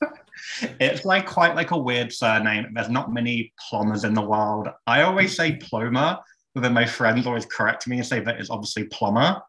it's 0.80 1.04
like 1.04 1.26
quite 1.26 1.54
like 1.54 1.72
a 1.72 1.78
weird 1.78 2.10
surname. 2.10 2.72
There's 2.72 2.88
not 2.88 3.12
many 3.12 3.52
Plomas 3.60 4.04
in 4.04 4.14
the 4.14 4.22
world. 4.22 4.68
I 4.86 5.02
always 5.02 5.36
say 5.36 5.56
Ploma, 5.56 6.20
but 6.54 6.62
then 6.62 6.72
my 6.72 6.86
friends 6.86 7.26
always 7.26 7.44
correct 7.44 7.86
me 7.86 7.98
and 7.98 8.06
say 8.06 8.20
that 8.20 8.40
it's 8.40 8.48
obviously 8.48 8.84
Plumber. 8.84 9.42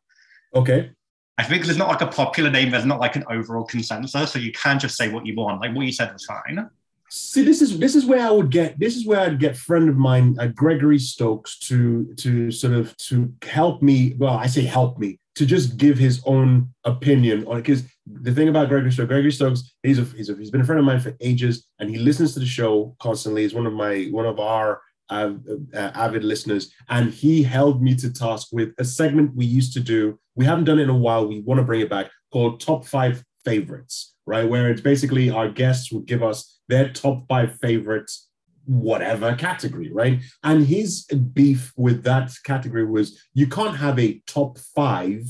Okay. 0.54 0.92
I 1.38 1.44
think 1.44 1.66
there's 1.66 1.78
not 1.78 1.90
like 1.90 2.02
a 2.02 2.08
popular 2.08 2.50
name. 2.50 2.72
There's 2.72 2.86
not 2.86 3.00
like 3.00 3.16
an 3.16 3.26
overall 3.30 3.66
consensus, 3.66 4.32
so 4.32 4.40
you 4.40 4.52
can 4.54 4.80
just 4.80 4.96
say 4.96 5.10
what 5.10 5.26
you 5.26 5.36
want. 5.36 5.62
Like 5.62 5.76
what 5.76 5.86
you 5.86 5.92
said 5.92 6.14
was 6.14 6.26
fine. 6.26 6.70
See, 7.10 7.44
this 7.44 7.62
is 7.62 7.78
this 7.78 7.96
is 7.96 8.06
where 8.06 8.26
I 8.26 8.32
would 8.32 8.50
get 8.50 8.80
this 8.80 8.96
is 8.96 9.06
where 9.06 9.20
I'd 9.20 9.40
get 9.40 9.58
friend 9.58 9.90
of 9.90 9.96
mine, 9.96 10.38
uh, 10.40 10.48
Gregory 10.48 10.98
Stokes, 10.98 11.60
to 11.60 12.14
to 12.16 12.52
sort 12.52 12.74
of 12.74 12.96
to 12.98 13.32
help 13.44 13.82
me. 13.82 14.16
Well, 14.18 14.34
I 14.34 14.48
say 14.48 14.64
help 14.64 14.98
me 14.98 15.20
to 15.36 15.46
just 15.46 15.78
give 15.78 15.98
his 15.98 16.22
own 16.26 16.70
opinion 16.86 17.46
on. 17.46 17.58
Because 17.58 17.84
the 18.06 18.34
thing 18.34 18.48
about 18.48 18.70
Gregory 18.70 18.92
Stokes, 18.92 19.08
Gregory 19.08 19.32
Stokes, 19.32 19.76
he's 19.84 20.00
a, 20.00 20.04
he's 20.04 20.30
a, 20.30 20.36
he's 20.36 20.50
been 20.50 20.62
a 20.62 20.66
friend 20.66 20.80
of 20.80 20.86
mine 20.86 21.00
for 21.00 21.16
ages, 21.22 21.68
and 21.80 21.90
he 21.90 21.98
listens 21.98 22.34
to 22.34 22.40
the 22.40 22.46
show 22.46 22.96
constantly. 23.00 23.44
He's 23.44 23.54
one 23.54 23.68
of 23.68 23.74
my 23.74 24.06
one 24.12 24.26
of 24.26 24.40
our 24.40 24.82
uh, 25.10 25.34
avid 25.74 26.24
listeners, 26.24 26.74
and 26.90 27.12
he 27.12 27.44
held 27.44 27.82
me 27.82 27.96
to 27.96 28.12
task 28.12 28.50
with 28.52 28.74
a 28.80 28.86
segment 28.86 29.36
we 29.36 29.46
used 29.46 29.74
to 29.74 29.80
do. 29.80 30.20
We 30.36 30.46
haven't 30.46 30.66
done 30.66 30.80
it 30.80 30.84
in 30.84 30.90
a 30.90 30.98
while. 30.98 31.28
We 31.28 31.42
want 31.42 31.60
to 31.60 31.64
bring 31.64 31.82
it 31.82 31.90
back 31.90 32.12
called 32.32 32.60
Top 32.60 32.86
Five 32.86 33.24
Favorites, 33.44 34.16
right? 34.26 34.48
Where 34.48 34.70
it's 34.70 34.82
basically 34.82 35.30
our 35.30 35.50
guests 35.50 35.92
would 35.92 36.06
give 36.06 36.24
us 36.24 36.60
their 36.68 36.90
top 36.90 37.28
five 37.28 37.58
favorites 37.62 38.30
whatever 38.66 39.36
category, 39.36 39.92
right? 39.92 40.22
And 40.44 40.66
his 40.66 41.06
beef 41.34 41.72
with 41.78 42.04
that 42.04 42.32
category 42.44 42.86
was 42.86 43.22
you 43.34 43.48
can't 43.48 43.78
have 43.78 44.00
a 44.00 44.22
top 44.28 44.58
five 44.58 45.24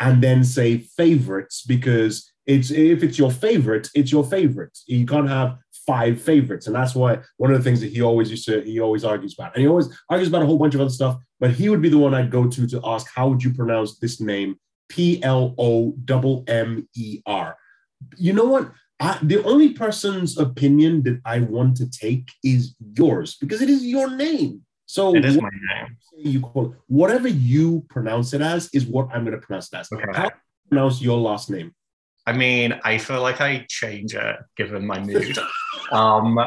and 0.00 0.22
then 0.22 0.42
say 0.42 0.78
favorites 0.78 1.62
because 1.66 2.30
it's 2.46 2.70
if 2.70 3.02
it's 3.02 3.18
your 3.18 3.30
favorite, 3.30 3.88
it's 3.94 4.10
your 4.10 4.24
favorite. 4.24 4.76
You 4.86 5.06
can't 5.06 5.28
have 5.28 5.58
five 5.86 6.20
favorites, 6.20 6.66
and 6.66 6.76
that's 6.76 6.94
why 6.94 7.18
one 7.36 7.52
of 7.52 7.58
the 7.58 7.64
things 7.64 7.80
that 7.80 7.90
he 7.90 8.02
always 8.02 8.30
used 8.30 8.46
to 8.46 8.62
he 8.62 8.80
always 8.80 9.04
argues 9.04 9.34
about, 9.38 9.54
and 9.54 9.62
he 9.62 9.68
always 9.68 9.88
argues 10.08 10.28
about 10.28 10.42
a 10.42 10.46
whole 10.46 10.58
bunch 10.58 10.74
of 10.74 10.80
other 10.80 10.90
stuff. 10.90 11.16
But 11.40 11.50
he 11.52 11.68
would 11.68 11.82
be 11.82 11.88
the 11.88 11.98
one 11.98 12.14
I'd 12.14 12.30
go 12.30 12.48
to 12.48 12.66
to 12.66 12.80
ask 12.84 13.06
how 13.14 13.28
would 13.28 13.42
you 13.42 13.52
pronounce 13.52 13.98
this 13.98 14.20
name? 14.20 14.56
P 14.88 15.22
L 15.22 15.54
O 15.58 15.94
M 16.08 16.44
M 16.48 16.88
E 16.94 17.22
R. 17.26 17.56
You 18.16 18.32
know 18.32 18.44
what? 18.44 18.72
I, 19.00 19.18
the 19.22 19.42
only 19.42 19.70
person's 19.70 20.38
opinion 20.38 21.02
that 21.02 21.20
I 21.24 21.40
want 21.40 21.76
to 21.78 21.90
take 21.90 22.30
is 22.44 22.76
yours 22.96 23.36
because 23.40 23.60
it 23.60 23.68
is 23.68 23.84
your 23.84 24.14
name. 24.14 24.62
So 24.86 25.16
it 25.16 25.24
is 25.24 25.40
my 25.40 25.48
name. 25.50 25.96
You 26.16 26.40
call 26.40 26.72
it, 26.72 26.78
whatever 26.86 27.26
you 27.26 27.84
pronounce 27.88 28.32
it 28.32 28.42
as 28.42 28.68
is 28.72 28.86
what 28.86 29.08
I'm 29.12 29.24
going 29.24 29.38
to 29.38 29.44
pronounce 29.44 29.72
it 29.72 29.76
as. 29.78 29.90
Okay. 29.90 30.04
How 30.12 30.28
do 30.28 30.34
you 30.34 30.68
pronounce 30.68 31.02
your 31.02 31.18
last 31.18 31.50
name? 31.50 31.74
I 32.26 32.32
mean, 32.32 32.80
I 32.84 32.98
feel 32.98 33.20
like 33.20 33.40
I 33.40 33.66
change 33.68 34.14
it 34.14 34.36
given 34.56 34.86
my 34.86 35.00
mood. 35.00 35.38
um, 35.92 36.38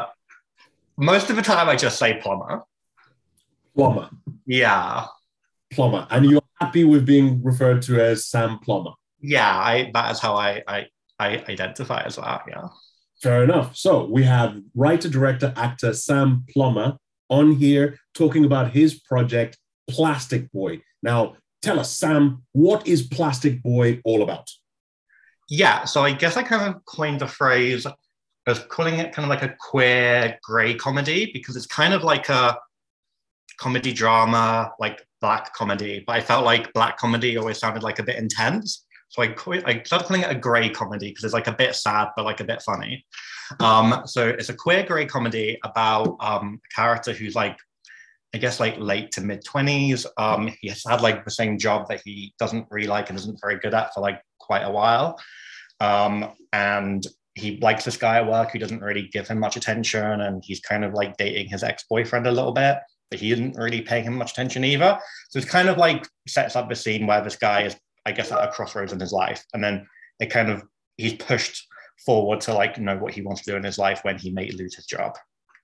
most 0.96 1.30
of 1.30 1.36
the 1.36 1.42
time, 1.42 1.68
I 1.68 1.76
just 1.76 1.98
say 1.98 2.18
plumber. 2.20 2.62
Plumber. 3.74 4.08
Yeah. 4.46 5.06
Plumber, 5.72 6.06
and 6.10 6.24
you're 6.24 6.42
happy 6.60 6.84
with 6.84 7.04
being 7.04 7.42
referred 7.42 7.82
to 7.82 8.00
as 8.00 8.26
Sam 8.26 8.58
Plumber. 8.60 8.92
Yeah, 9.20 9.50
I 9.50 9.90
that 9.94 10.12
is 10.12 10.20
how 10.20 10.36
I 10.36 10.62
I 10.66 10.86
I 11.18 11.44
identify 11.48 12.02
as 12.02 12.16
that. 12.16 12.42
Yeah. 12.48 12.68
Fair 13.20 13.44
enough. 13.44 13.76
So 13.76 14.04
we 14.04 14.22
have 14.24 14.60
writer, 14.74 15.08
director, 15.08 15.52
actor 15.56 15.92
Sam 15.92 16.44
Plommer 16.54 16.96
on 17.28 17.52
here 17.52 17.98
talking 18.14 18.44
about 18.44 18.70
his 18.70 19.00
project, 19.00 19.58
Plastic 19.88 20.52
Boy. 20.52 20.82
Now, 21.02 21.36
tell 21.62 21.80
us, 21.80 21.90
Sam, 21.92 22.44
what 22.52 22.86
is 22.86 23.06
Plastic 23.06 23.62
Boy 23.62 24.00
all 24.04 24.22
about? 24.22 24.50
Yeah, 25.48 25.84
so 25.84 26.02
I 26.02 26.12
guess 26.12 26.36
I 26.36 26.42
kind 26.42 26.74
of 26.74 26.84
coined 26.84 27.20
the 27.20 27.28
phrase 27.28 27.86
as 28.46 28.60
calling 28.60 28.98
it 28.98 29.12
kind 29.12 29.24
of 29.24 29.30
like 29.30 29.42
a 29.42 29.54
queer 29.58 30.38
gray 30.42 30.74
comedy 30.74 31.30
because 31.32 31.56
it's 31.56 31.66
kind 31.66 31.94
of 31.94 32.04
like 32.04 32.28
a 32.28 32.56
comedy 33.58 33.92
drama, 33.92 34.72
like 34.78 35.04
black 35.20 35.52
comedy, 35.54 36.04
but 36.06 36.16
I 36.16 36.20
felt 36.20 36.44
like 36.44 36.72
black 36.72 36.98
comedy 36.98 37.36
always 37.36 37.58
sounded 37.58 37.82
like 37.82 37.98
a 37.98 38.02
bit 38.02 38.16
intense. 38.16 38.84
So 39.08 39.22
I, 39.22 39.34
I 39.64 39.82
started 39.84 40.06
calling 40.06 40.22
it 40.22 40.30
a 40.30 40.34
grey 40.34 40.68
comedy 40.68 41.10
because 41.10 41.24
it's 41.24 41.34
like 41.34 41.46
a 41.46 41.52
bit 41.52 41.74
sad, 41.74 42.08
but 42.16 42.24
like 42.24 42.40
a 42.40 42.44
bit 42.44 42.62
funny. 42.62 43.04
Um, 43.60 44.02
so 44.04 44.28
it's 44.28 44.48
a 44.48 44.54
queer 44.54 44.84
grey 44.84 45.06
comedy 45.06 45.58
about 45.64 46.16
um, 46.20 46.60
a 46.64 46.74
character 46.74 47.12
who's 47.12 47.34
like, 47.34 47.56
I 48.34 48.38
guess 48.38 48.60
like 48.60 48.76
late 48.78 49.12
to 49.12 49.20
mid 49.20 49.44
20s. 49.44 50.06
Um, 50.18 50.52
he 50.60 50.68
has 50.68 50.82
had 50.86 51.00
like 51.00 51.24
the 51.24 51.30
same 51.30 51.56
job 51.56 51.86
that 51.88 52.02
he 52.04 52.34
doesn't 52.38 52.66
really 52.70 52.88
like 52.88 53.08
and 53.08 53.18
isn't 53.18 53.40
very 53.40 53.58
good 53.58 53.74
at 53.74 53.94
for 53.94 54.00
like 54.00 54.20
quite 54.46 54.62
a 54.62 54.70
while. 54.70 55.18
Um, 55.80 56.32
and 56.52 57.06
he 57.34 57.58
likes 57.58 57.84
this 57.84 57.98
guy 57.98 58.16
at 58.16 58.26
work 58.26 58.50
who 58.50 58.58
doesn't 58.58 58.80
really 58.80 59.08
give 59.12 59.28
him 59.28 59.38
much 59.38 59.56
attention. 59.56 60.22
And 60.22 60.42
he's 60.44 60.60
kind 60.60 60.84
of 60.84 60.94
like 60.94 61.16
dating 61.16 61.48
his 61.48 61.62
ex 61.62 61.84
boyfriend 61.88 62.26
a 62.26 62.32
little 62.32 62.52
bit, 62.52 62.78
but 63.10 63.20
he 63.20 63.32
isn't 63.32 63.56
really 63.56 63.82
paying 63.82 64.04
him 64.04 64.16
much 64.16 64.32
attention 64.32 64.64
either. 64.64 64.98
So 65.28 65.38
it's 65.38 65.50
kind 65.50 65.68
of 65.68 65.76
like 65.76 66.08
sets 66.26 66.56
up 66.56 66.68
the 66.68 66.74
scene 66.74 67.06
where 67.06 67.22
this 67.22 67.36
guy 67.36 67.62
is, 67.62 67.76
I 68.06 68.12
guess, 68.12 68.32
at 68.32 68.42
a 68.42 68.50
crossroads 68.52 68.92
in 68.92 69.00
his 69.00 69.12
life. 69.12 69.44
And 69.52 69.62
then 69.62 69.86
it 70.18 70.30
kind 70.30 70.50
of, 70.50 70.62
he's 70.96 71.14
pushed 71.14 71.66
forward 72.04 72.40
to 72.42 72.54
like 72.54 72.78
know 72.78 72.96
what 72.96 73.12
he 73.12 73.22
wants 73.22 73.42
to 73.42 73.50
do 73.50 73.56
in 73.56 73.64
his 73.64 73.78
life 73.78 74.00
when 74.02 74.18
he 74.18 74.30
may 74.30 74.50
lose 74.50 74.74
his 74.74 74.86
job. 74.86 75.16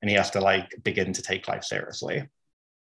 And 0.02 0.10
he 0.10 0.16
has 0.16 0.30
to 0.30 0.40
like 0.40 0.74
begin 0.82 1.12
to 1.14 1.22
take 1.22 1.48
life 1.48 1.64
seriously. 1.64 2.28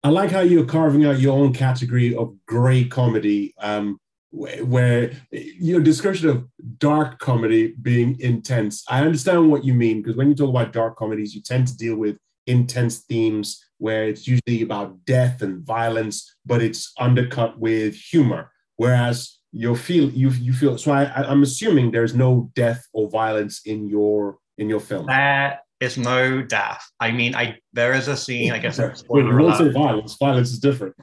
I 0.03 0.11
like 0.11 0.31
how 0.31 0.41
you're 0.41 0.67
carving 0.67 1.07
out 1.07 1.19
your 1.19 1.39
own 1.39 1.53
category 1.53 2.15
of 2.15 2.35
grey 2.47 2.85
comedy. 2.85 3.55
Um, 3.59 3.99
where 4.31 5.13
your 5.31 5.81
description 5.81 6.29
of 6.29 6.47
dark 6.79 7.19
comedy 7.19 7.75
being 7.81 8.19
intense. 8.21 8.85
I 8.89 9.01
understand 9.01 9.51
what 9.51 9.65
you 9.65 9.75
mean 9.75 10.03
because 10.03 10.17
when 10.17 10.29
you 10.29 10.35
talk 10.35 10.51
about 10.51 10.73
dark 10.73 10.97
comedies 10.97 11.35
you 11.35 11.43
tend 11.43 11.69
to 11.69 11.77
deal 11.77 11.97
with 11.97 12.17
intense 12.47 12.99
themes 13.01 13.65
where 13.79 14.05
it's 14.05 14.27
usually 14.27 14.63
about 14.63 15.05
death 15.05 15.43
and 15.43 15.65
violence 15.65 16.37
but 16.45 16.63
it's 16.63 16.93
undercut 16.99 17.59
with 17.59 17.95
humor. 17.95 18.51
Whereas 18.77 19.39
you 19.53 19.75
feel 19.75 20.11
you 20.11 20.31
you 20.31 20.53
feel 20.53 20.77
so 20.77 20.93
I, 20.93 21.05
i'm 21.31 21.43
assuming 21.43 21.91
there's 21.91 22.15
no 22.15 22.51
death 22.55 22.87
or 22.93 23.09
violence 23.09 23.63
in 23.65 23.89
your 23.89 24.39
in 24.59 24.69
your 24.69 24.81
film. 24.81 25.07
There 25.07 25.61
is 25.81 25.97
no 25.97 26.43
death 26.43 26.83
i 27.01 27.11
mean 27.11 27.35
i 27.35 27.59
there 27.75 27.93
is 27.93 28.09
a 28.09 28.17
scene 28.17 28.53
i 28.53 28.59
guess 28.59 28.79
you 28.79 28.91
won't 29.09 29.57
say 29.57 29.71
violence 29.71 30.17
violence 30.19 30.51
is 30.51 30.59
different. 30.59 30.95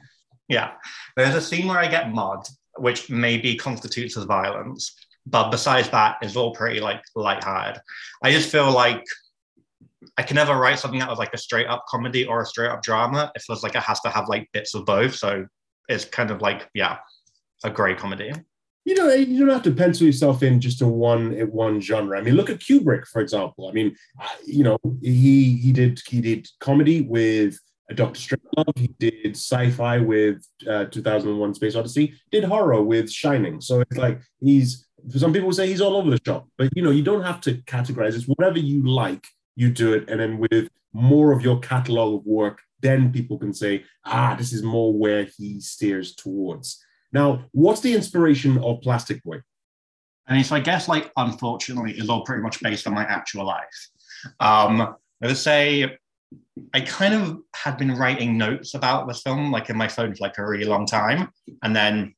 Yeah. 0.48 0.72
There's 1.16 1.34
a 1.34 1.40
scene 1.40 1.66
where 1.66 1.78
i 1.78 1.88
get 1.88 2.12
mugged 2.12 2.48
which 2.78 3.10
maybe 3.10 3.56
constitutes 3.56 4.16
as 4.16 4.24
violence. 4.24 4.94
But 5.26 5.50
besides 5.50 5.88
that, 5.90 6.18
it's 6.22 6.36
all 6.36 6.54
pretty 6.54 6.80
like 6.80 7.02
light-hearted. 7.14 7.80
I 8.22 8.30
just 8.30 8.50
feel 8.50 8.70
like 8.70 9.02
I 10.18 10.22
can 10.22 10.34
never 10.34 10.56
write 10.56 10.78
something 10.78 11.00
that 11.00 11.08
was 11.08 11.18
like 11.18 11.32
a 11.32 11.38
straight 11.38 11.66
up 11.66 11.86
comedy 11.88 12.26
or 12.26 12.42
a 12.42 12.46
straight 12.46 12.70
up 12.70 12.82
drama. 12.82 13.32
It 13.34 13.42
feels 13.42 13.62
like 13.62 13.74
it 13.74 13.82
has 13.82 14.00
to 14.00 14.10
have 14.10 14.28
like 14.28 14.50
bits 14.52 14.74
of 14.74 14.84
both. 14.84 15.14
So 15.14 15.46
it's 15.88 16.04
kind 16.04 16.30
of 16.30 16.42
like, 16.42 16.68
yeah, 16.74 16.98
a 17.64 17.70
great 17.70 17.98
comedy. 17.98 18.32
You 18.84 18.94
know, 18.94 19.08
you 19.14 19.40
don't 19.40 19.54
have 19.54 19.62
to 19.62 19.72
pencil 19.72 20.06
yourself 20.06 20.42
in 20.42 20.60
just 20.60 20.82
in 20.82 20.90
one 20.90 21.32
one 21.50 21.80
genre. 21.80 22.18
I 22.18 22.22
mean, 22.22 22.34
look 22.34 22.50
at 22.50 22.58
Kubrick, 22.58 23.06
for 23.06 23.22
example. 23.22 23.66
I 23.66 23.72
mean, 23.72 23.96
uh, 24.20 24.28
you 24.44 24.62
know, 24.62 24.76
he 25.00 25.56
he 25.56 25.72
did 25.72 26.02
he 26.06 26.20
did 26.20 26.46
comedy 26.60 27.00
with 27.00 27.58
Doctor 27.94 28.18
Strangelove. 28.18 28.78
He 28.78 28.88
did 28.98 29.36
sci-fi 29.36 29.98
with 29.98 30.46
uh, 30.68 30.86
2001: 30.86 31.54
Space 31.54 31.74
Odyssey. 31.74 32.14
Did 32.30 32.44
horror 32.44 32.82
with 32.82 33.10
Shining. 33.10 33.60
So 33.60 33.80
it's 33.80 33.96
like 33.96 34.20
he's. 34.40 34.86
Some 35.10 35.34
people 35.34 35.52
say 35.52 35.66
he's 35.66 35.82
all 35.82 35.96
over 35.96 36.10
the 36.10 36.20
shop, 36.24 36.48
but 36.56 36.70
you 36.74 36.82
know 36.82 36.90
you 36.90 37.02
don't 37.02 37.22
have 37.22 37.40
to 37.42 37.56
categorize. 37.64 38.14
It's 38.14 38.24
whatever 38.24 38.58
you 38.58 38.86
like, 38.86 39.26
you 39.54 39.68
do 39.70 39.92
it, 39.92 40.08
and 40.08 40.18
then 40.18 40.38
with 40.38 40.70
more 40.94 41.32
of 41.32 41.42
your 41.42 41.58
catalog 41.58 42.20
of 42.20 42.26
work, 42.26 42.62
then 42.80 43.12
people 43.12 43.36
can 43.36 43.52
say, 43.52 43.84
ah, 44.06 44.34
this 44.38 44.52
is 44.52 44.62
more 44.62 44.96
where 44.96 45.24
he 45.36 45.60
steers 45.60 46.14
towards. 46.14 46.82
Now, 47.12 47.44
what's 47.50 47.80
the 47.80 47.94
inspiration 47.94 48.56
of 48.58 48.80
Plastic 48.80 49.22
Boy? 49.24 49.40
And 50.26 50.44
so 50.46 50.56
I 50.56 50.60
guess 50.60 50.88
like 50.88 51.12
unfortunately, 51.16 51.92
it's 51.92 52.08
all 52.08 52.24
pretty 52.24 52.42
much 52.42 52.62
based 52.62 52.86
on 52.86 52.94
my 52.94 53.04
actual 53.04 53.44
life. 53.44 53.90
Um, 54.40 54.96
would 55.20 55.36
say 55.36 55.98
I 56.72 56.80
kind 56.80 57.14
of 57.14 57.38
had 57.54 57.76
been 57.78 57.96
writing 57.96 58.38
notes 58.38 58.74
about 58.74 59.06
this 59.06 59.22
film, 59.22 59.50
like 59.50 59.70
in 59.70 59.76
my 59.76 59.88
phone 59.88 60.14
for 60.14 60.24
like 60.24 60.38
a 60.38 60.46
really 60.46 60.64
long 60.64 60.86
time. 60.86 61.30
And 61.62 61.74
then 61.74 62.14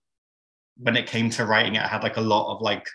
when 0.78 0.96
it 0.96 1.06
came 1.06 1.30
to 1.30 1.46
writing 1.46 1.74
it, 1.76 1.82
I 1.82 1.88
had 1.88 2.02
like 2.02 2.16
a 2.16 2.22
lot 2.22 2.54
of 2.54 2.62
like 2.62 2.86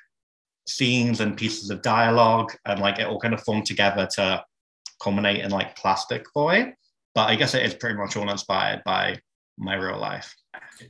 scenes 0.67 1.19
and 1.19 1.37
pieces 1.37 1.69
of 1.69 1.81
dialogue, 1.81 2.51
and 2.65 2.79
like 2.79 2.99
it 2.99 3.07
all 3.07 3.19
kind 3.19 3.33
of 3.33 3.43
formed 3.43 3.65
together 3.65 4.07
to 4.15 4.43
culminate 5.01 5.43
in 5.43 5.51
like 5.51 5.75
Plastic 5.75 6.25
Boy. 6.33 6.73
But 7.13 7.29
I 7.29 7.35
guess 7.35 7.53
it 7.53 7.65
is 7.65 7.73
pretty 7.73 7.97
much 7.97 8.15
all 8.15 8.29
inspired 8.29 8.83
by 8.85 9.19
my 9.57 9.75
real 9.75 9.99
life. 9.99 10.33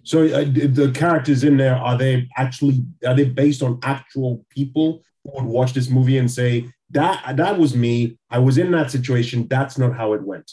So 0.03 0.25
uh, 0.25 0.45
the 0.45 0.91
characters 0.95 1.43
in 1.43 1.57
there 1.57 1.75
are 1.75 1.97
they 1.97 2.29
actually 2.37 2.85
are 3.05 3.15
they 3.15 3.25
based 3.25 3.61
on 3.61 3.79
actual 3.83 4.45
people 4.49 5.03
who 5.23 5.31
would 5.33 5.45
watch 5.45 5.73
this 5.73 5.89
movie 5.89 6.17
and 6.17 6.29
say 6.29 6.69
that 6.91 7.37
that 7.37 7.57
was 7.57 7.75
me. 7.75 8.17
I 8.29 8.39
was 8.39 8.57
in 8.57 8.71
that 8.71 8.91
situation. 8.91 9.47
That's 9.47 9.77
not 9.77 9.95
how 9.95 10.13
it 10.13 10.23
went. 10.23 10.51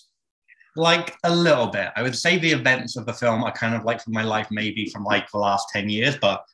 Like 0.76 1.16
a 1.24 1.34
little 1.34 1.66
bit. 1.66 1.91
I 1.97 2.03
would 2.03 2.16
say 2.16 2.39
the 2.39 2.53
events 2.53 2.97
of 2.97 3.07
the 3.07 3.12
film 3.12 3.43
are 3.43 3.53
kind 3.53 3.74
of 3.74 3.84
like 3.84 4.03
from 4.03 4.12
my 4.12 4.22
life, 4.22 4.49
maybe 4.51 4.86
from 4.86 5.05
like 5.05 5.30
the 5.30 5.39
last 5.39 5.68
10 5.72 5.89
years, 5.89 6.16
but 6.16 6.45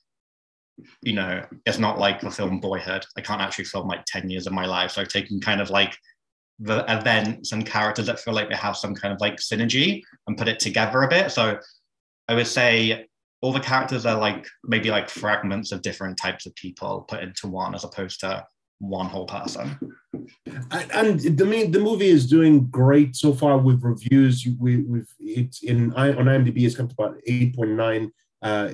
you 1.03 1.13
know, 1.13 1.45
it's 1.67 1.79
not 1.79 1.99
like 1.99 2.21
the 2.21 2.31
film 2.31 2.59
Boyhood. 2.61 3.05
I 3.17 3.21
can't 3.21 3.41
actually 3.41 3.67
film 3.67 3.87
like 3.87 4.05
10 4.07 4.31
years 4.31 4.47
of 4.47 4.53
my 4.53 4.67
life. 4.67 4.93
So 4.93 5.03
I've 5.03 5.09
taken 5.09 5.41
kind 5.41 5.61
of 5.61 5.71
like 5.71 5.97
the 6.59 6.85
events 6.89 7.53
and 7.53 7.67
characters 7.67 8.07
that 8.07 8.21
feel 8.21 8.35
like 8.35 8.49
they 8.49 8.57
have 8.57 8.77
some 8.77 8.95
kind 8.95 9.13
of 9.13 9.21
like 9.21 9.37
synergy 9.37 10.03
and 10.27 10.39
put 10.39 10.49
it 10.49 10.59
together 10.59 11.03
a 11.03 11.09
bit. 11.09 11.31
So 11.31 11.59
I 12.29 12.35
would 12.35 12.47
say 12.47 13.07
all 13.41 13.53
the 13.53 13.61
characters 13.61 14.07
are 14.07 14.19
like 14.19 14.47
maybe 14.65 14.91
like 14.91 15.11
fragments 15.11 15.71
of 15.71 15.83
different 15.83 16.17
types 16.17 16.47
of 16.47 16.55
people 16.55 17.03
put 17.03 17.23
into 17.23 17.47
one 17.47 17.75
as 17.75 17.85
opposed 17.85 18.21
to 18.21 18.45
one 18.89 19.07
whole 19.07 19.27
person. 19.27 19.79
And 20.71 21.21
the 21.21 21.45
mean 21.45 21.71
the 21.71 21.81
movie 21.81 22.09
is 22.09 22.27
doing 22.27 22.67
great 22.67 23.17
so 23.17 23.33
far 23.33 23.59
with 23.59 23.83
reviews. 23.83 24.47
We, 24.59 24.79
we've 24.83 25.13
it's 25.19 25.63
in 25.63 25.93
on 25.95 26.27
IMDb 26.27 26.65
it's 26.65 26.77
come 26.77 26.89
to 26.89 26.95
about 26.95 27.17
eight 27.27 27.57
point 27.57 27.71
nine 27.71 28.13
uh, 28.43 28.71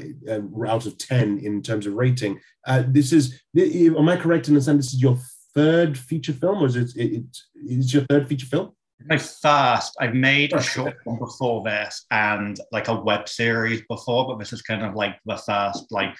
out 0.67 0.87
of 0.87 0.99
ten 0.99 1.39
in 1.39 1.63
terms 1.63 1.87
of 1.87 1.95
rating. 1.95 2.41
Uh, 2.67 2.85
this 2.87 3.13
is 3.13 3.41
am 3.57 4.09
I 4.09 4.17
correct 4.17 4.49
in 4.49 4.61
saying 4.61 4.77
this 4.77 4.93
is 4.93 5.03
your 5.03 5.19
third 5.55 5.99
feature 5.99 6.33
film, 6.33 6.63
or 6.63 6.67
is 6.67 6.77
it, 6.77 6.95
it, 6.97 7.13
it 7.13 7.79
is 7.79 7.93
your 7.93 8.05
third 8.05 8.29
feature 8.29 8.47
film? 8.47 8.73
My 9.07 9.17
first. 9.17 9.97
I've 9.99 10.15
made 10.15 10.53
a 10.53 10.63
short 10.63 10.95
film 11.05 11.19
before 11.19 11.65
this 11.65 12.05
and 12.11 12.61
like 12.71 12.89
a 12.89 13.01
web 13.01 13.29
series 13.29 13.83
before, 13.89 14.27
but 14.27 14.39
this 14.39 14.53
is 14.53 14.61
kind 14.63 14.85
of 14.85 14.95
like 14.95 15.17
the 15.25 15.37
first 15.37 15.91
like 15.91 16.15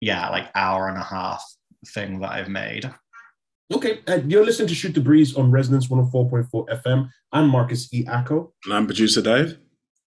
yeah 0.00 0.28
like 0.28 0.48
hour 0.54 0.88
and 0.88 0.98
a 0.98 1.02
half 1.02 1.42
thing 1.88 2.20
that 2.20 2.30
I've 2.30 2.48
made. 2.48 2.90
Okay, 3.72 4.00
uh, 4.06 4.20
you're 4.26 4.44
listening 4.44 4.68
to 4.68 4.74
Shoot 4.74 4.94
the 4.94 5.00
Breeze 5.00 5.36
on 5.36 5.50
Resonance 5.50 5.88
104.4 5.88 6.82
FM. 6.82 7.10
I'm 7.32 7.48
Marcus 7.48 7.92
E. 7.92 8.04
Acko. 8.06 8.52
And 8.64 8.72
I'm 8.72 8.86
producer 8.86 9.20
Dave. 9.20 9.58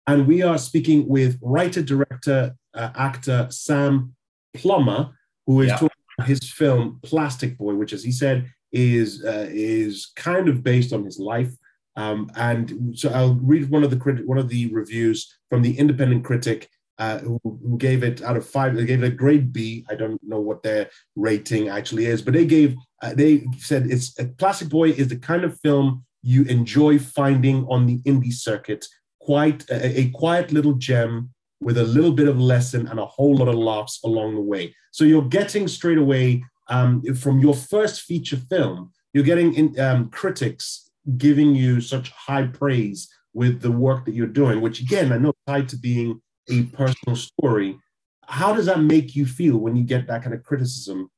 And 0.07 0.25
we 0.25 0.41
are 0.41 0.57
speaking 0.57 1.07
with 1.07 1.37
writer, 1.43 1.83
director, 1.83 2.55
uh, 2.73 2.89
actor 2.95 3.47
Sam 3.51 4.15
Plommer, 4.57 5.11
who 5.45 5.61
is 5.61 5.67
yeah. 5.67 5.75
talking 5.75 5.89
about 6.17 6.27
his 6.27 6.39
film 6.51 6.99
Plastic 7.03 7.57
Boy, 7.57 7.75
which, 7.75 7.93
as 7.93 8.03
he 8.03 8.11
said, 8.11 8.51
is 8.71 9.23
uh, 9.23 9.47
is 9.49 10.11
kind 10.15 10.49
of 10.49 10.63
based 10.63 10.91
on 10.91 11.03
his 11.03 11.19
life. 11.19 11.53
Um, 11.95 12.31
and 12.35 12.97
so 12.97 13.09
I'll 13.09 13.35
read 13.35 13.69
one 13.69 13.83
of 13.83 13.91
the 13.91 13.97
crit- 13.97 14.25
one 14.25 14.37
of 14.37 14.49
the 14.49 14.73
reviews 14.73 15.37
from 15.49 15.61
the 15.61 15.77
independent 15.77 16.25
critic 16.25 16.69
uh, 17.01 17.17
who, 17.17 17.39
who, 17.43 17.77
gave 17.79 18.03
it 18.03 18.21
out 18.21 18.37
of 18.37 18.47
five. 18.47 18.75
They 18.75 18.85
gave 18.85 19.01
it 19.01 19.07
a 19.07 19.15
grade 19.23 19.51
B. 19.51 19.83
I 19.89 19.95
don't 19.95 20.21
know 20.23 20.39
what 20.39 20.61
their 20.61 20.87
rating 21.15 21.67
actually 21.67 22.05
is, 22.05 22.21
but 22.21 22.35
they 22.35 22.45
gave. 22.45 22.75
Uh, 23.01 23.15
they 23.15 23.47
said 23.57 23.87
it's 23.87 24.17
a 24.19 24.25
Plastic 24.25 24.69
Boy 24.69 24.89
is 24.89 25.07
the 25.07 25.17
kind 25.17 25.43
of 25.43 25.59
film 25.61 26.05
you 26.21 26.43
enjoy 26.43 26.99
finding 26.99 27.65
on 27.67 27.87
the 27.87 27.97
indie 28.03 28.31
circuit. 28.31 28.85
Quite 29.19 29.67
a, 29.71 30.01
a 30.01 30.09
quiet 30.11 30.51
little 30.51 30.73
gem 30.73 31.31
with 31.59 31.79
a 31.79 31.83
little 31.83 32.11
bit 32.11 32.27
of 32.27 32.39
lesson 32.39 32.87
and 32.87 32.99
a 32.99 33.05
whole 33.05 33.35
lot 33.35 33.47
of 33.47 33.55
laughs 33.55 33.99
along 34.03 34.35
the 34.35 34.41
way. 34.53 34.75
So 34.91 35.03
you're 35.03 35.27
getting 35.39 35.67
straight 35.67 35.97
away 35.97 36.43
um, 36.67 37.01
from 37.15 37.39
your 37.39 37.55
first 37.55 38.01
feature 38.01 38.37
film, 38.37 38.91
you're 39.13 39.23
getting 39.23 39.55
in, 39.55 39.79
um, 39.79 40.09
critics 40.09 40.91
giving 41.17 41.55
you 41.55 41.81
such 41.81 42.11
high 42.11 42.45
praise 42.45 43.09
with 43.33 43.61
the 43.61 43.71
work 43.71 44.05
that 44.05 44.13
you're 44.13 44.27
doing, 44.27 44.61
which 44.61 44.81
again 44.81 45.11
I 45.11 45.17
know 45.17 45.33
tied 45.47 45.67
to 45.69 45.77
being 45.77 46.21
a 46.49 46.63
personal 46.63 47.15
story. 47.15 47.77
How 48.25 48.53
does 48.53 48.65
that 48.67 48.81
make 48.81 49.15
you 49.15 49.25
feel 49.25 49.57
when 49.57 49.75
you 49.75 49.83
get 49.83 50.07
that 50.07 50.23
kind 50.23 50.33
of 50.33 50.43
criticism? 50.43 51.09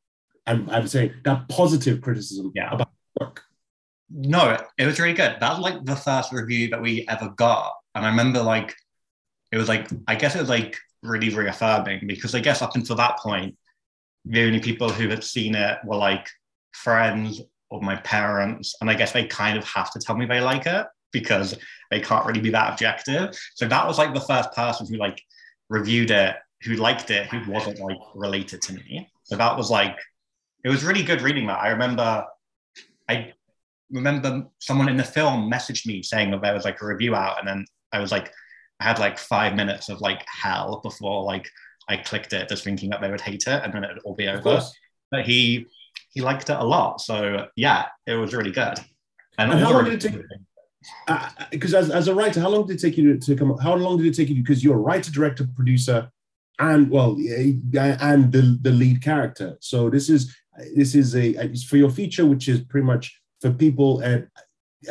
And 0.45 0.69
I 0.71 0.79
would 0.79 0.89
say 0.89 1.13
that 1.23 1.47
positive 1.47 2.01
criticism 2.01 2.51
yeah. 2.55 2.71
about 2.73 2.89
work. 3.19 3.43
No, 4.09 4.57
it 4.77 4.85
was 4.85 4.99
really 4.99 5.13
good. 5.13 5.37
That's 5.39 5.59
like 5.59 5.85
the 5.85 5.95
first 5.95 6.31
review 6.31 6.69
that 6.69 6.81
we 6.81 7.07
ever 7.07 7.29
got. 7.29 7.73
And 7.95 8.05
I 8.05 8.09
remember 8.09 8.41
like 8.41 8.75
it 9.51 9.57
was 9.57 9.69
like 9.69 9.87
I 10.07 10.15
guess 10.15 10.35
it 10.35 10.39
was 10.39 10.49
like 10.49 10.77
really 11.01 11.29
reaffirming 11.29 12.07
because 12.07 12.33
I 12.35 12.39
guess 12.39 12.61
up 12.61 12.75
until 12.75 12.95
that 12.97 13.17
point, 13.19 13.55
the 14.25 14.45
only 14.45 14.59
people 14.59 14.89
who 14.89 15.09
had 15.09 15.23
seen 15.23 15.55
it 15.55 15.77
were 15.83 15.97
like 15.97 16.27
friends 16.71 17.41
or 17.69 17.81
my 17.81 17.95
parents. 17.97 18.75
And 18.81 18.89
I 18.89 18.93
guess 18.93 19.11
they 19.11 19.25
kind 19.25 19.57
of 19.57 19.63
have 19.65 19.91
to 19.91 19.99
tell 19.99 20.15
me 20.15 20.25
they 20.25 20.41
like 20.41 20.65
it. 20.65 20.85
Because 21.13 21.57
they 21.91 22.01
can't 22.01 22.25
really 22.25 22.41
be 22.41 22.49
that 22.49 22.71
objective. 22.71 23.37
So 23.55 23.67
that 23.67 23.87
was 23.87 23.97
like 23.97 24.13
the 24.13 24.19
first 24.19 24.51
person 24.51 24.87
who 24.87 24.97
like 24.97 25.21
reviewed 25.69 26.11
it, 26.11 26.35
who 26.63 26.75
liked 26.75 27.11
it, 27.11 27.27
who 27.27 27.49
wasn't 27.49 27.79
like 27.79 27.97
related 28.15 28.61
to 28.63 28.73
me. 28.73 29.09
So 29.23 29.37
that 29.37 29.55
was 29.55 29.71
like, 29.71 29.97
it 30.65 30.69
was 30.69 30.83
really 30.83 31.03
good 31.03 31.21
reading 31.21 31.47
that. 31.47 31.61
I 31.61 31.69
remember, 31.69 32.25
I 33.07 33.33
remember 33.91 34.47
someone 34.59 34.89
in 34.89 34.97
the 34.97 35.03
film 35.03 35.51
messaged 35.51 35.85
me 35.85 36.01
saying 36.01 36.31
that 36.31 36.41
there 36.41 36.53
was 36.53 36.65
like 36.65 36.81
a 36.81 36.85
review 36.85 37.15
out, 37.15 37.39
and 37.39 37.47
then 37.47 37.65
I 37.91 37.99
was 37.99 38.11
like, 38.11 38.31
I 38.79 38.85
had 38.85 38.99
like 38.99 39.17
five 39.17 39.55
minutes 39.55 39.89
of 39.89 40.01
like 40.01 40.25
hell 40.27 40.79
before 40.81 41.23
like 41.23 41.47
I 41.87 41.97
clicked 41.97 42.33
it, 42.33 42.49
just 42.49 42.63
thinking 42.63 42.89
that 42.89 43.01
they 43.01 43.11
would 43.11 43.21
hate 43.21 43.43
it, 43.45 43.61
and 43.63 43.73
then 43.73 43.83
it 43.83 43.93
would 43.93 44.03
all 44.03 44.15
be 44.15 44.27
over. 44.27 44.61
But 45.11 45.25
he 45.25 45.67
he 46.11 46.21
liked 46.21 46.49
it 46.49 46.57
a 46.57 46.63
lot, 46.63 47.01
so 47.01 47.47
yeah, 47.55 47.87
it 48.07 48.15
was 48.15 48.33
really 48.33 48.51
good. 48.51 48.79
And, 49.37 49.51
and 49.51 49.59
how 49.59 49.73
long 49.73 49.85
did 49.85 50.03
it 50.03 50.11
take? 50.11 50.21
Because 51.51 51.73
uh, 51.73 51.77
as, 51.79 51.89
as 51.89 52.07
a 52.07 52.15
writer, 52.15 52.39
how 52.39 52.49
long 52.49 52.67
did 52.67 52.77
it 52.77 52.81
take 52.81 52.97
you 52.97 53.13
to, 53.13 53.19
to 53.25 53.35
come? 53.35 53.57
How 53.57 53.75
long 53.75 53.97
did 53.97 54.07
it 54.07 54.15
take 54.15 54.29
you? 54.29 54.35
Because 54.35 54.63
you're 54.63 54.75
a 54.75 54.79
writer, 54.79 55.11
director, 55.11 55.47
producer, 55.55 56.09
and 56.59 56.89
well, 56.89 57.17
and 57.17 58.31
the 58.31 58.59
the 58.61 58.71
lead 58.71 59.01
character. 59.01 59.57
So 59.59 59.89
this 59.89 60.09
is 60.09 60.35
this 60.75 60.95
is 60.95 61.15
a 61.15 61.29
it's 61.43 61.63
for 61.63 61.77
your 61.77 61.89
feature, 61.89 62.25
which 62.25 62.47
is 62.47 62.61
pretty 62.61 62.85
much 62.85 63.19
for 63.41 63.51
people 63.51 64.03
at 64.03 64.27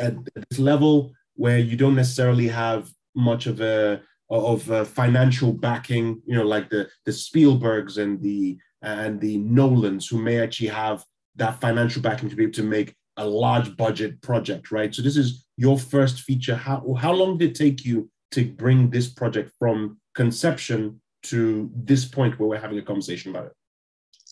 at 0.01 0.14
this 0.34 0.59
level 0.59 1.12
where 1.34 1.59
you 1.59 1.76
don't 1.76 1.95
necessarily 1.95 2.49
have 2.49 2.90
much 3.14 3.47
of 3.47 3.61
a 3.61 4.03
of 4.30 4.68
a 4.70 4.84
financial 4.84 5.53
backing. 5.53 6.20
You 6.26 6.36
know, 6.36 6.45
like 6.45 6.70
the 6.70 6.88
the 7.05 7.12
Spielbergs 7.12 7.99
and 7.99 8.20
the 8.20 8.59
and 8.82 9.20
the 9.20 9.38
Nolans, 9.38 10.09
who 10.09 10.18
may 10.18 10.40
actually 10.40 10.68
have 10.68 11.05
that 11.36 11.61
financial 11.61 12.03
backing 12.03 12.28
to 12.28 12.36
be 12.36 12.43
able 12.43 12.53
to 12.53 12.62
make 12.62 12.95
a 13.17 13.27
large 13.27 13.77
budget 13.77 14.21
project, 14.23 14.71
right? 14.71 14.95
So 14.95 15.03
this 15.03 15.17
is 15.17 15.45
your 15.57 15.79
first 15.79 16.21
feature. 16.21 16.57
How 16.57 16.95
how 16.99 17.13
long 17.13 17.39
did 17.39 17.51
it 17.51 17.55
take 17.55 17.85
you 17.85 18.11
to 18.33 18.45
bring 18.45 18.91
this 18.91 19.09
project 19.09 19.53
from 19.59 19.99
conception 20.15 21.01
to 21.25 21.71
this 21.75 22.05
point 22.05 22.39
where 22.39 22.49
we're 22.49 22.61
having 22.61 22.79
a 22.79 22.83
conversation 22.83 23.31
about 23.31 23.47
it? 23.47 23.53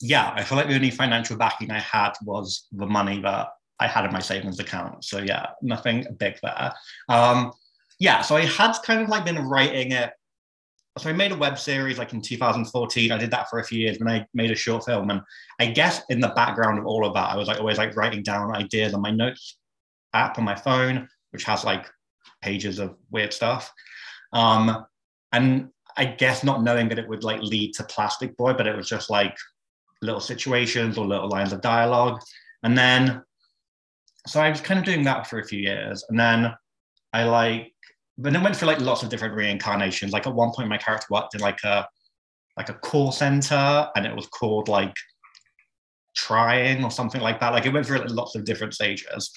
Yeah, 0.00 0.32
I 0.34 0.44
feel 0.44 0.56
like 0.56 0.68
the 0.68 0.74
only 0.74 0.90
financial 0.90 1.36
backing 1.36 1.70
I 1.70 1.78
had 1.78 2.12
was 2.24 2.66
the 2.72 2.86
money 2.86 3.20
that 3.20 3.48
I 3.78 3.86
had 3.86 4.04
in 4.06 4.12
my 4.12 4.20
savings 4.20 4.58
account. 4.58 5.04
So 5.04 5.18
yeah, 5.18 5.46
nothing 5.62 6.06
big 6.18 6.38
there. 6.42 6.72
Um, 7.08 7.52
yeah, 7.98 8.22
so 8.22 8.36
I 8.36 8.46
had 8.46 8.72
kind 8.84 9.02
of 9.02 9.08
like 9.08 9.26
been 9.26 9.38
writing 9.38 9.92
it. 9.92 10.12
So 10.98 11.08
I 11.08 11.12
made 11.12 11.32
a 11.32 11.36
web 11.36 11.58
series 11.58 11.98
like 11.98 12.12
in 12.12 12.20
2014. 12.20 13.12
I 13.12 13.18
did 13.18 13.30
that 13.30 13.48
for 13.48 13.60
a 13.60 13.64
few 13.64 13.78
years. 13.78 13.98
Then 13.98 14.08
I 14.08 14.26
made 14.34 14.50
a 14.50 14.56
short 14.56 14.84
film, 14.84 15.10
and 15.10 15.20
I 15.60 15.66
guess 15.66 16.02
in 16.08 16.20
the 16.20 16.28
background 16.28 16.78
of 16.78 16.86
all 16.86 17.06
of 17.06 17.14
that, 17.14 17.30
I 17.30 17.36
was 17.36 17.48
like 17.48 17.60
always 17.60 17.78
like 17.78 17.96
writing 17.96 18.22
down 18.22 18.54
ideas 18.54 18.92
on 18.92 19.00
my 19.00 19.10
notes 19.10 19.56
app 20.12 20.38
on 20.38 20.44
my 20.44 20.56
phone, 20.56 21.08
which 21.30 21.44
has 21.44 21.64
like 21.64 21.88
pages 22.42 22.78
of 22.78 22.96
weird 23.10 23.32
stuff. 23.32 23.72
Um, 24.32 24.84
and 25.32 25.68
I 25.96 26.06
guess 26.06 26.44
not 26.44 26.62
knowing 26.62 26.88
that 26.88 26.98
it 26.98 27.08
would 27.08 27.24
like 27.24 27.40
lead 27.40 27.74
to 27.74 27.84
Plastic 27.84 28.36
Boy, 28.36 28.52
but 28.52 28.66
it 28.66 28.76
was 28.76 28.88
just 28.88 29.10
like 29.10 29.36
little 30.02 30.20
situations 30.20 30.98
or 30.98 31.06
little 31.06 31.28
lines 31.28 31.52
of 31.52 31.60
dialogue. 31.60 32.20
And 32.62 32.76
then, 32.76 33.22
so 34.26 34.40
I 34.40 34.50
was 34.50 34.60
kind 34.60 34.80
of 34.80 34.86
doing 34.86 35.04
that 35.04 35.26
for 35.26 35.38
a 35.38 35.46
few 35.46 35.60
years. 35.60 36.04
And 36.08 36.18
then 36.18 36.54
I 37.12 37.24
like, 37.24 37.72
then 38.22 38.42
went 38.42 38.56
through 38.56 38.68
like 38.68 38.80
lots 38.80 39.02
of 39.02 39.08
different 39.08 39.34
reincarnations. 39.34 40.12
Like 40.12 40.26
at 40.26 40.34
one 40.34 40.50
point, 40.52 40.68
my 40.68 40.78
character 40.78 41.06
worked 41.10 41.34
in 41.34 41.40
like 41.40 41.62
a, 41.64 41.86
like 42.56 42.68
a 42.68 42.74
call 42.74 43.12
center 43.12 43.88
and 43.96 44.06
it 44.06 44.14
was 44.14 44.26
called 44.26 44.68
like 44.68 44.94
trying 46.16 46.84
or 46.84 46.90
something 46.90 47.20
like 47.20 47.40
that. 47.40 47.52
Like 47.52 47.66
it 47.66 47.72
went 47.72 47.86
through 47.86 47.98
like, 47.98 48.10
lots 48.10 48.34
of 48.34 48.44
different 48.44 48.74
stages. 48.74 49.30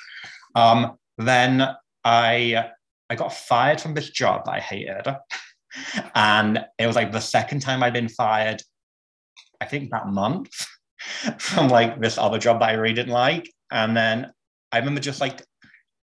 Um, 0.55 0.97
then 1.17 1.67
I, 2.03 2.71
I 3.09 3.15
got 3.15 3.33
fired 3.33 3.79
from 3.79 3.93
this 3.93 4.09
job 4.09 4.47
I 4.47 4.59
hated. 4.59 5.05
And 6.15 6.63
it 6.77 6.87
was 6.87 6.95
like 6.95 7.11
the 7.11 7.19
second 7.19 7.61
time 7.61 7.83
I'd 7.83 7.93
been 7.93 8.09
fired, 8.09 8.61
I 9.61 9.65
think 9.65 9.91
that 9.91 10.07
month 10.07 10.49
from 11.39 11.69
like 11.69 11.99
this 11.99 12.17
other 12.17 12.37
job 12.37 12.59
that 12.59 12.69
I 12.69 12.73
really 12.73 12.93
didn't 12.93 13.13
like. 13.13 13.49
And 13.71 13.95
then 13.95 14.31
I 14.71 14.79
remember 14.79 15.01
just 15.01 15.21
like 15.21 15.43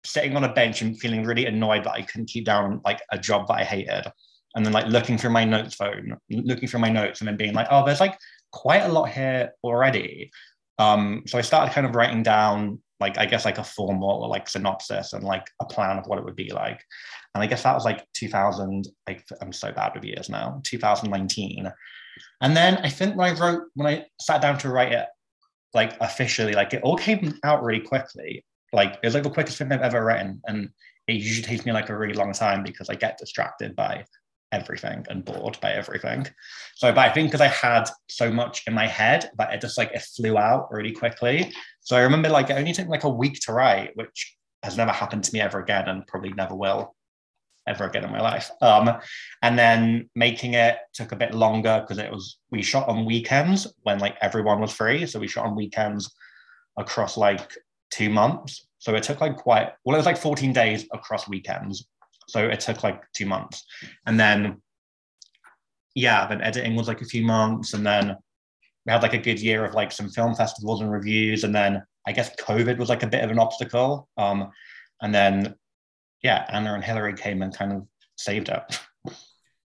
sitting 0.05 0.35
on 0.35 0.43
a 0.43 0.53
bench 0.53 0.81
and 0.81 0.99
feeling 0.99 1.23
really 1.23 1.45
annoyed 1.45 1.83
that 1.83 1.93
I 1.93 2.01
couldn't 2.01 2.29
keep 2.29 2.45
down 2.45 2.81
like 2.85 3.01
a 3.11 3.17
job 3.17 3.47
that 3.47 3.55
I 3.55 3.63
hated. 3.63 4.11
And 4.55 4.65
then 4.65 4.71
like 4.71 4.87
looking 4.87 5.17
through 5.17 5.31
my 5.31 5.43
notes 5.43 5.75
phone, 5.75 6.17
looking 6.29 6.67
through 6.67 6.79
my 6.79 6.89
notes 6.89 7.19
and 7.19 7.27
then 7.27 7.35
being 7.35 7.53
like, 7.53 7.67
oh, 7.71 7.85
there's 7.85 7.99
like 7.99 8.17
quite 8.51 8.83
a 8.83 8.87
lot 8.87 9.09
here 9.09 9.51
already. 9.63 10.31
Um, 10.79 11.23
so 11.27 11.37
I 11.37 11.41
started 11.41 11.73
kind 11.73 11.85
of 11.85 11.95
writing 11.95 12.23
down 12.23 12.79
like 12.99 13.17
I 13.17 13.25
guess 13.25 13.43
like 13.43 13.57
a 13.57 13.63
formal 13.63 14.23
or 14.23 14.29
like 14.29 14.47
synopsis 14.47 15.13
and 15.13 15.23
like 15.23 15.49
a 15.61 15.65
plan 15.65 15.97
of 15.97 16.07
what 16.07 16.17
it 16.17 16.25
would 16.25 16.35
be 16.35 16.51
like. 16.51 16.81
And 17.33 17.43
I 17.43 17.47
guess 17.47 17.63
that 17.63 17.73
was 17.73 17.83
like 17.83 18.05
2000. 18.13 18.87
Like 19.07 19.25
I'm 19.41 19.51
so 19.51 19.71
bad 19.71 19.91
with 19.93 20.05
years 20.05 20.29
now. 20.29 20.61
2019. 20.63 21.71
And 22.41 22.55
then 22.55 22.77
I 22.77 22.89
think 22.89 23.17
when 23.17 23.33
I 23.33 23.37
wrote 23.37 23.63
when 23.73 23.87
I 23.87 24.05
sat 24.21 24.41
down 24.41 24.57
to 24.59 24.69
write 24.69 24.93
it 24.93 25.07
like 25.73 25.97
officially, 25.99 26.53
like 26.53 26.73
it 26.73 26.81
all 26.83 26.97
came 26.97 27.37
out 27.43 27.63
really 27.63 27.85
quickly. 27.85 28.45
Like 28.75 28.99
it 29.01 29.05
was 29.05 29.13
like 29.13 29.23
the 29.23 29.29
quickest 29.29 29.57
thing 29.57 29.71
I've 29.71 29.81
ever 29.81 30.03
written, 30.03 30.41
and 30.45 30.69
it 31.07 31.13
usually 31.13 31.47
takes 31.47 31.65
me 31.65 31.71
like 31.71 31.89
a 31.89 31.97
really 31.97 32.13
long 32.13 32.33
time 32.33 32.63
because 32.63 32.89
I 32.89 32.95
get 32.95 33.17
distracted 33.17 33.75
by 33.75 34.05
everything 34.51 35.05
and 35.09 35.23
bored 35.25 35.57
by 35.61 35.71
everything. 35.71 36.27
So, 36.75 36.91
but 36.91 37.09
I 37.09 37.13
think 37.13 37.29
because 37.29 37.41
I 37.41 37.47
had 37.47 37.89
so 38.09 38.31
much 38.31 38.63
in 38.67 38.73
my 38.73 38.87
head 38.87 39.29
that 39.37 39.53
it 39.53 39.61
just 39.61 39.77
like 39.77 39.91
it 39.93 40.01
flew 40.01 40.37
out 40.37 40.67
really 40.71 40.91
quickly. 40.91 41.53
So 41.81 41.95
I 41.95 42.01
remember 42.01 42.29
like 42.29 42.49
it 42.49 42.57
only 42.57 42.73
took 42.73 42.87
like 42.87 43.05
a 43.05 43.09
week 43.09 43.39
to 43.41 43.53
write, 43.53 43.91
which 43.95 44.35
has 44.63 44.77
never 44.77 44.91
happened 44.91 45.23
to 45.23 45.33
me 45.33 45.41
ever 45.41 45.61
again 45.61 45.87
and 45.87 46.05
probably 46.07 46.33
never 46.33 46.55
will 46.55 46.95
ever 47.67 47.85
again 47.85 48.03
in 48.03 48.11
my 48.11 48.21
life. 48.21 48.51
Um, 48.61 48.91
and 49.41 49.57
then 49.57 50.09
making 50.15 50.53
it 50.53 50.77
took 50.93 51.11
a 51.11 51.15
bit 51.15 51.33
longer 51.33 51.81
because 51.81 51.97
it 51.97 52.11
was 52.11 52.37
we 52.51 52.61
shot 52.61 52.87
on 52.87 53.05
weekends 53.05 53.67
when 53.83 53.99
like 53.99 54.17
everyone 54.21 54.59
was 54.59 54.73
free. 54.73 55.05
So 55.05 55.19
we 55.19 55.27
shot 55.27 55.45
on 55.45 55.55
weekends 55.55 56.13
across 56.77 57.17
like 57.17 57.51
two 57.95 58.09
months. 58.09 58.67
So 58.79 58.93
it 58.95 59.03
took 59.03 59.21
like 59.21 59.37
quite 59.37 59.71
well, 59.83 59.95
it 59.95 59.99
was 59.99 60.05
like 60.05 60.17
14 60.17 60.53
days 60.53 60.85
across 60.93 61.27
weekends. 61.27 61.87
So 62.27 62.45
it 62.47 62.59
took 62.59 62.83
like 62.83 63.01
two 63.13 63.25
months. 63.25 63.63
And 64.05 64.19
then, 64.19 64.61
yeah, 65.93 66.27
then 66.27 66.41
editing 66.41 66.75
was 66.75 66.87
like 66.87 67.01
a 67.01 67.05
few 67.05 67.23
months. 67.23 67.73
And 67.73 67.85
then 67.85 68.15
we 68.85 68.91
had 68.91 69.03
like 69.03 69.13
a 69.13 69.19
good 69.19 69.39
year 69.39 69.63
of 69.63 69.73
like 69.73 69.91
some 69.91 70.09
film 70.09 70.35
festivals 70.35 70.81
and 70.81 70.91
reviews. 70.91 71.43
And 71.43 71.53
then 71.53 71.83
I 72.07 72.11
guess 72.11 72.35
COVID 72.35 72.77
was 72.77 72.89
like 72.89 73.03
a 73.03 73.07
bit 73.07 73.23
of 73.23 73.31
an 73.31 73.39
obstacle. 73.39 74.07
Um, 74.17 74.51
and 75.01 75.13
then, 75.13 75.55
yeah, 76.23 76.45
Anna 76.49 76.73
and 76.73 76.83
Hillary 76.83 77.13
came 77.13 77.41
and 77.41 77.55
kind 77.55 77.73
of 77.73 77.87
saved 78.17 78.49
it. 78.49 78.79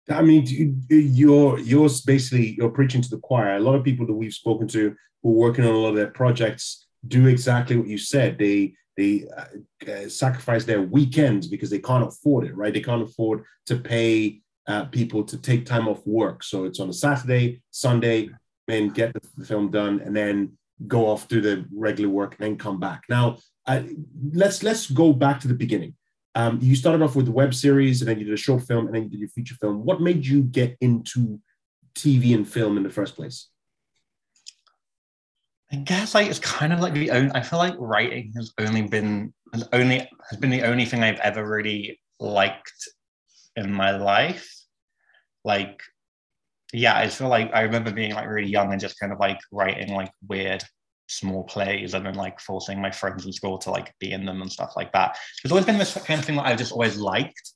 I 0.09 0.21
mean, 0.21 0.45
you're 0.89 1.59
you're 1.59 1.89
basically 2.05 2.55
you're 2.57 2.69
preaching 2.69 3.01
to 3.01 3.09
the 3.09 3.19
choir. 3.19 3.57
A 3.57 3.59
lot 3.59 3.75
of 3.75 3.84
people 3.84 4.07
that 4.07 4.13
we've 4.13 4.34
spoken 4.34 4.67
to 4.69 4.95
who 5.21 5.30
are 5.32 5.47
working 5.47 5.65
on 5.65 5.71
a 5.71 5.78
lot 5.78 5.89
of 5.89 5.95
their 5.95 6.11
projects 6.11 6.86
do 7.08 7.28
exactly 7.28 7.78
what 7.78 7.88
you 7.88 7.97
said. 7.97 8.38
They 8.38 8.74
they 8.95 9.26
uh, 9.38 9.91
uh, 9.91 10.10
sacrifice 10.10 10.66
their 10.66 10.82
weekends 10.82 11.47
because 11.47 11.70
they 11.70 11.80
can't 11.80 12.08
afford 12.08 12.45
it, 12.45 12.55
right? 12.55 12.74
They 12.74 12.82
can't 12.82 13.03
afford 13.03 13.43
to 13.68 13.78
pay 13.78 14.41
uh, 14.66 14.86
people 14.86 15.24
to 15.24 15.38
take 15.38 15.66
time 15.66 15.88
off 15.88 16.05
work. 16.05 16.43
So 16.43 16.66
it's 16.66 16.80
on 16.80 16.89
a 16.89 16.93
Saturday, 16.93 17.62
Sunday, 17.72 18.30
and 18.68 18.93
get 18.93 19.14
the 19.14 19.45
film 19.45 19.72
done, 19.72 20.01
and 20.01 20.16
then 20.16 20.58
go 20.88 21.08
off 21.08 21.28
do 21.28 21.41
the 21.41 21.66
regular 21.74 22.10
work, 22.10 22.36
and 22.36 22.45
then 22.45 22.58
come 22.58 22.80
back. 22.80 23.03
Now, 23.10 23.38
let's 24.34 24.64
let's 24.64 24.89
go 24.89 25.14
back 25.14 25.39
to 25.41 25.47
the 25.47 25.53
beginning. 25.53 25.95
Um, 26.36 26.60
you 26.62 26.76
started 26.76 27.01
off 27.01 27.16
with 27.16 27.26
the 27.26 27.32
web 27.32 27.53
series, 27.53 28.01
and 28.01 28.10
then 28.10 28.20
you 28.20 28.26
did 28.26 28.34
a 28.34 28.38
short 28.38 28.64
film, 28.64 28.86
and 28.86 28.95
then 28.95 29.03
you 29.03 29.10
did 29.10 29.20
your 29.20 29.30
feature 29.30 29.55
film. 29.55 29.86
What 29.86 30.01
made 30.01 30.26
you 30.26 30.43
get 30.43 30.78
into 30.82 31.39
TV 31.95 32.36
and 32.36 32.47
film 32.47 32.78
in 32.78 32.84
the 32.84 32.89
first 32.89 33.16
place? 33.16 33.49
I 35.72 35.76
guess 35.78 36.15
like 36.15 36.28
it's 36.28 36.39
kind 36.39 36.72
of 36.72 36.80
like 36.80 36.93
the 36.93 37.11
only. 37.11 37.32
I 37.34 37.41
feel 37.41 37.59
like 37.59 37.76
writing 37.78 38.32
has 38.38 38.53
only 38.59 38.84
been 38.84 39.34
has 39.53 39.68
only 39.74 40.09
has 40.30 40.39
been 40.39 40.49
the 40.49 40.63
only 40.63 40.86
thing 40.86 41.03
I've 41.03 41.20
ever 41.20 41.45
really 41.45 41.99
liked 42.20 42.88
in 43.55 43.72
my 43.72 43.91
life. 43.91 44.49
Like, 45.43 45.82
yeah, 46.72 46.97
I 46.97 47.09
feel 47.09 47.28
like 47.28 47.51
I 47.53 47.61
remember 47.61 47.91
being 47.91 48.13
like 48.13 48.28
really 48.28 48.49
young 48.49 48.72
and 48.72 48.80
just 48.80 48.99
kind 48.99 49.11
of 49.11 49.20
like 49.20 49.39
writing 49.51 49.93
like 49.93 50.11
weird 50.28 50.63
small 51.09 51.43
plays 51.43 51.93
and 51.93 52.05
then 52.05 52.15
like 52.15 52.39
forcing 52.39 52.82
my 52.82 52.91
friends 52.91 53.26
in 53.26 53.34
school 53.34 53.57
to 53.57 53.72
like 53.72 53.93
be 53.99 54.11
in 54.11 54.26
them 54.26 54.41
and 54.41 54.51
stuff 54.51 54.74
like 54.76 54.91
that. 54.93 55.18
There's 55.41 55.51
always 55.51 55.65
been 55.65 55.78
this 55.78 55.93
kind 55.93 56.20
of 56.20 56.26
thing 56.26 56.36
that 56.38 56.45
I've 56.45 56.57
just 56.57 56.72
always 56.72 56.97
liked. 56.97 57.53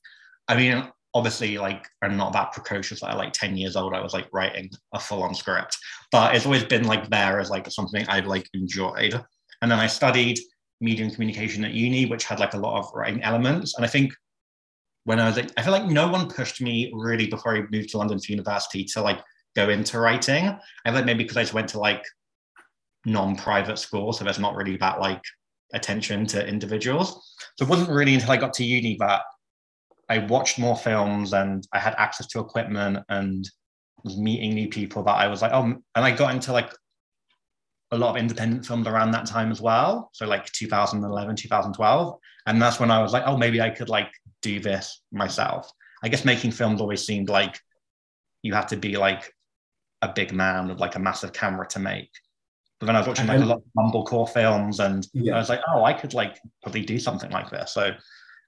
I 0.48 0.56
mean, 0.56 0.90
obviously 1.14 1.58
like 1.58 1.86
I'm 2.02 2.16
not 2.16 2.32
that 2.32 2.52
precocious. 2.52 3.02
At 3.02 3.16
like 3.16 3.32
10 3.32 3.56
years 3.56 3.76
old, 3.76 3.94
I 3.94 4.00
was 4.00 4.14
like 4.14 4.28
writing 4.32 4.70
a 4.94 5.00
full-on 5.00 5.34
script, 5.34 5.76
but 6.10 6.34
it's 6.34 6.46
always 6.46 6.64
been 6.64 6.84
like 6.84 7.08
there 7.10 7.40
as 7.40 7.50
like 7.50 7.70
something 7.70 8.06
I'd 8.08 8.26
like 8.26 8.48
enjoyed. 8.54 9.14
And 9.60 9.70
then 9.70 9.78
I 9.78 9.86
studied 9.86 10.38
media 10.80 11.04
and 11.04 11.14
communication 11.14 11.64
at 11.64 11.72
uni, 11.72 12.06
which 12.06 12.24
had 12.24 12.40
like 12.40 12.54
a 12.54 12.58
lot 12.58 12.78
of 12.78 12.90
writing 12.94 13.22
elements. 13.22 13.76
And 13.76 13.84
I 13.84 13.88
think 13.88 14.12
when 15.04 15.20
I 15.20 15.26
was 15.26 15.36
like, 15.36 15.50
I 15.56 15.62
feel 15.62 15.72
like 15.72 15.86
no 15.86 16.08
one 16.08 16.28
pushed 16.28 16.60
me 16.60 16.90
really 16.94 17.26
before 17.26 17.56
I 17.56 17.62
moved 17.70 17.90
to 17.90 17.98
London 17.98 18.18
to 18.18 18.32
university 18.32 18.84
to 18.84 19.02
like 19.02 19.20
go 19.54 19.68
into 19.68 19.98
writing. 19.98 20.46
I 20.46 20.88
feel 20.88 20.94
like 20.94 21.04
maybe 21.04 21.24
because 21.24 21.36
I 21.36 21.42
just 21.42 21.54
went 21.54 21.68
to 21.70 21.78
like 21.78 22.04
non-private 23.04 23.78
school, 23.78 24.12
so 24.12 24.24
there's 24.24 24.38
not 24.38 24.54
really 24.54 24.76
that 24.78 25.00
like 25.00 25.22
attention 25.74 26.26
to 26.26 26.46
individuals. 26.46 27.34
So 27.56 27.64
it 27.64 27.68
wasn't 27.68 27.90
really 27.90 28.14
until 28.14 28.30
I 28.30 28.36
got 28.36 28.52
to 28.54 28.64
uni 28.64 28.96
that 29.00 29.22
I 30.12 30.18
watched 30.18 30.58
more 30.58 30.76
films 30.76 31.32
and 31.32 31.66
I 31.72 31.78
had 31.78 31.94
access 31.96 32.26
to 32.28 32.40
equipment 32.40 32.98
and 33.08 33.48
was 34.04 34.18
meeting 34.18 34.52
new 34.52 34.68
people 34.68 35.02
that 35.04 35.16
I 35.16 35.26
was 35.26 35.40
like, 35.40 35.52
oh, 35.54 35.62
and 35.64 35.82
I 35.94 36.10
got 36.14 36.34
into 36.34 36.52
like 36.52 36.70
a 37.92 37.96
lot 37.96 38.10
of 38.10 38.16
independent 38.18 38.66
films 38.66 38.86
around 38.86 39.12
that 39.12 39.24
time 39.24 39.50
as 39.50 39.62
well. 39.62 40.10
So 40.12 40.26
like 40.26 40.44
2011, 40.52 41.36
2012. 41.36 42.18
And 42.46 42.60
that's 42.60 42.78
when 42.78 42.90
I 42.90 43.00
was 43.00 43.14
like, 43.14 43.22
oh, 43.24 43.38
maybe 43.38 43.62
I 43.62 43.70
could 43.70 43.88
like 43.88 44.12
do 44.42 44.60
this 44.60 45.00
myself. 45.12 45.72
I 46.04 46.10
guess 46.10 46.26
making 46.26 46.50
films 46.50 46.82
always 46.82 47.06
seemed 47.06 47.30
like 47.30 47.58
you 48.42 48.52
had 48.52 48.68
to 48.68 48.76
be 48.76 48.98
like 48.98 49.32
a 50.02 50.12
big 50.12 50.34
man 50.34 50.68
with 50.68 50.78
like 50.78 50.94
a 50.94 50.98
massive 50.98 51.32
camera 51.32 51.66
to 51.68 51.78
make. 51.78 52.10
But 52.80 52.86
then 52.86 52.96
I 52.96 52.98
was 52.98 53.08
watching 53.08 53.28
like 53.28 53.40
a 53.40 53.46
lot 53.46 53.62
of 53.62 53.64
mumblecore 53.78 54.28
films 54.28 54.78
and 54.78 55.08
Yeah. 55.14 55.36
I 55.36 55.38
was 55.38 55.48
like, 55.48 55.62
oh, 55.72 55.84
I 55.84 55.94
could 55.94 56.12
like 56.12 56.38
probably 56.62 56.82
do 56.82 56.98
something 56.98 57.30
like 57.30 57.48
this. 57.48 57.72
So 57.72 57.92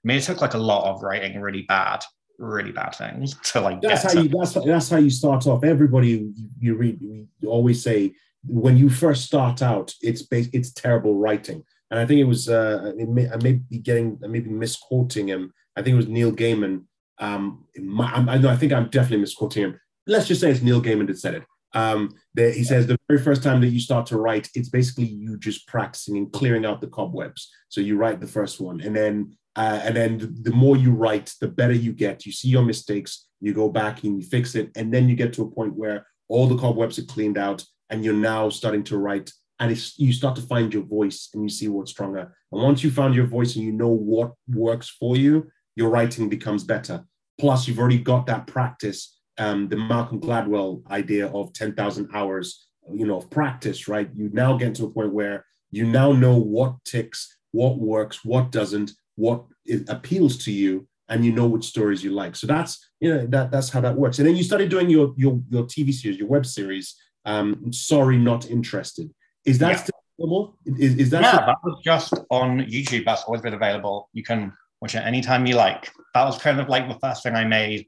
mean, 0.07 0.17
it 0.17 0.23
took 0.23 0.41
like 0.41 0.53
a 0.53 0.59
lot 0.59 0.89
of 0.89 1.01
writing 1.01 1.39
really 1.41 1.63
bad, 1.63 2.03
really 2.37 2.71
bad 2.71 2.91
things 2.95 3.35
to 3.51 3.61
like 3.61 3.81
That's 3.81 4.03
how 4.03 4.09
to- 4.09 4.23
you. 4.23 4.29
That's 4.29 4.53
that's 4.53 4.89
how 4.89 4.97
you 4.97 5.09
start 5.09 5.47
off. 5.47 5.63
Everybody 5.63 6.09
you, 6.09 6.33
you 6.59 6.75
read, 6.75 7.01
you 7.01 7.27
always 7.47 7.81
say 7.83 8.13
when 8.47 8.77
you 8.77 8.89
first 8.89 9.25
start 9.25 9.61
out, 9.61 9.93
it's 10.01 10.21
bas- 10.21 10.49
it's 10.53 10.71
terrible 10.71 11.15
writing. 11.17 11.63
And 11.91 11.99
I 11.99 12.05
think 12.05 12.19
it 12.19 12.25
was 12.25 12.49
uh, 12.49 12.93
it 12.97 13.09
may, 13.09 13.29
I 13.29 13.37
may 13.37 13.53
be 13.53 13.79
getting 13.79 14.19
I 14.23 14.27
may 14.27 14.39
be 14.39 14.49
misquoting 14.49 15.27
him. 15.27 15.53
I 15.75 15.81
think 15.81 15.93
it 15.93 15.97
was 15.97 16.07
Neil 16.07 16.31
Gaiman. 16.31 16.83
Um, 17.19 17.65
my, 17.77 18.37
know 18.37 18.49
I 18.49 18.57
think 18.57 18.73
I'm 18.73 18.89
definitely 18.89 19.21
misquoting 19.21 19.63
him. 19.63 19.79
Let's 20.07 20.27
just 20.27 20.41
say 20.41 20.51
it's 20.51 20.61
Neil 20.61 20.81
Gaiman 20.81 21.07
that 21.07 21.17
said 21.17 21.35
it. 21.35 21.43
Um, 21.73 22.15
that 22.35 22.53
he 22.53 22.63
says 22.63 22.87
the 22.87 22.97
very 23.09 23.21
first 23.21 23.43
time 23.43 23.59
that 23.61 23.67
you 23.67 23.79
start 23.81 24.05
to 24.07 24.17
write, 24.17 24.49
it's 24.55 24.69
basically 24.69 25.05
you 25.05 25.37
just 25.37 25.67
practicing 25.67 26.15
and 26.17 26.31
clearing 26.31 26.65
out 26.65 26.79
the 26.79 26.87
cobwebs. 26.87 27.51
So 27.69 27.81
you 27.81 27.97
write 27.97 28.21
the 28.21 28.27
first 28.27 28.61
one, 28.61 28.79
and 28.81 28.95
then 28.95 29.37
uh, 29.55 29.79
and 29.83 29.95
then 29.95 30.35
the, 30.41 30.51
more 30.51 30.75
you 30.75 30.91
write, 30.91 31.33
the 31.39 31.47
better 31.47 31.73
you 31.73 31.93
get. 31.93 32.25
You 32.25 32.31
see 32.31 32.49
your 32.49 32.63
mistakes, 32.63 33.27
you 33.39 33.53
go 33.53 33.69
back 33.69 34.03
and 34.03 34.21
you 34.21 34.27
fix 34.27 34.55
it, 34.55 34.71
and 34.75 34.93
then 34.93 35.07
you 35.07 35.15
get 35.15 35.33
to 35.33 35.43
a 35.43 35.51
point 35.51 35.75
where 35.75 36.05
all 36.27 36.47
the 36.47 36.57
cobwebs 36.57 36.99
are 36.99 37.05
cleaned 37.05 37.37
out, 37.37 37.63
and 37.89 38.03
you're 38.03 38.13
now 38.13 38.49
starting 38.49 38.83
to 38.85 38.97
write. 38.97 39.31
And 39.59 39.71
you 39.97 40.11
start 40.11 40.35
to 40.35 40.41
find 40.41 40.73
your 40.73 40.83
voice, 40.83 41.29
and 41.33 41.43
you 41.43 41.49
see 41.49 41.69
what's 41.69 41.91
stronger. 41.91 42.35
And 42.51 42.61
once 42.61 42.83
you 42.83 42.91
found 42.91 43.15
your 43.15 43.27
voice 43.27 43.55
and 43.55 43.63
you 43.63 43.71
know 43.71 43.89
what 43.89 44.33
works 44.49 44.89
for 44.89 45.15
you, 45.15 45.49
your 45.75 45.89
writing 45.89 46.27
becomes 46.27 46.63
better. 46.63 47.05
Plus, 47.37 47.67
you've 47.67 47.79
already 47.79 47.99
got 47.99 48.25
that 48.27 48.47
practice. 48.47 49.17
Um, 49.37 49.67
the 49.67 49.77
Malcolm 49.77 50.19
Gladwell 50.19 50.85
idea 50.89 51.27
of 51.27 51.53
ten 51.53 51.73
thousand 51.73 52.09
hours, 52.13 52.67
you 52.91 53.05
know, 53.05 53.17
of 53.17 53.29
practice, 53.29 53.87
right? 53.87 54.09
You 54.15 54.29
now 54.33 54.57
get 54.57 54.75
to 54.75 54.85
a 54.85 54.89
point 54.89 55.13
where 55.13 55.45
you 55.71 55.85
now 55.85 56.11
know 56.11 56.37
what 56.37 56.75
ticks, 56.85 57.37
what 57.51 57.77
works, 57.77 58.23
what 58.23 58.51
doesn't, 58.51 58.91
what 59.15 59.45
it 59.65 59.87
appeals 59.89 60.37
to 60.45 60.51
you, 60.51 60.87
and 61.09 61.23
you 61.25 61.31
know 61.31 61.47
which 61.47 61.65
stories 61.65 62.03
you 62.03 62.11
like. 62.11 62.35
So 62.35 62.47
that's 62.47 62.89
you 62.99 63.13
know 63.13 63.25
that 63.27 63.51
that's 63.51 63.69
how 63.69 63.81
that 63.81 63.95
works. 63.95 64.19
And 64.19 64.27
then 64.27 64.35
you 64.35 64.43
started 64.43 64.69
doing 64.69 64.89
your 64.89 65.13
your 65.17 65.41
your 65.49 65.63
TV 65.63 65.93
series, 65.93 66.17
your 66.17 66.27
web 66.27 66.45
series. 66.45 66.95
Um, 67.25 67.71
sorry, 67.73 68.17
not 68.17 68.49
interested. 68.49 69.09
Is 69.45 69.57
that 69.59 69.71
Yeah. 69.71 69.75
still 69.77 69.99
available? 70.19 70.57
Is, 70.65 70.95
is 70.95 71.09
that 71.11 71.23
yeah, 71.23 71.31
still- 71.33 71.45
that 71.47 71.57
was 71.63 71.81
just 71.83 72.13
on 72.29 72.59
YouTube. 72.61 73.05
That's 73.05 73.23
always 73.23 73.41
been 73.41 73.53
available. 73.55 74.09
You 74.13 74.23
can 74.23 74.53
watch 74.81 74.95
it 74.95 74.99
anytime 74.99 75.45
you 75.45 75.55
like. 75.55 75.91
That 76.13 76.23
was 76.25 76.37
kind 76.37 76.59
of 76.59 76.69
like 76.69 76.87
the 76.87 76.99
first 76.99 77.23
thing 77.23 77.35
I 77.35 77.43
made. 77.45 77.87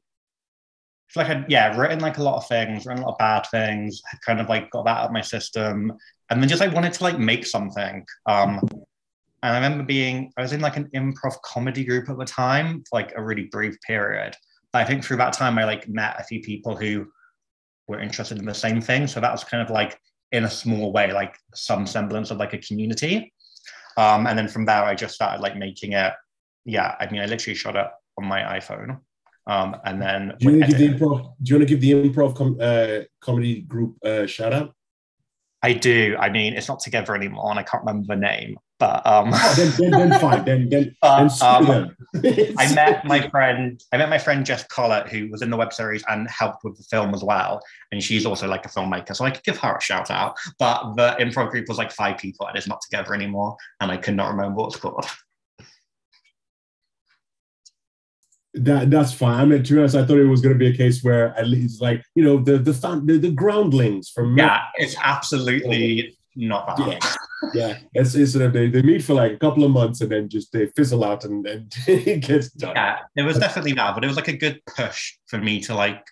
It's 1.07 1.15
like 1.15 1.29
I'd 1.29 1.45
yeah, 1.49 1.77
written 1.79 1.99
like 1.99 2.17
a 2.17 2.23
lot 2.23 2.35
of 2.37 2.47
things, 2.47 2.85
written 2.85 3.03
a 3.03 3.05
lot 3.05 3.13
of 3.13 3.17
bad 3.19 3.45
things, 3.49 4.01
kind 4.25 4.41
of 4.41 4.49
like 4.49 4.69
got 4.71 4.85
that 4.85 4.97
out 4.97 5.05
of 5.05 5.11
my 5.11 5.21
system, 5.21 5.93
and 6.29 6.41
then 6.41 6.49
just 6.49 6.59
like 6.59 6.73
wanted 6.73 6.93
to 6.93 7.03
like 7.03 7.17
make 7.19 7.45
something. 7.45 8.05
Um, 8.25 8.59
and 9.43 9.53
I 9.53 9.55
remember 9.55 9.83
being 9.83 10.31
I 10.37 10.41
was 10.41 10.53
in 10.53 10.61
like 10.61 10.77
an 10.77 10.89
improv 10.95 11.39
comedy 11.43 11.83
group 11.83 12.09
at 12.09 12.17
the 12.17 12.25
time, 12.25 12.83
for, 12.89 12.99
like 12.99 13.13
a 13.15 13.23
really 13.23 13.45
brief 13.45 13.75
period. 13.85 14.35
But 14.73 14.81
I 14.81 14.85
think 14.85 15.03
through 15.03 15.17
that 15.17 15.33
time 15.33 15.57
I 15.57 15.65
like 15.65 15.87
met 15.87 16.19
a 16.19 16.23
few 16.23 16.41
people 16.41 16.75
who 16.75 17.07
were 17.87 17.99
interested 17.99 18.37
in 18.37 18.45
the 18.45 18.53
same 18.53 18.81
thing. 18.81 19.07
So 19.07 19.19
that 19.19 19.31
was 19.31 19.43
kind 19.43 19.63
of 19.63 19.69
like 19.69 19.99
in 20.31 20.43
a 20.43 20.49
small 20.49 20.91
way, 20.91 21.13
like 21.13 21.37
some 21.53 21.85
semblance 21.85 22.31
of 22.31 22.37
like 22.37 22.53
a 22.53 22.57
community. 22.57 23.33
Um, 23.95 24.27
and 24.27 24.37
then 24.37 24.47
from 24.47 24.65
there, 24.65 24.83
I 24.83 24.95
just 24.95 25.15
started 25.15 25.41
like 25.41 25.55
making 25.55 25.93
it. 25.93 26.13
Yeah, 26.65 26.95
I 26.99 27.09
mean, 27.09 27.21
I 27.21 27.25
literally 27.25 27.55
shot 27.55 27.75
it 27.75 27.87
on 28.17 28.25
my 28.25 28.41
iPhone. 28.59 28.99
Um, 29.47 29.77
and 29.85 30.01
then 30.01 30.33
Do 30.39 30.51
you 30.51 30.59
want 30.59 30.71
to 30.71 30.77
give 30.77 30.99
the 30.99 31.05
improv? 31.05 31.33
Do 31.41 31.49
you 31.49 31.55
want 31.55 31.69
to 31.69 31.75
give 31.75 31.81
the 31.81 31.91
improv 31.93 32.35
com, 32.35 32.57
uh, 32.59 33.05
comedy 33.21 33.61
group 33.61 33.95
a 34.03 34.27
shout 34.27 34.51
out? 34.51 34.75
I 35.63 35.73
do. 35.73 36.17
I 36.19 36.29
mean, 36.29 36.53
it's 36.53 36.67
not 36.67 36.81
together 36.81 37.15
anymore, 37.15 37.49
and 37.49 37.59
I 37.59 37.63
can't 37.63 37.83
remember 37.85 38.13
the 38.13 38.19
name. 38.19 38.57
But 38.79 39.05
um, 39.07 39.31
Oh, 39.33 39.53
then, 39.57 39.91
then, 39.91 40.09
then 40.09 40.19
fine. 40.21 40.45
Then 40.45 40.69
then, 40.69 40.95
But, 41.01 41.29
then 41.39 41.71
um. 41.71 41.95
I 42.59 42.73
met 42.75 43.05
my 43.05 43.27
friend. 43.29 43.81
I 43.91 43.97
met 43.97 44.09
my 44.09 44.19
friend 44.19 44.45
Jess 44.45 44.63
Collett, 44.67 45.07
who 45.07 45.29
was 45.31 45.41
in 45.41 45.49
the 45.49 45.57
web 45.57 45.73
series 45.73 46.03
and 46.07 46.29
helped 46.29 46.63
with 46.63 46.77
the 46.77 46.83
film 46.83 47.13
as 47.15 47.23
well. 47.23 47.61
And 47.91 48.03
she's 48.03 48.25
also 48.25 48.47
like 48.47 48.65
a 48.65 48.69
filmmaker, 48.69 49.15
so 49.15 49.25
I 49.25 49.31
could 49.31 49.43
give 49.43 49.57
her 49.57 49.75
a 49.77 49.81
shout 49.81 50.11
out. 50.11 50.35
But 50.59 50.95
the 50.95 51.15
improv 51.19 51.49
group 51.49 51.67
was 51.67 51.77
like 51.79 51.91
five 51.91 52.17
people, 52.19 52.47
and 52.47 52.55
it's 52.55 52.67
not 52.67 52.81
together 52.81 53.15
anymore. 53.15 53.57
And 53.81 53.91
I 53.91 53.97
could 53.97 54.15
not 54.15 54.29
remember 54.29 54.57
what 54.57 54.67
it's 54.67 54.77
called. 54.77 55.05
That 58.53 58.89
that's 58.89 59.13
fine. 59.13 59.39
I 59.39 59.45
mean, 59.45 59.63
to 59.63 59.73
be 59.73 59.79
honest, 59.79 59.95
I 59.95 60.05
thought 60.05 60.17
it 60.17 60.23
was 60.25 60.41
going 60.41 60.53
to 60.53 60.59
be 60.59 60.67
a 60.67 60.75
case 60.77 61.03
where 61.03 61.35
at 61.37 61.47
least 61.47 61.81
like 61.81 62.03
you 62.15 62.23
know 62.23 62.37
the 62.39 62.57
the 62.57 62.73
fam- 62.73 63.05
the, 63.05 63.17
the 63.17 63.31
groundlings 63.31 64.09
from 64.09 64.35
Yeah, 64.37 64.63
it's 64.75 64.95
absolutely 65.01 66.17
not 66.35 66.77
that. 66.77 66.87
yeah 66.87 66.99
yeah. 67.53 67.79
It's, 67.93 68.15
it's 68.15 68.33
sort 68.33 68.45
of 68.45 68.53
they, 68.53 68.69
they 68.69 68.81
meet 68.81 69.03
for 69.03 69.13
like 69.13 69.33
a 69.33 69.37
couple 69.37 69.63
of 69.63 69.71
months 69.71 70.01
and 70.01 70.11
then 70.11 70.29
just 70.29 70.51
they 70.51 70.67
fizzle 70.67 71.03
out 71.03 71.23
and 71.23 71.43
then 71.43 71.69
it 71.87 72.21
gets 72.21 72.49
done. 72.49 72.75
Yeah, 72.75 72.99
it 73.15 73.23
was 73.23 73.37
definitely 73.37 73.73
that, 73.73 73.95
but 73.95 74.03
it 74.03 74.07
was 74.07 74.15
like 74.15 74.27
a 74.27 74.37
good 74.37 74.61
push 74.65 75.13
for 75.27 75.37
me 75.37 75.59
to 75.61 75.75
like, 75.75 76.05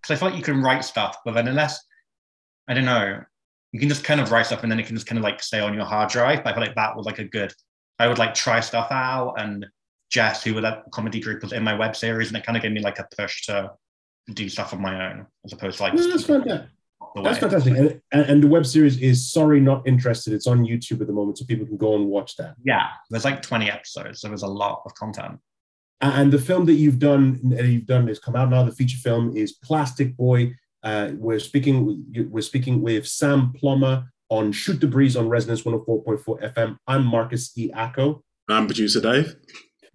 because 0.00 0.16
I 0.16 0.18
feel 0.18 0.28
like 0.28 0.38
you 0.38 0.44
can 0.44 0.62
write 0.62 0.84
stuff, 0.84 1.18
but 1.24 1.34
then 1.34 1.48
unless, 1.48 1.84
I 2.68 2.74
don't 2.74 2.84
know, 2.84 3.20
you 3.72 3.80
can 3.80 3.88
just 3.88 4.04
kind 4.04 4.20
of 4.20 4.30
write 4.30 4.46
stuff 4.46 4.62
and 4.62 4.70
then 4.70 4.78
it 4.78 4.86
can 4.86 4.96
just 4.96 5.06
kind 5.06 5.18
of 5.18 5.24
like 5.24 5.42
stay 5.42 5.60
on 5.60 5.74
your 5.74 5.84
hard 5.84 6.10
drive. 6.10 6.44
But 6.44 6.50
I 6.50 6.54
feel 6.54 6.62
like 6.62 6.76
that 6.76 6.96
was 6.96 7.06
like 7.06 7.18
a 7.18 7.24
good, 7.24 7.52
I 7.98 8.06
would 8.06 8.18
like 8.18 8.34
try 8.34 8.60
stuff 8.60 8.88
out 8.90 9.34
and 9.38 9.66
Jess, 10.10 10.44
who 10.44 10.54
was 10.54 10.64
at 10.64 10.78
uh, 10.78 10.82
comedy 10.92 11.20
group, 11.20 11.42
was 11.42 11.52
in 11.52 11.64
my 11.64 11.74
web 11.74 11.96
series 11.96 12.28
and 12.28 12.36
it 12.36 12.46
kind 12.46 12.56
of 12.56 12.62
gave 12.62 12.72
me 12.72 12.80
like 12.80 13.00
a 13.00 13.08
push 13.16 13.46
to 13.46 13.72
do 14.32 14.48
stuff 14.48 14.72
on 14.72 14.80
my 14.80 15.10
own 15.10 15.26
as 15.44 15.52
opposed 15.52 15.78
to 15.78 15.82
like. 15.82 15.94
No, 15.94 16.08
that's. 16.08 16.28
The 17.14 17.22
That's 17.22 17.36
way. 17.36 17.40
fantastic. 17.48 17.76
And, 17.76 18.00
and, 18.12 18.26
and 18.30 18.42
the 18.42 18.48
web 18.48 18.66
series 18.66 18.98
is 18.98 19.30
Sorry 19.30 19.60
Not 19.60 19.86
Interested. 19.86 20.32
It's 20.32 20.46
on 20.48 20.64
YouTube 20.64 21.00
at 21.00 21.06
the 21.06 21.12
moment, 21.12 21.38
so 21.38 21.44
people 21.44 21.64
can 21.66 21.76
go 21.76 21.94
and 21.94 22.06
watch 22.06 22.36
that. 22.36 22.54
Yeah, 22.64 22.88
there's 23.10 23.24
like 23.24 23.40
20 23.40 23.70
episodes, 23.70 24.20
so 24.20 24.28
there's 24.28 24.42
a 24.42 24.48
lot 24.48 24.82
of 24.84 24.94
content. 24.94 25.38
And 26.00 26.32
the 26.32 26.38
film 26.40 26.66
that 26.66 26.74
you've 26.74 26.98
done, 26.98 27.40
that 27.50 27.66
you've 27.66 27.86
done, 27.86 28.08
is 28.08 28.18
come 28.18 28.34
out 28.36 28.50
now. 28.50 28.64
The 28.64 28.72
feature 28.72 28.98
film 28.98 29.36
is 29.36 29.52
Plastic 29.52 30.16
Boy. 30.16 30.54
Uh, 30.82 31.12
we're 31.14 31.38
speaking. 31.38 32.04
We're 32.30 32.42
speaking 32.42 32.82
with 32.82 33.06
Sam 33.06 33.52
Plommer 33.62 34.06
on 34.28 34.50
Shoot 34.52 34.80
the 34.80 34.88
Breeze 34.88 35.16
on 35.16 35.28
Resonance 35.28 35.62
104.4 35.62 36.52
FM. 36.54 36.76
I'm 36.88 37.06
Marcus 37.06 37.56
E. 37.56 37.70
Acko. 37.72 38.22
I'm 38.50 38.66
producer 38.66 39.00
Dave. 39.00 39.36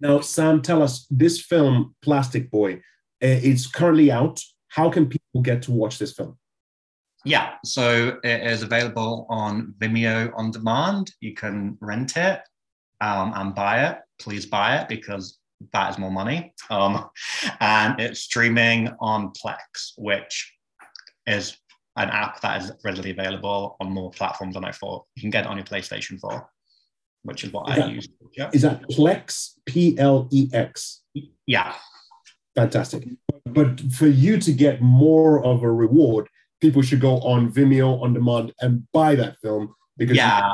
Now, 0.00 0.20
Sam, 0.20 0.62
tell 0.62 0.82
us 0.82 1.06
this 1.10 1.40
film, 1.42 1.94
Plastic 2.02 2.50
Boy. 2.50 2.76
uh, 3.22 3.38
it's 3.44 3.66
currently 3.66 4.10
out. 4.10 4.40
How 4.68 4.88
can 4.88 5.06
people 5.06 5.42
get 5.42 5.62
to 5.62 5.72
watch 5.72 5.98
this 5.98 6.12
film? 6.14 6.38
Yeah, 7.24 7.54
so 7.64 8.18
it 8.24 8.46
is 8.46 8.62
available 8.62 9.26
on 9.28 9.74
Vimeo 9.78 10.32
on 10.34 10.50
demand. 10.50 11.12
You 11.20 11.34
can 11.34 11.76
rent 11.80 12.16
it 12.16 12.40
um, 13.00 13.32
and 13.34 13.54
buy 13.54 13.86
it. 13.88 13.98
Please 14.18 14.46
buy 14.46 14.76
it 14.78 14.88
because 14.88 15.38
that 15.72 15.90
is 15.90 15.98
more 15.98 16.10
money. 16.10 16.54
Um, 16.70 17.10
and 17.60 18.00
it's 18.00 18.20
streaming 18.20 18.90
on 19.00 19.32
Plex, 19.32 19.92
which 19.98 20.54
is 21.26 21.56
an 21.96 22.08
app 22.08 22.40
that 22.40 22.62
is 22.62 22.72
readily 22.84 23.10
available 23.10 23.76
on 23.80 23.92
more 23.92 24.10
platforms 24.10 24.54
than 24.54 24.64
I 24.64 24.72
thought. 24.72 25.04
You 25.16 25.20
can 25.20 25.30
get 25.30 25.44
it 25.44 25.48
on 25.48 25.56
your 25.58 25.66
PlayStation 25.66 26.18
4, 26.18 26.48
which 27.24 27.44
is 27.44 27.52
what 27.52 27.68
Is 27.70 27.74
I 27.74 27.80
that- 27.80 27.90
use. 27.90 28.08
Yeah. 28.36 28.50
Is 28.54 28.62
that 28.62 28.82
Plex? 28.88 29.54
P 29.66 29.98
L 29.98 30.26
E 30.30 30.48
X. 30.52 31.02
yeah. 31.46 31.74
Fantastic. 32.56 33.06
But 33.44 33.80
for 33.92 34.06
you 34.06 34.38
to 34.38 34.52
get 34.52 34.80
more 34.82 35.44
of 35.44 35.62
a 35.62 35.70
reward, 35.70 36.28
people 36.60 36.82
should 36.82 37.00
go 37.00 37.18
on 37.20 37.52
Vimeo 37.52 38.00
on 38.02 38.14
demand 38.14 38.52
and 38.60 38.86
buy 38.92 39.14
that 39.14 39.38
film 39.38 39.74
because 39.96 40.16
Yeah, 40.16 40.52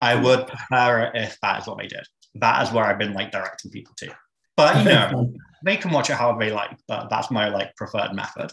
I 0.00 0.14
would 0.14 0.46
prefer 0.46 1.04
it 1.04 1.12
if 1.14 1.38
that 1.40 1.62
is 1.62 1.66
what 1.66 1.78
they 1.78 1.86
did. 1.86 2.06
That 2.36 2.66
is 2.66 2.72
where 2.72 2.84
I've 2.84 2.98
been 2.98 3.14
like 3.14 3.30
directing 3.30 3.70
people 3.70 3.94
to. 3.98 4.14
But 4.56 4.78
you 4.78 4.84
know, 4.84 5.32
they 5.64 5.76
can 5.76 5.90
watch 5.90 6.10
it 6.10 6.14
however 6.14 6.40
they 6.40 6.52
like, 6.52 6.76
but 6.86 7.08
that's 7.08 7.30
my 7.30 7.48
like 7.48 7.74
preferred 7.76 8.12
method. 8.14 8.52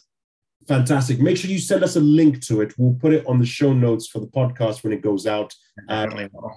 Fantastic. 0.67 1.19
Make 1.19 1.37
sure 1.37 1.49
you 1.49 1.59
send 1.59 1.83
us 1.83 1.95
a 1.95 1.99
link 1.99 2.41
to 2.45 2.61
it. 2.61 2.73
We'll 2.77 2.93
put 2.93 3.13
it 3.13 3.25
on 3.25 3.39
the 3.39 3.45
show 3.45 3.73
notes 3.73 4.07
for 4.07 4.19
the 4.19 4.27
podcast 4.27 4.83
when 4.83 4.93
it 4.93 5.01
goes 5.01 5.25
out. 5.25 5.53
Definitely 5.87 6.29
will. 6.31 6.55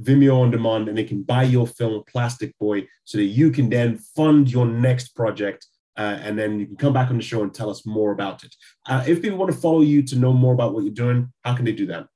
Vimeo 0.00 0.40
on 0.40 0.50
demand, 0.50 0.88
and 0.88 0.98
they 0.98 1.04
can 1.04 1.22
buy 1.22 1.44
your 1.44 1.66
film 1.66 2.02
Plastic 2.08 2.56
Boy 2.58 2.86
so 3.04 3.18
that 3.18 3.24
you 3.24 3.50
can 3.50 3.68
then 3.70 3.98
fund 3.98 4.50
your 4.50 4.66
next 4.66 5.14
project. 5.14 5.66
Uh, 5.96 6.18
and 6.22 6.38
then 6.38 6.58
you 6.58 6.66
can 6.66 6.76
come 6.76 6.92
back 6.92 7.10
on 7.10 7.16
the 7.16 7.22
show 7.22 7.42
and 7.42 7.54
tell 7.54 7.70
us 7.70 7.86
more 7.86 8.12
about 8.12 8.42
it. 8.42 8.54
Uh, 8.86 9.04
if 9.06 9.22
people 9.22 9.38
want 9.38 9.52
to 9.52 9.56
follow 9.56 9.80
you 9.80 10.02
to 10.02 10.16
know 10.16 10.32
more 10.32 10.52
about 10.52 10.74
what 10.74 10.84
you're 10.84 10.92
doing, 10.92 11.32
how 11.44 11.54
can 11.54 11.64
they 11.64 11.72
do 11.72 11.86
that? 11.86 12.06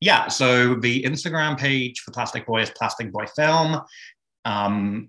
yeah, 0.00 0.28
so 0.28 0.74
the 0.74 1.02
Instagram 1.02 1.58
page 1.58 2.00
for 2.00 2.10
Plastic 2.10 2.46
Boy 2.46 2.62
is 2.62 2.70
Plastic 2.70 3.10
Boy 3.10 3.26
Film. 3.34 3.80
Um, 4.44 5.08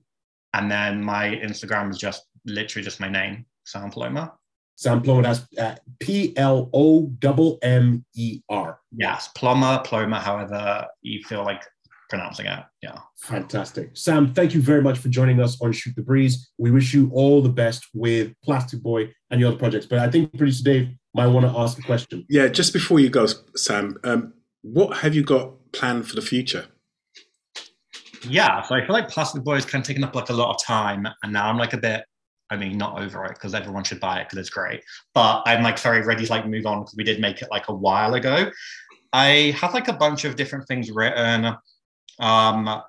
and 0.53 0.71
then 0.71 1.03
my 1.03 1.29
Instagram 1.29 1.89
is 1.91 1.97
just 1.97 2.23
literally 2.45 2.83
just 2.83 2.99
my 2.99 3.09
name, 3.09 3.45
Sam 3.65 3.91
Plommer. 3.91 4.31
Sam 4.75 5.01
Plommer, 5.01 5.23
that's 5.23 5.45
uh, 5.57 5.75
P 5.99 6.35
L 6.37 6.69
O 6.73 7.11
M 7.21 7.57
M 7.61 8.05
E 8.15 8.41
R. 8.47 8.79
Yes, 8.95 9.29
Plomer, 9.35 9.83
Plomer, 9.83 10.19
however 10.19 10.87
you 11.01 11.21
feel 11.23 11.43
like 11.43 11.63
pronouncing 12.09 12.45
it. 12.45 12.63
Yeah. 12.81 12.99
Fantastic. 13.19 13.91
Sam, 13.93 14.33
thank 14.33 14.53
you 14.53 14.61
very 14.61 14.81
much 14.81 14.99
for 14.99 15.09
joining 15.09 15.41
us 15.41 15.59
on 15.61 15.71
Shoot 15.71 15.95
the 15.95 16.01
Breeze. 16.01 16.51
We 16.57 16.71
wish 16.71 16.93
you 16.93 17.09
all 17.13 17.41
the 17.41 17.49
best 17.49 17.87
with 17.93 18.33
Plastic 18.43 18.81
Boy 18.81 19.13
and 19.29 19.39
your 19.39 19.49
other 19.49 19.57
projects. 19.57 19.85
But 19.85 19.99
I 19.99 20.09
think 20.09 20.35
producer 20.37 20.63
Dave 20.63 20.89
might 21.13 21.27
want 21.27 21.45
to 21.45 21.59
ask 21.59 21.77
a 21.79 21.81
question. 21.81 22.25
Yeah, 22.29 22.47
just 22.47 22.73
before 22.73 22.99
you 22.99 23.09
go, 23.09 23.27
Sam, 23.55 23.97
um, 24.03 24.33
what 24.61 24.97
have 24.97 25.15
you 25.15 25.23
got 25.23 25.53
planned 25.71 26.07
for 26.07 26.15
the 26.15 26.21
future? 26.21 26.65
Yeah, 28.27 28.61
so 28.63 28.75
I 28.75 28.85
feel 28.85 28.93
like 28.93 29.09
Plastic 29.09 29.43
Boy 29.43 29.55
is 29.55 29.65
kind 29.65 29.81
of 29.81 29.87
taking 29.87 30.03
up 30.03 30.15
like 30.15 30.29
a 30.29 30.33
lot 30.33 30.53
of 30.53 30.63
time, 30.63 31.07
and 31.23 31.33
now 31.33 31.49
I'm 31.49 31.57
like 31.57 31.73
a 31.73 31.77
bit. 31.77 32.03
I 32.49 32.55
mean, 32.55 32.77
not 32.77 33.01
over 33.01 33.25
it 33.25 33.33
because 33.33 33.53
everyone 33.53 33.83
should 33.83 33.99
buy 33.99 34.21
it 34.21 34.25
because 34.25 34.39
it's 34.39 34.49
great. 34.49 34.81
But 35.13 35.43
I'm 35.45 35.63
like 35.63 35.77
very 35.79 36.01
ready 36.01 36.25
to 36.25 36.31
like 36.31 36.47
move 36.47 36.65
on 36.65 36.79
because 36.79 36.95
we 36.95 37.03
did 37.03 37.19
make 37.19 37.41
it 37.41 37.49
like 37.51 37.67
a 37.67 37.73
while 37.73 38.13
ago. 38.13 38.49
I 39.11 39.53
have 39.59 39.73
like 39.73 39.89
a 39.89 39.93
bunch 39.93 40.23
of 40.23 40.35
different 40.35 40.67
things 40.67 40.89
written. 40.91 41.55
Um, 42.19 42.81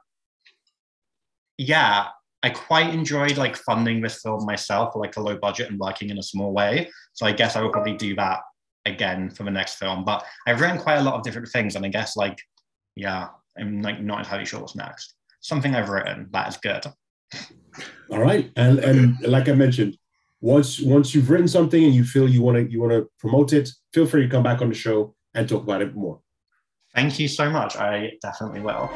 yeah, 1.57 2.09
I 2.43 2.51
quite 2.51 2.95
enjoyed 2.95 3.37
like 3.37 3.57
funding 3.57 4.01
this 4.01 4.23
film 4.23 4.47
myself 4.47 4.95
like 4.95 5.17
a 5.17 5.21
low 5.21 5.37
budget 5.37 5.71
and 5.71 5.79
working 5.79 6.11
in 6.11 6.19
a 6.19 6.23
small 6.23 6.53
way. 6.53 6.91
So 7.15 7.27
I 7.27 7.33
guess 7.33 7.57
I 7.57 7.63
will 7.63 7.71
probably 7.71 7.97
do 7.97 8.15
that 8.17 8.41
again 8.87 9.31
for 9.31 9.43
the 9.43 9.51
next 9.51 9.75
film. 9.75 10.05
But 10.05 10.25
I've 10.47 10.61
written 10.61 10.79
quite 10.79 10.99
a 10.99 11.03
lot 11.03 11.15
of 11.15 11.23
different 11.23 11.49
things, 11.49 11.77
and 11.77 11.85
I 11.85 11.89
guess 11.89 12.17
like, 12.17 12.39
yeah, 12.95 13.29
I'm 13.59 13.83
like 13.83 14.01
not 14.01 14.21
entirely 14.21 14.47
sure 14.47 14.61
what's 14.61 14.77
next. 14.77 15.15
Something 15.41 15.75
I've 15.75 15.89
written 15.89 16.29
that 16.33 16.49
is 16.49 16.57
good. 16.57 16.85
All 18.11 18.21
right, 18.21 18.51
and 18.57 18.79
and 18.79 19.21
like 19.23 19.49
I 19.49 19.53
mentioned, 19.53 19.99
once 20.41 20.81
once 20.81 21.15
you've 21.15 21.31
written 21.31 21.49
something 21.49 21.85
and 21.85 21.95
you 21.95 22.05
feel 22.05 22.29
you 22.29 22.43
want 22.43 22.57
to 22.57 22.71
you 22.71 22.81
want 22.81 22.93
to 22.93 23.11
promote 23.19 23.53
it, 23.53 23.69
feel 23.93 24.07
free 24.07 24.23
to 24.23 24.29
come 24.29 24.43
back 24.43 24.63
on 24.63 24.69
the 24.69 24.75
show 24.75 25.15
and 25.35 25.49
talk 25.49 25.63
about 25.63 25.83
it 25.83 25.95
more. 25.95 26.21
Thank 26.95 27.19
you 27.19 27.29
so 27.29 27.51
much. 27.51 27.77
I 27.77 28.13
definitely 28.23 28.61
will. 28.61 28.91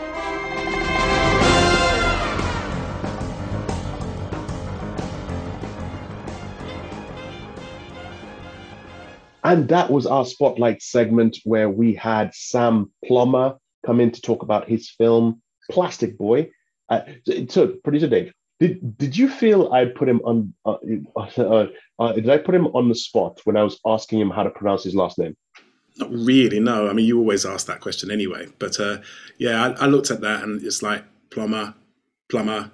And 9.45 9.69
that 9.69 9.91
was 9.91 10.07
our 10.07 10.25
spotlight 10.25 10.83
segment 10.83 11.39
where 11.45 11.69
we 11.69 11.95
had 11.95 12.35
Sam 12.35 12.91
Plommer 13.05 13.59
come 13.85 14.01
in 14.01 14.13
to 14.13 14.21
talk 14.21 14.43
about 14.43 14.69
his 14.69 14.91
film 14.91 15.43
Plastic 15.71 16.17
Boy. 16.17 16.51
Uh, 16.89 17.03
so, 17.49 17.75
producer 17.83 18.09
Dave, 18.09 18.33
did 18.61 18.97
did 18.99 19.17
you 19.17 19.29
feel 19.29 19.73
I 19.73 19.87
put 19.87 20.09
him 20.09 20.21
on? 20.25 20.55
Uh, 20.65 20.77
uh, 21.17 21.67
uh, 21.99 22.13
did 22.13 22.31
I 22.31 22.39
put 22.39 22.55
him 22.55 22.69
on 22.69 22.89
the 22.89 22.95
spot 22.95 23.41
when 23.45 23.57
I 23.57 23.63
was 23.63 23.81
asking 23.85 24.21
him 24.21 24.31
how 24.31 24.45
to 24.45 24.51
pronounce 24.51 24.85
his 24.85 24.95
last 24.95 25.19
name? 25.19 25.37
Not 25.97 26.11
really. 26.11 26.61
No. 26.61 26.89
I 26.89 26.93
mean, 26.93 27.07
you 27.07 27.19
always 27.19 27.45
ask 27.45 27.67
that 27.67 27.81
question 27.81 28.11
anyway. 28.11 28.49
But 28.59 28.79
uh, 28.81 28.99
yeah, 29.39 29.63
I, 29.65 29.85
I, 29.85 29.87
looked 29.87 30.11
at 30.11 30.21
that 30.23 30.43
and 30.43 30.63
it's 30.63 30.83
like 30.83 31.05
plumber, 31.31 31.75
plumber, 32.29 32.71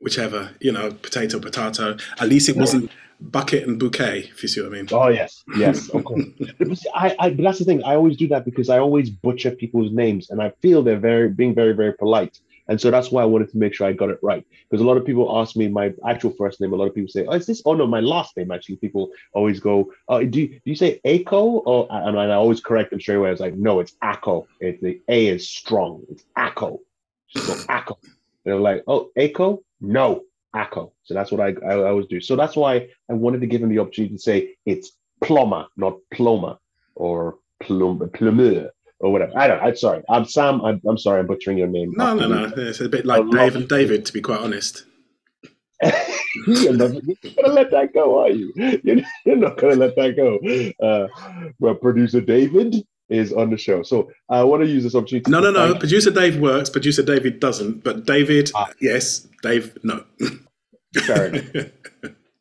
whichever. 0.00 0.50
You 0.60 0.72
know, 0.72 0.90
potato, 0.90 1.38
potato. 1.38 1.96
At 2.18 2.28
least 2.28 2.48
it 2.48 2.56
wasn't 2.56 2.90
bucket 3.20 3.66
and 3.66 3.78
bouquet, 3.78 4.20
if 4.30 4.42
you 4.42 4.48
see 4.48 4.60
what 4.60 4.72
I 4.72 4.76
mean. 4.76 4.88
Oh 4.92 5.08
yes, 5.08 5.44
yes, 5.56 5.88
of 5.90 6.04
course. 6.04 6.24
I, 6.94 7.16
I, 7.18 7.30
but 7.30 7.42
that's 7.42 7.58
the 7.58 7.64
thing. 7.64 7.82
I 7.84 7.94
always 7.94 8.16
do 8.16 8.28
that 8.28 8.44
because 8.44 8.68
I 8.68 8.78
always 8.78 9.10
butcher 9.10 9.50
people's 9.50 9.92
names, 9.92 10.30
and 10.30 10.42
I 10.42 10.50
feel 10.62 10.82
they're 10.82 10.98
very 10.98 11.28
being 11.28 11.54
very 11.54 11.72
very 11.72 11.92
polite. 11.94 12.40
And 12.68 12.80
so 12.80 12.90
that's 12.90 13.10
why 13.10 13.22
I 13.22 13.26
wanted 13.26 13.50
to 13.50 13.58
make 13.58 13.74
sure 13.74 13.86
I 13.86 13.92
got 13.92 14.10
it 14.10 14.18
right. 14.22 14.44
Because 14.68 14.82
a 14.82 14.86
lot 14.86 14.96
of 14.96 15.04
people 15.04 15.38
ask 15.38 15.56
me 15.56 15.68
my 15.68 15.94
actual 16.06 16.32
first 16.32 16.60
name. 16.60 16.72
A 16.72 16.76
lot 16.76 16.88
of 16.88 16.94
people 16.94 17.08
say, 17.08 17.24
"Oh, 17.26 17.32
is 17.32 17.46
this?" 17.46 17.62
Oh 17.64 17.74
no, 17.74 17.86
my 17.86 18.00
last 18.00 18.36
name. 18.36 18.50
Actually, 18.50 18.76
people 18.76 19.10
always 19.32 19.60
go, 19.60 19.92
"Oh, 20.08 20.24
do 20.24 20.40
you, 20.40 20.48
do 20.48 20.60
you 20.64 20.76
say 20.76 21.00
Ako?" 21.04 21.58
Or 21.58 21.86
and 21.90 22.18
I 22.18 22.30
always 22.34 22.60
correct 22.60 22.90
them 22.90 23.00
straight 23.00 23.16
away. 23.16 23.28
I 23.28 23.32
was 23.32 23.40
like, 23.40 23.54
"No, 23.54 23.80
it's 23.80 23.94
Ako. 24.02 24.46
It, 24.60 24.82
the 24.82 25.00
A 25.08 25.28
is 25.28 25.48
strong. 25.48 26.02
It's 26.10 26.24
Ako." 26.36 26.80
So 27.28 27.54
Ako. 27.68 27.98
They're 28.44 28.56
like, 28.56 28.82
"Oh, 28.86 29.10
Ako? 29.16 29.62
No, 29.80 30.22
Ako." 30.54 30.92
So 31.04 31.14
that's 31.14 31.30
what 31.30 31.40
I, 31.40 31.54
I, 31.64 31.74
I 31.74 31.88
always 31.90 32.06
do. 32.06 32.20
So 32.20 32.36
that's 32.36 32.56
why 32.56 32.88
I 33.08 33.12
wanted 33.12 33.40
to 33.42 33.46
give 33.46 33.62
him 33.62 33.68
the 33.68 33.78
opportunity 33.78 34.16
to 34.16 34.20
say 34.20 34.56
it's 34.64 34.92
plumber, 35.22 35.66
not 35.76 35.98
plumber 36.12 36.58
or 36.94 37.38
plum, 37.60 38.10
plumeur 38.12 38.70
or 39.00 39.12
whatever. 39.12 39.32
I 39.36 39.46
don't. 39.46 39.62
I'm 39.62 39.76
sorry. 39.76 40.02
I'm 40.08 40.24
Sam. 40.24 40.64
I'm, 40.64 40.80
I'm 40.88 40.98
sorry. 40.98 41.20
I'm 41.20 41.26
butchering 41.26 41.58
your 41.58 41.68
name. 41.68 41.92
No, 41.96 42.14
no, 42.14 42.28
no. 42.28 42.52
It's 42.56 42.80
a 42.80 42.88
bit 42.88 43.06
like 43.06 43.28
Dave 43.30 43.56
and 43.56 43.68
David, 43.68 44.06
to 44.06 44.12
be 44.12 44.20
quite 44.20 44.40
honest. 44.40 44.84
you're 46.46 46.72
not 46.72 46.90
gonna 46.90 47.52
let 47.52 47.70
that 47.70 47.92
go, 47.92 48.18
are 48.22 48.30
you? 48.30 48.50
You're, 48.82 49.36
not 49.36 49.58
gonna 49.58 49.74
let 49.74 49.94
that 49.96 50.16
go. 50.16 50.38
Uh, 50.86 51.06
well, 51.58 51.74
producer 51.74 52.22
David 52.22 52.76
is 53.10 53.32
on 53.32 53.50
the 53.50 53.58
show, 53.58 53.82
so 53.82 54.10
I 54.30 54.42
want 54.44 54.62
to 54.62 54.68
use 54.68 54.84
this 54.84 54.94
opportunity. 54.94 55.30
No, 55.30 55.40
no, 55.40 55.50
no. 55.50 55.74
Producer 55.74 56.10
Dave 56.10 56.40
works. 56.40 56.70
Producer 56.70 57.02
David 57.02 57.40
doesn't. 57.40 57.84
But 57.84 58.06
David, 58.06 58.50
ah. 58.54 58.70
yes. 58.80 59.28
Dave, 59.42 59.76
no. 59.82 60.04
Fair 60.94 61.26
enough. 61.26 61.66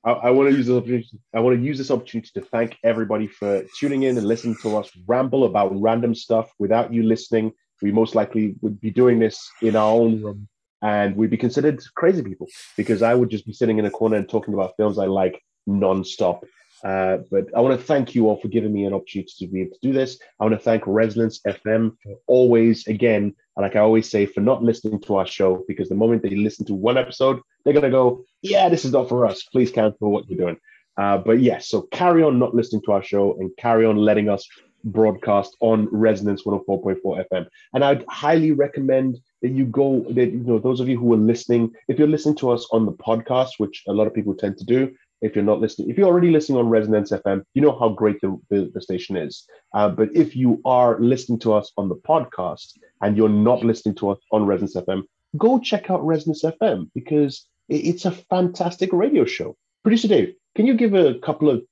I, 0.06 0.12
I 0.12 0.30
want 0.30 0.50
to 0.50 0.56
use 0.56 0.68
this 0.68 0.76
opportunity. 0.78 1.20
I 1.34 1.40
want 1.40 1.58
to 1.58 1.64
use 1.64 1.78
this 1.78 1.92
opportunity 1.92 2.30
to 2.36 2.42
thank 2.42 2.78
everybody 2.84 3.28
for 3.28 3.64
tuning 3.78 4.04
in 4.04 4.18
and 4.18 4.28
listening 4.28 4.56
to 4.62 4.78
us 4.78 4.90
ramble 5.08 5.46
about 5.46 5.72
random 5.82 6.14
stuff. 6.14 6.52
Without 6.60 6.94
you 6.94 7.04
listening, 7.04 7.52
we 7.82 7.92
most 7.92 8.16
likely 8.16 8.56
would 8.62 8.80
be 8.80 8.92
doing 8.92 9.20
this 9.20 9.50
in 9.62 9.76
our 9.76 9.92
own 9.92 10.22
room, 10.22 10.48
and 10.82 11.16
we'd 11.16 11.32
be 11.32 11.38
considered 11.38 11.84
crazy 11.96 12.22
people 12.22 12.48
because 12.78 13.02
I 13.02 13.14
would 13.14 13.30
just 13.30 13.46
be 13.46 13.54
sitting 13.54 13.80
in 13.80 13.86
a 13.86 13.92
corner 13.92 14.18
and 14.18 14.30
talking 14.30 14.54
about 14.54 14.76
films 14.78 14.98
I 14.98 15.08
like 15.08 15.42
nonstop. 15.68 16.44
Uh, 16.84 17.18
but 17.32 17.46
I 17.56 17.62
want 17.62 17.80
to 17.80 17.86
thank 17.86 18.16
you 18.16 18.28
all 18.28 18.40
for 18.40 18.48
giving 18.48 18.74
me 18.74 18.86
an 18.86 18.94
opportunity 18.94 19.34
to 19.40 19.48
be 19.52 19.62
able 19.62 19.72
to 19.72 19.80
do 19.82 19.94
this. 19.94 20.20
I 20.40 20.44
want 20.44 20.56
to 20.56 20.64
thank 20.64 20.84
Resonance 20.86 21.40
FM 21.48 21.96
for 22.04 22.18
always, 22.28 22.88
again, 22.88 23.36
like 23.58 23.76
I 23.76 23.80
always 23.80 24.10
say, 24.10 24.26
for 24.26 24.42
not 24.42 24.64
listening 24.64 25.00
to 25.02 25.16
our 25.16 25.28
show 25.28 25.64
because 25.68 25.90
the 25.90 25.96
moment 25.96 26.22
they 26.22 26.30
listen 26.30 26.66
to 26.68 26.74
one 26.74 26.98
episode, 26.98 27.40
they're 27.64 27.74
going 27.74 27.84
to 27.84 27.90
go, 27.90 28.26
yeah, 28.42 28.70
this 28.70 28.86
is 28.86 28.92
not 28.92 29.10
for 29.10 29.26
us. 29.26 29.44
Please 29.44 29.72
cancel 29.72 30.12
what 30.12 30.30
you're 30.30 30.38
doing. 30.38 30.58
Uh, 30.98 31.18
but 31.18 31.40
yes, 31.40 31.68
so 31.68 31.82
carry 31.92 32.24
on 32.24 32.40
not 32.40 32.56
listening 32.56 32.82
to 32.84 32.92
our 32.92 33.04
show 33.04 33.36
and 33.40 33.52
carry 33.58 33.86
on 33.86 33.98
letting 33.98 34.30
us 34.30 34.48
broadcast 34.86 35.58
on 35.60 35.88
Resonance 35.92 36.44
104.4 36.44 37.26
FM. 37.32 37.48
And 37.74 37.84
I'd 37.84 38.06
highly 38.08 38.52
recommend 38.52 39.18
that 39.42 39.50
you 39.50 39.66
go, 39.66 40.06
that, 40.10 40.28
you 40.28 40.44
know, 40.44 40.60
those 40.60 40.80
of 40.80 40.88
you 40.88 40.98
who 40.98 41.14
are 41.14 41.18
listening, 41.18 41.74
if 41.88 41.98
you're 41.98 42.08
listening 42.08 42.36
to 42.38 42.52
us 42.52 42.68
on 42.72 42.86
the 42.86 42.94
podcast, 42.94 43.52
which 43.58 43.84
a 43.88 43.94
lot 43.94 44.08
of 44.08 44.14
people 44.14 44.36
tend 44.36 44.58
to 44.58 44.66
do, 44.66 44.94
if 45.26 45.36
you're 45.36 45.44
not 45.44 45.60
listening, 45.60 45.90
if 45.90 45.98
you're 45.98 46.08
already 46.08 46.30
listening 46.30 46.60
on 46.60 46.70
Resonance 46.70 47.12
FM, 47.12 47.44
you 47.54 47.62
know 47.62 47.78
how 47.78 47.90
great 47.90 48.22
the, 48.22 48.40
the, 48.50 48.72
the 48.74 48.82
station 48.82 49.18
is. 49.18 49.46
Uh, 49.74 49.90
but 49.90 50.10
if 50.14 50.36
you 50.36 50.62
are 50.66 51.00
listening 51.00 51.40
to 51.40 51.54
us 51.54 51.72
on 51.78 51.90
the 51.90 51.96
podcast 51.96 52.74
and 53.02 53.18
you're 53.18 53.28
not 53.28 53.64
listening 53.64 53.96
to 53.96 54.10
us 54.10 54.20
on 54.32 54.46
Resonance 54.46 54.76
FM, 54.76 55.04
go 55.38 55.60
check 55.60 55.90
out 55.90 56.06
Resonance 56.06 56.44
FM 56.44 56.90
because 56.94 57.48
it's 57.70 58.06
a 58.06 58.12
fantastic 58.12 58.94
radio 58.94 59.26
show. 59.26 59.56
Producer 59.84 60.08
Dave, 60.08 60.34
can 60.56 60.66
you 60.66 60.76
give 60.76 60.94
a 60.94 61.20
couple 61.20 61.50
of 61.50 61.64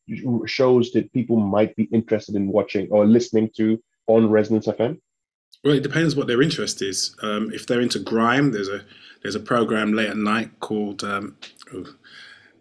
shows 0.46 0.92
that 0.92 1.14
people 1.14 1.38
might 1.38 1.76
be 1.76 1.84
interested 1.94 2.36
in 2.36 2.48
watching 2.48 2.88
or 2.92 3.06
listening 3.06 3.50
to 3.58 3.82
on 4.08 4.30
Resonance 4.30 4.68
FM? 4.68 5.00
Well, 5.64 5.76
it 5.76 5.84
depends 5.84 6.16
what 6.16 6.28
their 6.28 6.42
interest 6.42 6.82
is. 6.82 7.16
Um, 7.22 7.52
if 7.54 7.66
they're 7.66 7.80
into 7.80 8.00
grime, 8.00 8.52
there's 8.52 8.68
a 8.68 8.82
there's 9.22 9.36
a 9.36 9.40
program 9.40 9.94
late 9.94 10.10
at 10.10 10.18
night 10.18 10.60
called 10.60 11.04
um, 11.04 11.38
oh, 11.74 11.86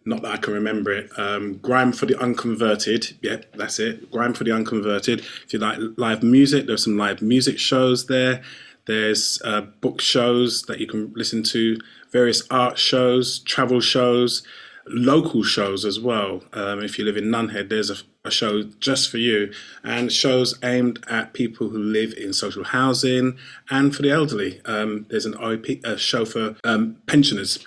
not 0.05 0.23
that 0.23 0.33
I 0.33 0.37
can 0.37 0.55
remember 0.55 0.93
it. 0.93 1.11
Um, 1.19 1.59
Grime 1.59 1.93
for 1.93 2.07
the 2.07 2.21
Unconverted. 2.21 3.17
Yeah, 3.23 3.39
that's 3.55 3.79
it. 3.79 4.11
Grime 4.11 4.35
for 4.35 4.45
the 4.45 4.53
Unconverted. 4.53 5.21
If 5.21 5.53
you 5.53 5.59
like 5.59 5.79
live 5.97 6.23
music, 6.23 6.67
there's 6.67 6.85
some 6.85 6.97
live 6.97 7.23
music 7.23 7.59
shows 7.59 8.07
there. 8.07 8.43
There's 8.87 9.41
uh, 9.45 9.63
book 9.81 10.01
shows 10.01 10.63
that 10.63 10.81
you 10.81 10.87
can 10.87 11.13
listen 11.15 11.43
to, 11.45 11.79
various 12.11 12.43
art 12.51 12.79
shows, 12.79 13.39
travel 13.41 13.81
shows, 13.81 14.43
local 14.87 15.43
shows 15.43 15.85
as 15.85 16.01
well. 16.01 16.43
Um, 16.53 16.83
if 16.83 16.99
you 16.99 17.05
live 17.05 17.17
in 17.17 17.25
Nunhead, 17.25 17.69
there's 17.69 17.91
a, 17.91 17.97
a, 18.25 18.31
show 18.31 18.65
just 18.81 19.09
for 19.09 19.19
you, 19.19 19.53
and 19.85 20.11
shows 20.11 20.59
aimed 20.65 21.05
at 21.09 21.33
people 21.33 21.69
who 21.69 21.79
live 21.79 22.13
in 22.15 22.33
social 22.33 22.65
housing 22.65 23.39
and 23.71 23.95
for 23.95 24.03
the 24.03 24.11
elderly. 24.11 24.61
Um, 24.65 25.07
there's 25.11 25.27
an 25.27 25.37
OP, 25.37 25.67
a 25.85 25.97
show 25.97 26.25
for 26.25 26.57
um, 26.65 26.97
pensioners. 27.07 27.65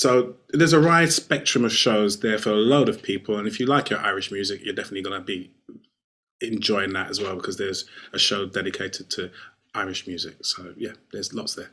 So 0.00 0.36
there's 0.48 0.72
a 0.72 0.80
wide 0.80 1.12
spectrum 1.12 1.62
of 1.62 1.74
shows 1.74 2.20
there 2.20 2.38
for 2.38 2.52
a 2.52 2.54
load 2.54 2.88
of 2.88 3.02
people, 3.02 3.36
and 3.38 3.46
if 3.46 3.60
you 3.60 3.66
like 3.66 3.90
your 3.90 3.98
Irish 3.98 4.32
music, 4.32 4.64
you're 4.64 4.74
definitely 4.74 5.02
going 5.02 5.20
to 5.20 5.26
be 5.26 5.52
enjoying 6.40 6.94
that 6.94 7.10
as 7.10 7.20
well 7.20 7.36
because 7.36 7.58
there's 7.58 7.84
a 8.14 8.18
show 8.18 8.46
dedicated 8.46 9.10
to 9.10 9.30
Irish 9.74 10.06
music. 10.06 10.36
So 10.40 10.72
yeah, 10.78 10.92
there's 11.12 11.34
lots 11.34 11.54
there. 11.54 11.68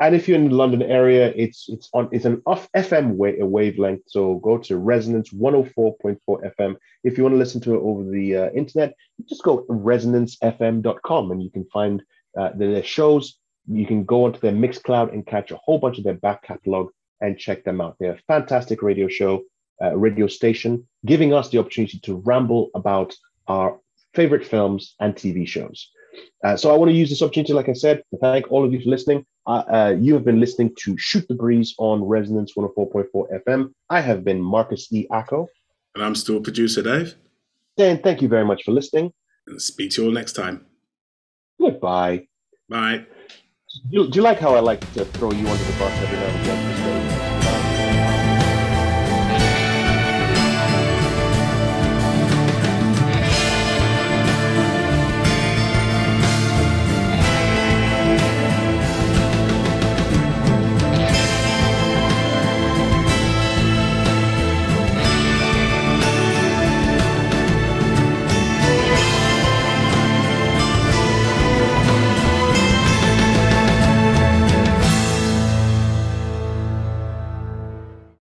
And 0.00 0.14
if 0.14 0.26
you're 0.26 0.38
in 0.38 0.48
the 0.48 0.54
London 0.54 0.80
area, 0.80 1.30
it's 1.36 1.68
it's 1.68 1.90
on 1.92 2.08
it's 2.10 2.24
an 2.24 2.40
off 2.46 2.72
FM 2.74 3.16
wa- 3.16 3.44
wavelength. 3.44 4.04
So 4.06 4.36
go 4.36 4.56
to 4.56 4.78
Resonance 4.78 5.28
104.4 5.34 6.16
FM. 6.26 6.76
If 7.04 7.18
you 7.18 7.22
want 7.22 7.34
to 7.34 7.38
listen 7.38 7.60
to 7.64 7.74
it 7.74 7.82
over 7.82 8.02
the 8.02 8.34
uh, 8.34 8.50
internet, 8.52 8.94
just 9.28 9.42
go 9.42 9.66
resonancefm.com 9.68 11.30
and 11.32 11.42
you 11.42 11.50
can 11.50 11.66
find 11.66 12.02
uh, 12.34 12.48
their 12.54 12.82
shows. 12.82 13.36
You 13.70 13.84
can 13.84 14.04
go 14.06 14.24
onto 14.24 14.40
their 14.40 14.52
Mixcloud 14.52 15.12
and 15.12 15.26
catch 15.26 15.50
a 15.50 15.56
whole 15.56 15.78
bunch 15.78 15.98
of 15.98 16.04
their 16.04 16.14
back 16.14 16.44
catalog 16.44 16.88
and 17.22 17.38
check 17.38 17.64
them 17.64 17.80
out. 17.80 17.96
They're 17.98 18.12
a 18.12 18.22
fantastic 18.28 18.82
radio 18.82 19.08
show, 19.08 19.42
uh, 19.82 19.96
radio 19.96 20.26
station, 20.26 20.86
giving 21.06 21.32
us 21.32 21.48
the 21.48 21.58
opportunity 21.58 21.98
to 22.00 22.16
ramble 22.16 22.70
about 22.74 23.14
our 23.48 23.78
favorite 24.14 24.46
films 24.46 24.94
and 25.00 25.14
TV 25.14 25.46
shows. 25.48 25.88
Uh, 26.44 26.56
so 26.56 26.72
I 26.72 26.76
want 26.76 26.90
to 26.90 26.96
use 26.96 27.08
this 27.08 27.22
opportunity, 27.22 27.54
like 27.54 27.70
I 27.70 27.72
said, 27.72 28.02
to 28.10 28.18
thank 28.18 28.50
all 28.52 28.64
of 28.64 28.72
you 28.72 28.82
for 28.82 28.90
listening. 28.90 29.24
Uh, 29.46 29.62
uh, 29.72 29.96
you 29.98 30.12
have 30.14 30.24
been 30.24 30.40
listening 30.40 30.74
to 30.80 30.96
Shoot 30.98 31.26
the 31.28 31.34
Breeze 31.34 31.74
on 31.78 32.04
Resonance 32.04 32.52
104.4 32.54 33.42
FM. 33.46 33.72
I 33.88 34.00
have 34.00 34.24
been 34.24 34.40
Marcus 34.40 34.92
E. 34.92 35.06
Acko. 35.10 35.46
And 35.94 36.04
I'm 36.04 36.14
still 36.14 36.40
producer 36.40 36.82
Dave. 36.82 37.14
Dan, 37.76 38.00
thank 38.02 38.20
you 38.20 38.28
very 38.28 38.44
much 38.44 38.64
for 38.64 38.72
listening. 38.72 39.12
And 39.46 39.60
speak 39.60 39.92
to 39.92 40.02
you 40.02 40.08
all 40.08 40.14
next 40.14 40.34
time. 40.34 40.66
Goodbye. 41.60 42.26
Bye. 42.68 43.06
Do 43.90 44.08
do 44.08 44.16
you 44.16 44.22
like 44.22 44.38
how 44.38 44.54
I 44.54 44.60
like 44.60 44.80
to 44.94 45.04
throw 45.04 45.32
you 45.32 45.46
under 45.46 45.64
the 45.64 45.78
bus 45.78 45.92
every 46.02 46.18
now 46.18 46.26
and 46.26 46.40
again? 46.42 47.11